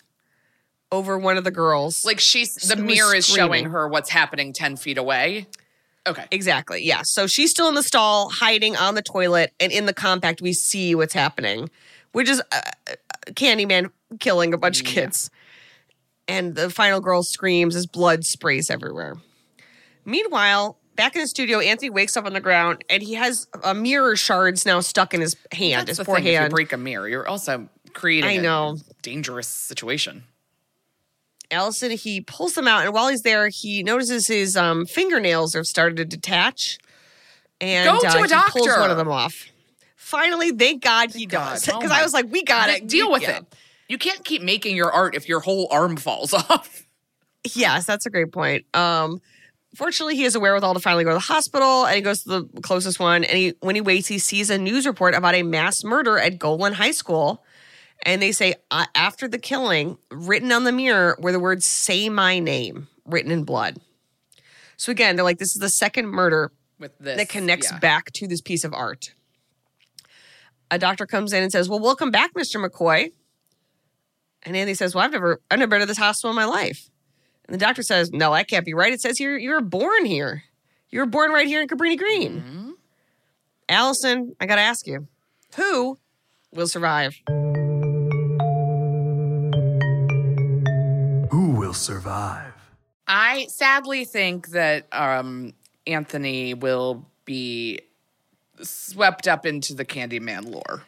[0.92, 2.06] over one of the girls.
[2.06, 5.48] Like she's the mirror is showing her what's happening 10 feet away.
[6.08, 6.26] Okay.
[6.32, 6.84] Exactly.
[6.86, 7.02] Yeah.
[7.04, 10.54] So she's still in the stall, hiding on the toilet, and in the compact, we
[10.54, 11.70] see what's happening,
[12.12, 12.94] which is uh, uh,
[13.32, 13.90] Candyman
[14.20, 15.32] killing a bunch of kids.
[16.28, 19.16] And the final girl screams as blood sprays everywhere.
[20.06, 23.74] Meanwhile, back in the studio, Anthony wakes up on the ground and he has a
[23.74, 26.28] mirror shards now stuck in his hand, That's his the poor thing.
[26.28, 28.78] If you break a mirror, you're also creating I a know.
[29.02, 30.24] dangerous situation.
[31.56, 35.66] Alison, he pulls them out, and while he's there, he notices his um, fingernails have
[35.66, 36.78] started to detach.
[37.62, 39.46] And Go to uh, a he pulls one of them off.
[39.96, 41.54] Finally, thank God he God.
[41.54, 41.70] does.
[41.70, 42.86] Oh Because my- I was like, we got it.
[42.88, 43.38] Deal with Yeah.
[43.38, 43.46] it.
[43.88, 46.86] You can't keep making your art if your whole arm falls off.
[47.54, 48.66] Yes, that's a great point.
[48.74, 49.22] Um,
[49.76, 52.30] fortunately, he has a wherewithal to finally go to the hospital, and he goes to
[52.30, 53.24] the closest one.
[53.24, 56.40] And he, when he waits, he sees a news report about a mass murder at
[56.40, 57.44] Golan High School.
[58.06, 62.08] And they say uh, after the killing, written on the mirror were the words "Say
[62.08, 63.80] my name" written in blood.
[64.78, 67.18] So again, they're like, this is the second murder With this.
[67.18, 67.80] that connects yeah.
[67.80, 69.14] back to this piece of art.
[70.70, 72.64] A doctor comes in and says, "Well, welcome back, Mr.
[72.64, 73.12] McCoy."
[74.44, 76.90] And Andy says, "Well, I've never, I've never been to this hospital in my life."
[77.48, 78.94] And the doctor says, "No, that can't be right.
[78.94, 80.44] It says here you were born here.
[80.90, 82.72] You were born right here in Cabrini Green." Mm-hmm.
[83.68, 85.08] Alison, I got to ask you,
[85.56, 85.98] who
[86.52, 87.20] will survive?
[91.76, 92.54] Survive?
[93.08, 95.54] I sadly think that um,
[95.86, 97.82] Anthony will be
[98.62, 100.84] swept up into the Candyman lore.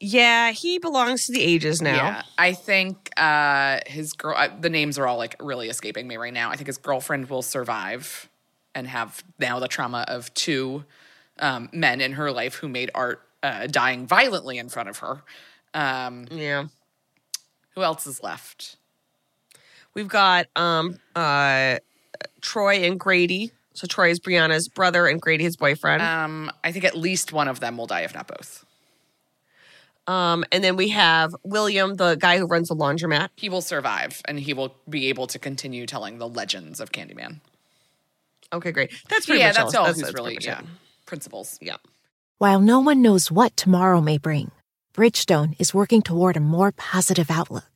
[0.00, 1.94] Yeah, he belongs to the ages now.
[1.94, 4.34] Yeah, I think uh, his girl.
[4.36, 6.50] I, the names are all like really escaping me right now.
[6.50, 8.28] I think his girlfriend will survive
[8.74, 10.84] and have now the trauma of two
[11.38, 15.22] um, men in her life who made art uh, dying violently in front of her.
[15.72, 16.66] Um, Yeah.
[17.74, 18.76] who else is left?
[19.96, 21.78] We've got um uh
[22.42, 23.50] Troy and Grady.
[23.72, 26.02] So Troy is Brianna's brother and Grady his boyfriend.
[26.02, 28.64] Um, I think at least one of them will die, if not both.
[30.06, 33.30] Um, and then we have William, the guy who runs the laundromat.
[33.36, 37.40] He will survive, and he will be able to continue telling the legends of Candyman.
[38.52, 38.92] Okay, great.
[39.08, 39.84] That's pretty yeah, much that's all.
[39.86, 40.64] That's, who's that's really yeah much
[41.06, 41.58] principles.
[41.60, 41.76] Yeah.
[42.38, 44.50] While no one knows what tomorrow may bring,
[44.94, 47.75] Bridgestone is working toward a more positive outlook.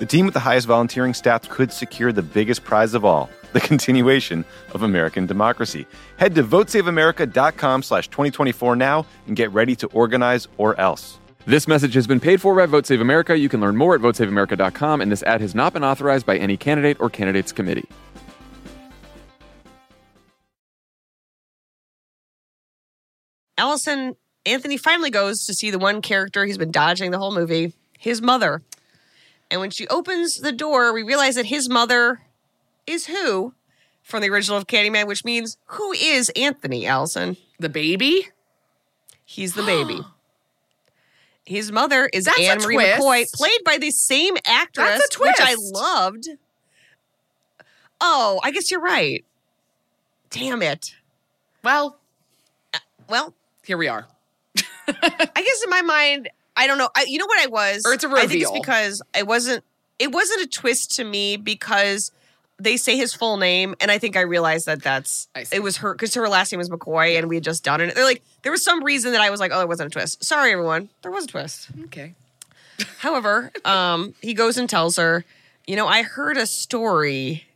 [0.00, 3.60] The team with the highest volunteering stats could secure the biggest prize of all, the
[3.60, 5.86] continuation of American democracy.
[6.16, 11.18] Head to votesaveamerica.com slash 2024 now and get ready to organize or else.
[11.44, 13.36] This message has been paid for by Vote Save America.
[13.36, 16.56] You can learn more at votesaveamerica.com, and this ad has not been authorized by any
[16.56, 17.86] candidate or candidates committee.
[23.58, 24.16] Alison
[24.46, 28.22] Anthony finally goes to see the one character he's been dodging the whole movie, his
[28.22, 28.62] mother.
[29.50, 32.20] And when she opens the door, we realize that his mother
[32.86, 33.54] is who
[34.02, 37.36] from the original of Candyman, which means who is Anthony Alison?
[37.58, 38.28] The baby?
[39.24, 40.00] He's the baby.
[41.46, 43.00] His mother is That's Anne Marie twist.
[43.02, 46.28] McCoy, played by the same actress, That's a which I loved.
[48.00, 49.24] Oh, I guess you're right.
[50.30, 50.94] Damn it.
[51.64, 51.98] Well,
[52.72, 52.78] uh,
[53.08, 54.06] Well, here we are.
[54.86, 56.88] I guess in my mind, I don't know.
[56.96, 57.82] I, you know what I was?
[57.86, 58.24] Or it's a reveal.
[58.24, 59.64] I think it's because it wasn't.
[59.98, 62.10] It wasn't a twist to me because
[62.60, 65.94] they say his full name, and I think I realized that that's it was her
[65.94, 67.94] because her last name was McCoy, and we had just done it.
[67.94, 70.22] They're like there was some reason that I was like, oh, it wasn't a twist.
[70.22, 71.68] Sorry, everyone, there was a twist.
[71.84, 72.14] Okay.
[72.98, 75.24] However, um, he goes and tells her,
[75.66, 77.46] you know, I heard a story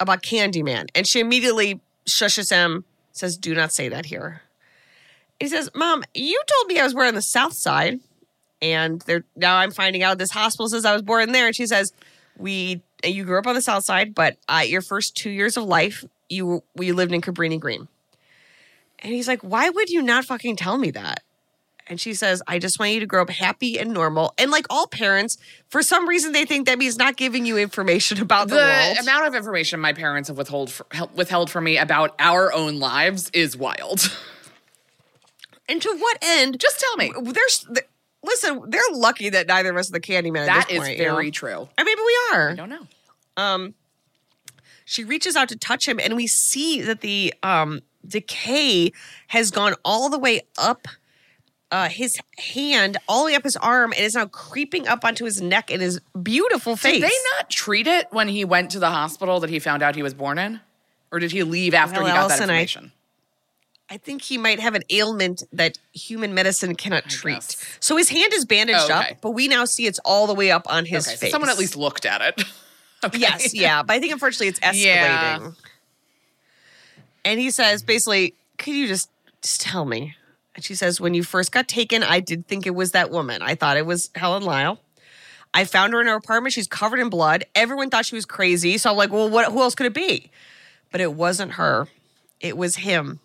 [0.00, 4.42] about Candyman, and she immediately shushes him, says, "Do not say that here."
[5.40, 8.00] He says, "Mom, you told me I was wearing the South Side,
[8.64, 11.66] and there now I'm finding out this hospital says I was born there." And she
[11.66, 11.92] says,
[12.36, 15.64] "We, you grew up on the South Side, but uh, your first two years of
[15.64, 17.86] life, you we lived in Cabrini Green."
[19.00, 21.20] And he's like, "Why would you not fucking tell me that?"
[21.86, 24.32] And she says, I just want you to grow up happy and normal.
[24.38, 25.36] And like all parents,
[25.68, 28.98] for some reason, they think that means not giving you information about the, The world.
[29.02, 33.28] amount of information my parents have withhold for, withheld from me about our own lives
[33.34, 34.10] is wild.
[35.68, 36.58] and to what end?
[36.58, 37.12] Just tell me.
[37.22, 37.86] There's, th-
[38.24, 40.46] listen, they're lucky that neither of us are the Candyman.
[40.46, 41.14] That is point, you know?
[41.14, 41.68] very true.
[41.78, 42.50] I mean, but we are.
[42.50, 42.86] I don't know.
[43.36, 43.74] Um,
[44.84, 48.92] she reaches out to touch him, and we see that the um decay
[49.28, 50.88] has gone all the way up.
[51.70, 55.24] Uh, his hand all the way up his arm and is now creeping up onto
[55.24, 57.00] his neck and his beautiful face.
[57.00, 59.96] Did they not treat it when he went to the hospital that he found out
[59.96, 60.60] he was born in?
[61.10, 62.92] Or did he leave after Well, he got that information?
[62.94, 63.03] I
[63.98, 67.34] think he might have an ailment that human medicine cannot treat.
[67.34, 67.78] guess.
[67.80, 69.10] So his hand is bandaged Oh, okay.
[69.12, 71.30] up, but we now see it's all the way up on his okay, so face.
[71.30, 72.44] someone at least looked at it.
[73.04, 73.18] Okay.
[73.18, 73.82] Yes, yeah.
[73.82, 74.82] But I think unfortunately it's escalating.
[74.86, 75.50] Yeah.
[77.24, 79.10] And he says, basically, could you just
[79.42, 80.16] just tell me?
[80.54, 83.42] And she says, when you first got taken, I did think it was that woman.
[83.42, 84.80] I thought it was Helen Lyle.
[85.52, 86.54] I found her in her apartment.
[86.54, 87.44] She's covered in blood.
[87.54, 88.78] Everyone thought she was crazy.
[88.78, 89.52] So I'm like, well, what?
[89.52, 90.30] Who else could it be?
[90.90, 91.88] But it wasn't her.
[92.40, 93.20] It was him.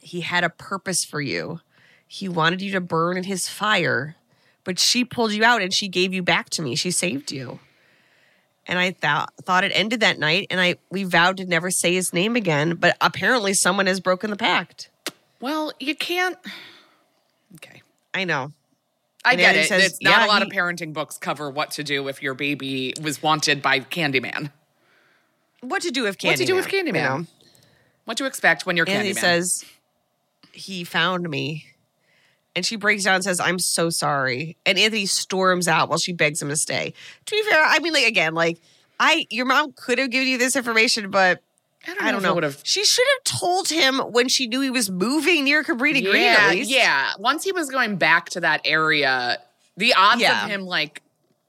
[0.00, 1.60] He had a purpose for you.
[2.06, 4.16] He wanted you to burn in his fire,
[4.64, 6.74] but she pulled you out and she gave you back to me.
[6.74, 7.60] She saved you.
[8.66, 11.94] And I thought thought it ended that night, and I we vowed to never say
[11.94, 12.74] his name again.
[12.76, 14.90] But apparently, someone has broken the pact.
[15.40, 16.36] Well, you can't.
[17.56, 17.82] Okay.
[18.14, 18.52] I know.
[19.24, 19.68] I And get Andy it.
[19.68, 22.22] says, it's not yeah, a lot he- of parenting books cover what to do if
[22.22, 24.50] your baby was wanted by Candyman.
[25.62, 26.28] What to do with Candyman?
[26.28, 26.86] What to do with Candyman?
[26.86, 27.26] you know?
[28.06, 29.18] What to expect when you're And he Candyman.
[29.20, 29.64] says,
[30.52, 31.66] he found me.
[32.56, 34.56] And she breaks down and says, I'm so sorry.
[34.66, 36.92] And Anthony storms out while she begs him to stay.
[37.26, 38.58] To be fair, I mean, like, again, like,
[38.98, 41.40] I, your mom could have given you this information, but
[41.86, 42.08] I don't know.
[42.08, 42.10] I
[42.40, 42.52] don't it know.
[42.64, 46.36] She should have told him when she knew he was moving near Cabrini Green, yeah,
[46.40, 46.70] at least.
[46.70, 47.12] yeah.
[47.20, 49.38] Once he was going back to that area,
[49.76, 50.44] the odds Yeah.
[50.44, 51.02] of him like,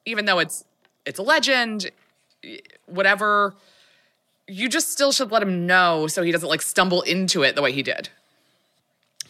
[0.05, 0.63] even though it's
[1.05, 1.89] it's a legend,
[2.85, 3.55] whatever,
[4.47, 7.61] you just still should let him know so he doesn't like stumble into it the
[7.61, 8.09] way he did.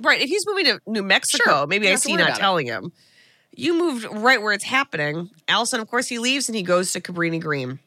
[0.02, 0.22] Right.
[0.22, 1.68] If he's moving to New Mexico, Sure.
[1.68, 2.40] maybe I don't have to see not about it.
[2.42, 2.92] telling him.
[3.56, 5.30] You moved right where it's happening.
[5.48, 7.80] Alison, of course, he leaves and he goes to Cabrini Green.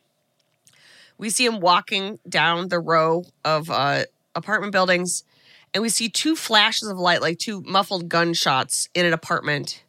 [1.16, 4.04] We see him walking down the row of uh,
[4.34, 5.24] apartment buildings,
[5.72, 9.82] and we see two flashes of light, like two muffled gunshots in an apartment,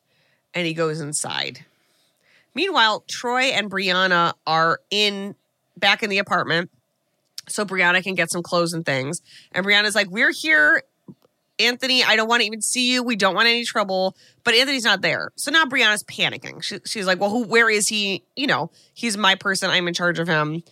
[0.54, 1.66] and he goes inside.
[2.54, 5.36] Meanwhile, Troy and Brianna are in
[5.76, 6.70] back in the apartment,
[7.50, 9.22] so Brianna can get some clothes and things.
[9.52, 10.84] And Brianna's like, "We're here,
[11.60, 12.04] Anthony.
[12.04, 13.04] I don't want to even see you.
[13.04, 16.64] We don't want any trouble." But Anthony's not there, so now Brianna's panicking.
[16.64, 17.44] She, she's like, "Well, who?
[17.44, 18.24] Where is he?
[18.36, 19.70] You know, he's my person.
[19.70, 20.64] I'm in charge of him."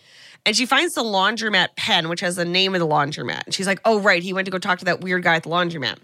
[0.46, 3.44] And she finds the laundromat pen, which has the name of the laundromat.
[3.46, 5.42] And she's like, "Oh, right, he went to go talk to that weird guy at
[5.42, 5.98] the laundromat."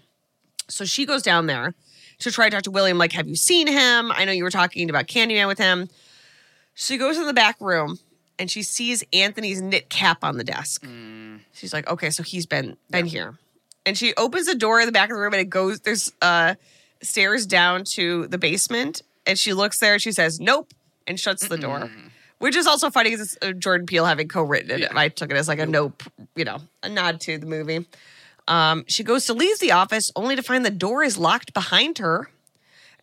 [0.67, 1.75] So she goes down there
[2.19, 2.97] to try to talk to William.
[2.97, 4.11] Like, have you seen him?
[4.11, 5.89] I know you were talking about Candyman with him.
[6.73, 7.99] She goes in the back room
[8.39, 10.83] and she sees Anthony's knit cap on the desk.
[10.83, 11.41] Mm.
[11.53, 13.37] She's like, okay, so he's been been here.
[13.85, 16.11] And she opens the door in the back of the room and it goes, there's
[16.21, 16.55] uh
[17.01, 19.01] stairs down to the basement.
[19.25, 20.71] And she looks there and she says, nope,
[21.07, 21.89] and shuts the door.
[22.39, 24.95] Which is also funny because it's uh, Jordan Peele having co-written it.
[24.95, 26.01] I took it as like a nope,
[26.35, 27.85] you know, a nod to the movie.
[28.47, 31.99] Um, she goes to leave the office only to find the door is locked behind
[31.99, 32.31] her.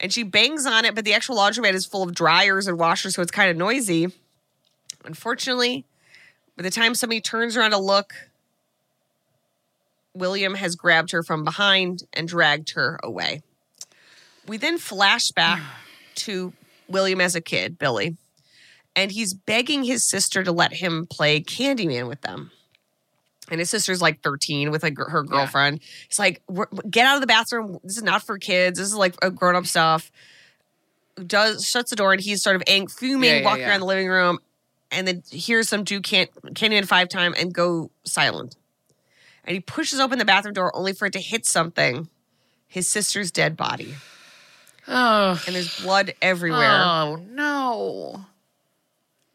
[0.00, 3.14] And she bangs on it, but the actual laundromat is full of dryers and washers,
[3.14, 4.12] so it's kind of noisy.
[5.04, 5.84] Unfortunately,
[6.56, 8.12] by the time somebody turns around to look,
[10.18, 13.42] William has grabbed her from behind and dragged her away.
[14.46, 15.60] We then flash back
[16.16, 16.52] to
[16.88, 18.16] William as a kid, Billy,
[18.96, 22.50] and he's begging his sister to let him play Candyman with them.
[23.50, 25.80] And his sister's like 13 with like her girlfriend.
[26.08, 26.42] He's like,
[26.90, 27.78] get out of the bathroom.
[27.82, 28.78] This is not for kids.
[28.78, 30.10] This is like a grown up stuff.
[31.26, 33.70] Does shuts the door and he's sort of ang- fuming, Yeah, yeah, walking yeah.
[33.70, 34.38] around the living room,
[34.92, 38.54] and then hears some do can't Candyman five time and go silent.
[39.48, 42.08] And he pushes open the bathroom door only for it to hit something,
[42.66, 43.94] his sister's dead body.
[44.86, 46.70] Oh, And there's blood everywhere.
[46.82, 48.26] oh no.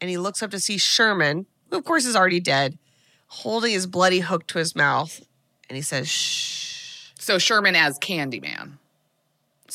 [0.00, 2.78] and he looks up to see Sherman, who of course is already dead,
[3.26, 5.20] holding his bloody hook to his mouth.
[5.68, 7.08] And he says, shh.
[7.18, 8.74] So Sherman as Candyman.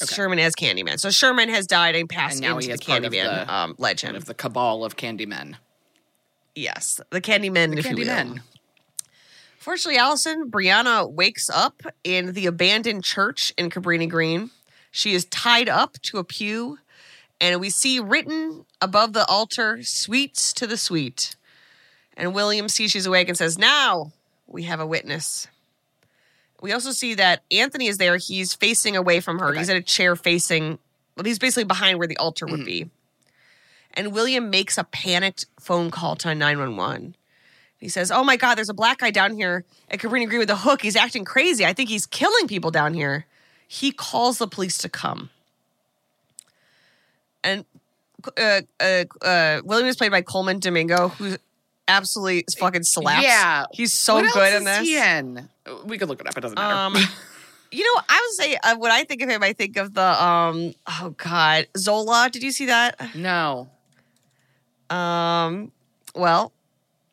[0.07, 0.99] Sherman as Candyman.
[1.01, 3.75] So Sherman has died and passed And now into he the is Candyman the- um,
[3.77, 4.15] legend.
[4.15, 5.55] Of the cabal of Candymen.
[6.55, 8.35] yes, the Candyman, The if you will.
[9.59, 14.51] Fortunately, Alison, Brianna wakes up in the abandoned church in Cabrini Green.
[14.89, 16.79] She is tied up to a pew,
[17.41, 21.35] and we see written above the altar, sweets to the sweet.
[22.15, 24.13] And William sees she's awake and says, Now
[24.47, 25.47] we have a witness.
[26.61, 28.15] We also see that Anthony is there.
[28.15, 29.53] He's facing away from her.
[29.53, 30.79] He's at a chair facing,
[31.17, 32.65] well, he's basically behind where the altar would mm-hmm.
[32.65, 32.89] be.
[33.93, 37.15] And William makes a panicked phone call to 911.
[37.79, 40.49] He says, Oh my God, there's a black guy down here at Cabrini Green with
[40.49, 40.81] a hook.
[40.81, 41.65] He's acting crazy.
[41.65, 43.25] I think he's killing people down here.
[43.67, 45.29] He calls the police to come.
[47.43, 47.63] And
[48.37, 51.37] uh, uh, uh, William is played by Colman Domingo, who
[51.87, 53.23] absolutely fucking slaps.
[53.23, 53.65] Yeah.
[53.71, 54.89] He's so What good in is this.
[54.89, 55.49] in?
[55.85, 56.37] We could look it up.
[56.37, 56.75] It doesn't matter.
[56.75, 56.95] Um,
[57.71, 60.23] you know, I would say uh, when I think of him, I think of the
[60.23, 62.29] um, oh god, Zola.
[62.29, 63.15] Did you see that?
[63.15, 63.69] no.
[64.89, 65.71] Um,
[66.15, 66.51] well,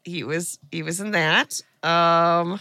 [0.07, 1.61] he was he was in that.
[1.83, 2.59] Um,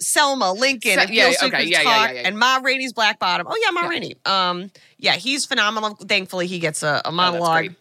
[0.00, 2.22] Selma, Lincoln, Se- yeah, okay, yeah, yeah, Talk, yeah, yeah.
[2.28, 3.46] and Ma Rainey's Black Bottom.
[3.50, 3.88] Oh yeah, Ma Yeah.
[3.88, 4.14] Rainey.
[4.26, 5.94] Um, yeah, he's phenomenal.
[5.96, 7.58] Thankfully, he gets a, a Oh, monologue.
[7.66, 7.72] great.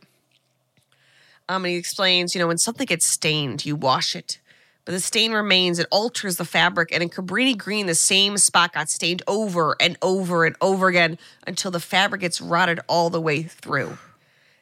[1.50, 4.40] Um, and he explains, you know, when something gets stained, you wash it.
[4.84, 6.90] But the stain remains, it alters the fabric.
[6.94, 11.18] And in Cabrini Green, the same spot got stained over and over and over again
[11.46, 13.98] until the fabric gets rotted all the way through.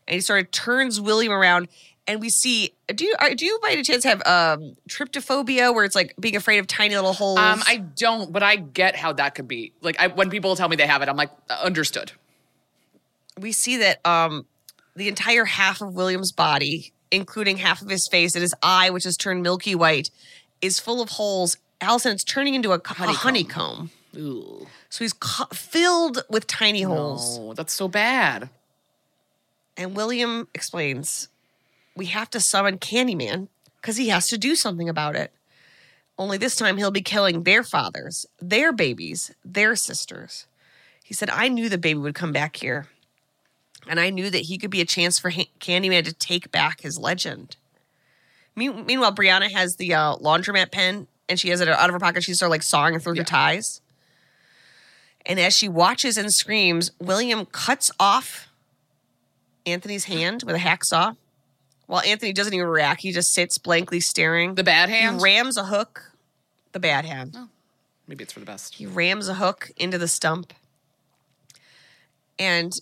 [0.07, 1.67] And he sort of turns William around,
[2.07, 2.71] and we see.
[2.87, 6.35] Do you are, do you by any chance have um, tryptophobia, where it's like being
[6.35, 7.39] afraid of tiny little holes?
[7.39, 9.73] Um, I don't, but I get how that could be.
[9.81, 12.11] Like I, when people tell me they have it, I'm like, uh, understood.
[13.39, 14.45] we see that um,
[14.95, 19.05] the entire half of William's body, including half of his face and his eye, which
[19.05, 20.09] is turned milky white,
[20.61, 21.57] is full of holes.
[21.81, 23.09] Alison, it's turning into a, honeycomb.
[23.09, 23.91] a honeycomb.
[24.15, 24.67] Ooh.
[24.89, 27.37] So he's cu- filled with tiny holes.
[27.37, 28.49] No, that's so bad.
[29.75, 31.27] And William explains
[31.95, 33.47] we have to summon Candyman
[33.81, 35.31] because he has to do something about it.
[36.17, 40.47] Only this time he'll be killing their fathers, their babies, their sisters.
[41.03, 42.87] He said, I knew the baby would come back here.
[43.87, 46.97] And I knew that he could be a chance for Candyman to take back his
[46.97, 47.57] legend.
[48.55, 51.99] Mean- meanwhile, Brianna has the uh, laundromat pen and she has it out of her
[51.99, 52.23] pocket.
[52.23, 53.81] She's sort of like sawing through her ties.
[55.25, 58.47] And as she watches and screams, William cuts off
[59.65, 61.17] Anthony's hand with a hacksaw.
[61.87, 64.55] While Anthony doesn't even react, he just sits blankly staring.
[64.55, 65.17] The bad hand.
[65.17, 66.11] He rams a hook,
[66.71, 67.35] the bad hand.
[67.37, 67.49] Oh.
[68.07, 68.75] Maybe it's for the best.
[68.75, 70.53] He rams a hook into the stump.
[72.37, 72.79] And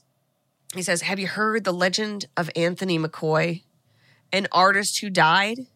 [0.74, 3.62] he says, Have you heard the legend of Anthony McCoy,
[4.32, 5.68] an artist who died?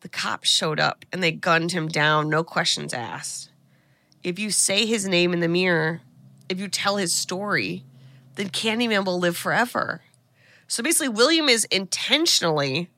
[0.00, 3.50] The cops showed up and they gunned him down, no questions asked.
[4.22, 6.00] if you say his name in the mirror,
[6.48, 7.84] if you tell his story,
[8.34, 10.02] then Candyman will live forever.
[10.68, 12.90] So basically, William is intentionally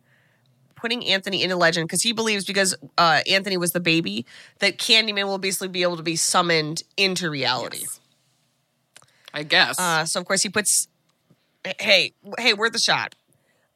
[0.74, 4.24] putting Anthony into legend because he believes because uh, Anthony was the baby
[4.60, 7.84] that Candyman will basically be able to be summoned into reality.
[9.34, 9.78] I guess.
[9.78, 10.88] Uh, so of course he puts,
[11.78, 13.14] hey, hey, worth a shot.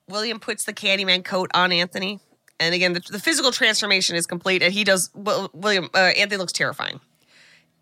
[0.09, 2.21] William puts the Candyman coat on Anthony,
[2.59, 5.11] and again, the, the physical transformation is complete, and he does.
[5.15, 7.01] Wil- William uh, Anthony looks terrifying.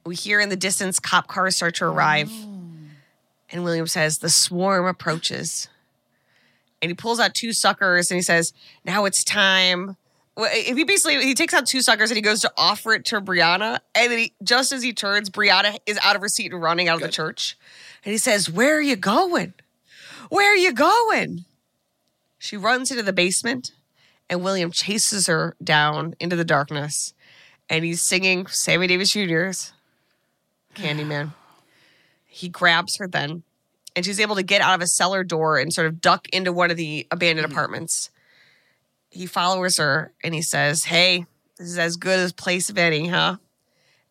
[0.04, 2.30] We hear in the distance cop cars start to arrive,
[3.50, 5.68] and William says, "The swarm approaches."
[6.82, 8.52] And he pulls out two suckers, and he says,
[8.84, 9.96] "Now it's time."
[10.36, 13.20] If he basically he takes out two suckers and he goes to offer it to
[13.20, 16.62] Brianna, and then he, just as he turns, Brianna is out of her seat and
[16.62, 17.58] running out of the church,
[18.04, 19.52] and he says, "Where are you going?
[20.30, 21.44] Where are you going?"
[22.38, 23.72] She runs into the basement,
[24.30, 27.12] and William chases her down into the darkness,
[27.68, 29.72] and he's singing Sammy Davis Jr.'s
[30.74, 31.34] Candyman.
[32.26, 33.42] He grabs her then,
[33.96, 36.52] and she's able to get out of a cellar door and sort of duck into
[36.52, 37.52] one of the abandoned mm-hmm.
[37.52, 38.10] apartments.
[39.10, 41.26] He follows her and he says, Hey,
[41.58, 43.36] this is as good as place of any, huh?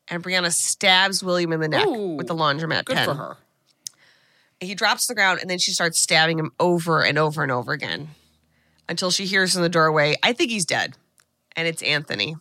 [0.08, 3.06] And Brianna stabs William in the neck Ooh, with the laundromat Good pen.
[3.06, 3.38] for her.
[4.60, 7.52] He drops to the ground and then she starts stabbing him over and over and
[7.52, 8.10] over again
[8.90, 10.98] until she hears in the doorway, I think he's dead.
[11.56, 12.36] And it's Anthony.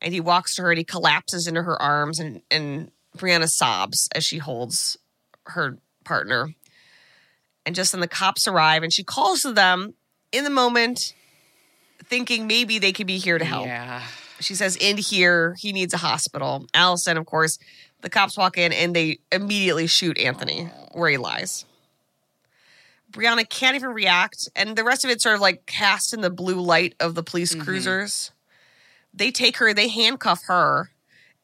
[0.00, 4.08] And he walks to her and he collapses into her arms and, and Brianna sobs
[4.14, 4.96] as she holds
[5.46, 5.78] her
[6.10, 6.52] partner.
[7.64, 9.94] And just then the cops arrive and she calls to them
[10.32, 11.14] in the moment,
[12.04, 13.66] thinking maybe they could be here to help.
[13.66, 14.02] Yeah.
[14.40, 16.66] She says, in here, he needs a hospital.
[16.74, 17.58] Alison, of course,
[18.00, 21.64] the cops walk in and they immediately shoot Anthony where he lies.
[23.12, 26.30] Brianna can't even react, and the rest of it's sort of like cast in the
[26.30, 27.64] blue light of the police mm-hmm.
[27.64, 28.32] cruisers.
[29.12, 30.90] They take her, they handcuff her,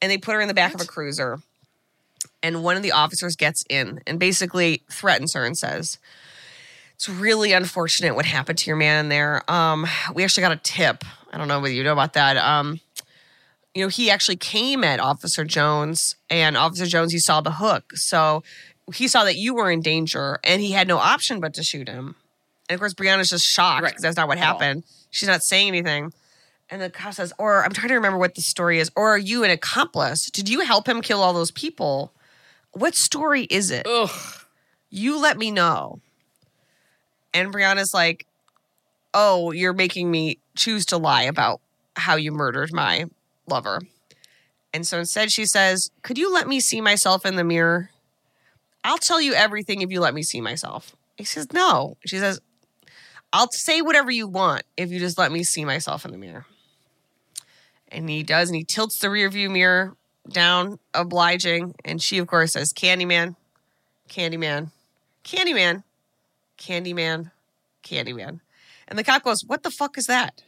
[0.00, 1.40] and they put her in the back of a cruiser.
[2.42, 5.98] And one of the officers gets in and basically threatens her and says,
[6.94, 9.42] It's really unfortunate what happened to your man in there.
[9.50, 11.04] Um, we actually got a tip.
[11.32, 12.36] I don't know whether you know about that.
[12.36, 12.80] Um,
[13.74, 17.92] you know, he actually came at Officer Jones, and Officer Jones, he saw the hook.
[17.94, 18.42] So
[18.94, 21.88] he saw that you were in danger, and he had no option but to shoot
[21.88, 22.14] him.
[22.68, 23.90] And of course, Brianna's just shocked Right.
[23.90, 24.84] because that's not what happened.
[25.10, 26.12] She's not saying anything.
[26.70, 29.18] And the cop says, or I'm trying to remember what the story is, or are
[29.18, 30.30] you an accomplice?
[30.30, 32.12] Did you help him kill all those people?
[32.76, 33.86] What story is it?
[33.86, 34.10] Ugh.
[34.90, 36.00] You let me know.
[37.32, 38.26] And Brianna's like,
[39.14, 41.62] Oh, you're making me choose to lie about
[41.96, 43.06] how you murdered my
[43.48, 43.80] lover.
[44.74, 47.88] And so instead, she says, Could you let me see myself in the mirror?
[48.84, 50.94] I'll tell you everything if you let me see myself.
[51.16, 51.96] He says, No.
[52.04, 52.42] She says,
[53.32, 56.44] I'll say whatever you want if you just let me see myself in the mirror.
[57.88, 59.96] And he does, and he tilts the rearview mirror
[60.30, 61.74] down, obliging.
[61.84, 63.36] And she, of course, says, Candyman,
[64.08, 64.70] Candyman,
[65.24, 65.82] Candyman,
[66.58, 67.30] Candyman,
[67.82, 68.40] Candyman.
[68.88, 70.42] And the cop goes, What the fuck is that?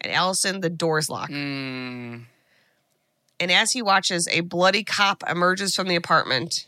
[0.00, 1.32] And Alison, the door's locked.
[1.32, 2.24] Mm.
[3.40, 6.66] And as he watches, a bloody cop emerges from the apartment,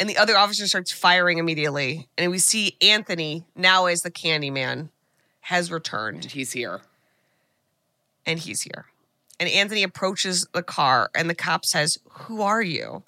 [0.00, 2.08] and the other officer starts firing immediately.
[2.18, 4.88] And we see Anthony, now as the Candyman,
[5.42, 6.80] has returned, And he's here.
[8.26, 8.86] and he's here.
[9.42, 13.02] And Anthony approaches the car, and the cop says, Who are you?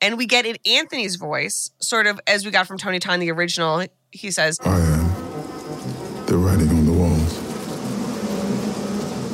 [0.00, 3.30] And we get in Anthony's voice, sort of as we got from Tony Todd, the
[3.30, 3.86] original.
[4.10, 7.38] He says, I am the writing on the walls.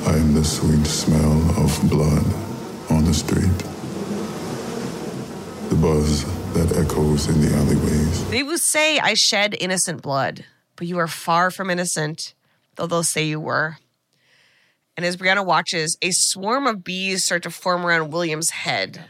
[0.07, 2.27] I am the sweet smell of blood
[2.91, 3.49] on the street.
[5.71, 8.29] The buzz that echoes in the alleyways.
[8.29, 10.45] They will say I shed innocent blood,
[10.77, 12.35] but you are far from innocent,
[12.75, 13.79] though they'll say you were.
[14.97, 19.07] And as Brianna watches, a swarm of bees start to form around William's head,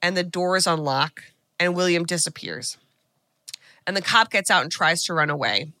[0.00, 1.24] and the doors unlock,
[1.58, 2.78] and William disappears.
[3.86, 5.72] And the cop gets out and tries to run away.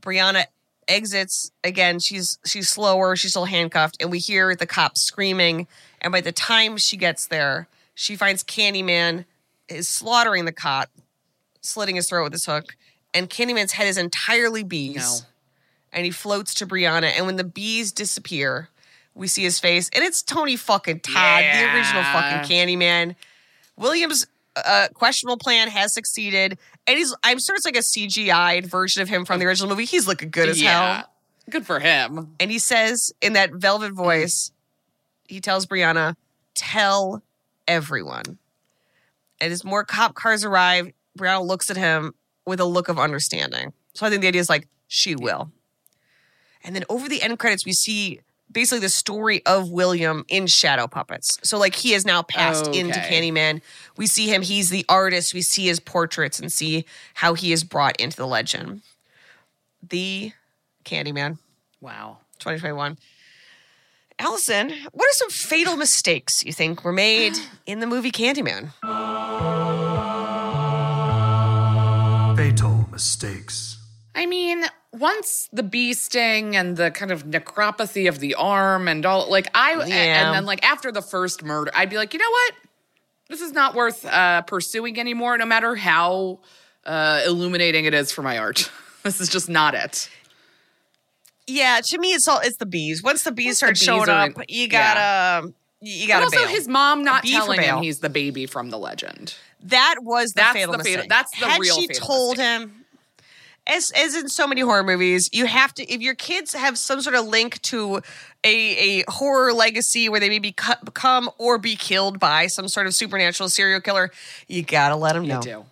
[0.00, 0.44] Brianna
[0.88, 1.98] exits again.
[1.98, 3.16] She's she's slower.
[3.16, 5.66] She's still handcuffed, and we hear the cop screaming.
[6.00, 9.24] And by the time she gets there, she finds Candyman
[9.68, 10.90] is slaughtering the cop,
[11.60, 12.76] slitting his throat with his hook,
[13.12, 14.96] and Candyman's head is entirely bees.
[14.96, 15.26] No.
[15.92, 18.68] And he floats to Brianna, and when the bees disappear,
[19.14, 22.12] we see his face, and it's Tony fucking Todd, the original Yeah.
[22.42, 23.14] fucking Candyman.
[23.76, 24.26] Williams'
[24.56, 29.08] uh, questionable plan has succeeded, and he's I'm sure it's like a CGI version of
[29.08, 29.84] him from the original movie.
[29.86, 30.96] He's looking good as yeah.
[30.98, 31.10] hell.
[31.48, 32.34] Good for him.
[32.40, 34.50] And he says in that velvet voice,
[35.28, 36.16] he tells Brianna,
[36.54, 37.22] tell
[37.68, 38.38] everyone.
[39.40, 42.14] And as more cop cars arrive, Brianna looks at him
[42.46, 43.72] with a look of understanding.
[43.94, 45.50] So I think the idea is like, she will.
[46.66, 48.20] And then over the end credits, we see
[48.50, 51.38] basically the story of William in Shadow Puppets.
[51.42, 53.08] So like he has now passed into Okay.
[53.08, 53.62] Candyman.
[53.96, 55.32] We see him, he's the artist.
[55.32, 56.84] We see his portraits and see
[57.14, 58.82] how he is brought into the legend.
[59.88, 60.32] The
[60.84, 61.38] Candyman
[61.80, 62.18] Wow.
[62.40, 62.98] 2021.
[64.18, 67.34] Alison, what are some fatal mistakes you think were made
[67.66, 68.72] in the movie Candyman?
[72.36, 73.78] Fatal mistakes.
[74.14, 74.64] I mean,
[74.98, 79.48] once the bee sting and the kind of necropathy of the arm and all, like
[79.54, 80.26] I, Yeah.
[80.26, 82.54] and then like after the first murder, I'd be like, you know what?
[83.28, 86.38] This is not worth uh, pursuing anymore, no matter how
[86.84, 88.70] uh, illuminating it is for my art.
[89.02, 90.08] this is just not it.
[91.48, 93.02] Yeah, to me, it's all it's the bees.
[93.02, 96.38] Once the bees Once start the bees showing up, in- you gotta you gotta also
[96.38, 96.48] bail.
[96.48, 99.34] his mom not telling him he's the baby from the legend.
[99.62, 102.84] That was the That's fatal the fatal- that's the Had real she fatal told him,
[103.66, 107.00] as as in so many horror movies, you have to if your kids have some
[107.00, 108.02] sort of link to
[108.44, 112.86] a a horror legacy where they maybe cut, become or be killed by some sort
[112.86, 114.10] of supernatural serial killer,
[114.46, 115.36] you gotta let them know.
[115.36, 115.64] You do.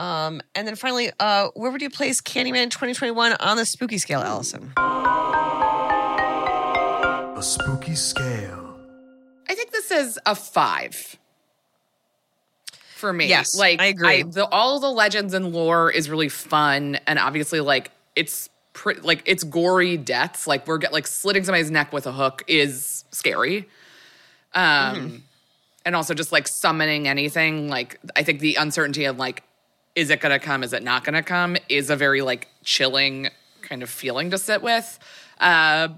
[0.00, 4.20] Um, and then finally, uh, where would you place Candyman 2021 on the spooky scale,
[4.20, 4.72] Alison?
[7.36, 8.78] A spooky scale.
[9.48, 11.16] I think this is a five
[12.96, 13.28] for me.
[13.28, 14.22] Yes, like I agree.
[14.22, 19.22] the, all the legends and lore is really fun, and obviously, like it's pre- like
[19.26, 20.46] it's gory deaths.
[20.46, 23.68] Like we're get like slitting somebody's neck with a hook is scary.
[24.54, 24.62] Um,
[24.96, 25.16] Mm-hmm.
[25.84, 27.68] and also just like summoning anything.
[27.68, 29.42] Like I think the uncertainty of like,
[29.94, 30.62] is it gonna come?
[30.64, 31.56] Is it not gonna come?
[31.68, 33.28] Is a very like chilling
[33.62, 34.98] kind of feeling to sit with.
[35.38, 35.88] Uh,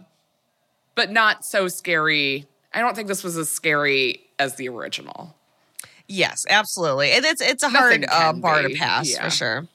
[0.97, 2.47] but not so scary.
[2.75, 5.35] I don't think this was as scary as the original.
[6.09, 7.13] Yes, absolutely.
[7.13, 9.25] And it's it's a Nothing hard uh, bar to pass yeah.
[9.25, 9.67] for sure.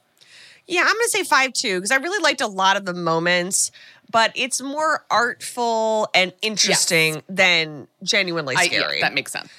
[0.68, 3.72] Yeah, I'm gonna say five two because I really liked a lot of the moments,
[4.12, 9.00] but it's more artful and interesting than genuinely I, scary.
[9.00, 9.50] yeah, that makes sense.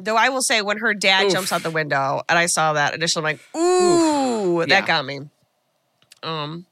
[0.00, 1.32] Though I will say, when her dad Oof.
[1.32, 4.86] jumps out the window and I saw that initially, I'm like, ooh, that Yeah.
[4.86, 5.20] got me.
[6.24, 6.66] Um,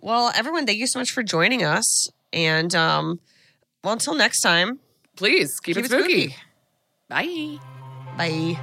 [0.00, 3.20] well, everyone, thank you so much for joining us, and um,
[3.84, 4.78] well, until next time,
[5.16, 6.36] Please keep, keep it spooky.
[7.08, 7.58] Bye.
[8.20, 8.58] Bye.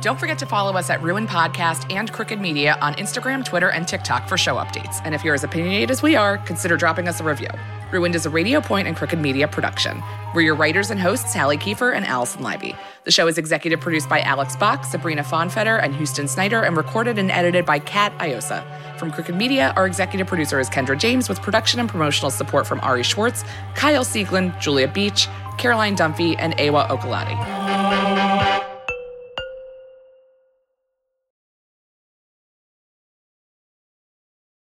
[0.00, 3.86] Don't forget to follow us at Ruin Podcast and Crooked Media on Instagram, Twitter, and
[3.86, 5.02] TikTok for show updates.
[5.04, 7.50] And if you're as opinionated as we are, consider dropping us a review.
[7.92, 10.02] Ruined is a Radio Point and Crooked Media production.
[10.34, 12.78] We're your writers and hosts, Halle Kiefer and Alison Leiby.
[13.04, 17.18] The show is executive produced by Alex Bach, Sabrina Fonfetter, and Houston Snyder, and recorded
[17.18, 18.64] and edited by Kat Iosa.
[18.98, 22.80] From Crooked Media, our executive producer is Kendra James, with production and promotional support from
[22.80, 23.44] Ari Schwartz,
[23.74, 25.28] Kyle Seglin, Julia Beach,
[25.58, 28.37] Caroline Dunphy, and Ewa Okulate.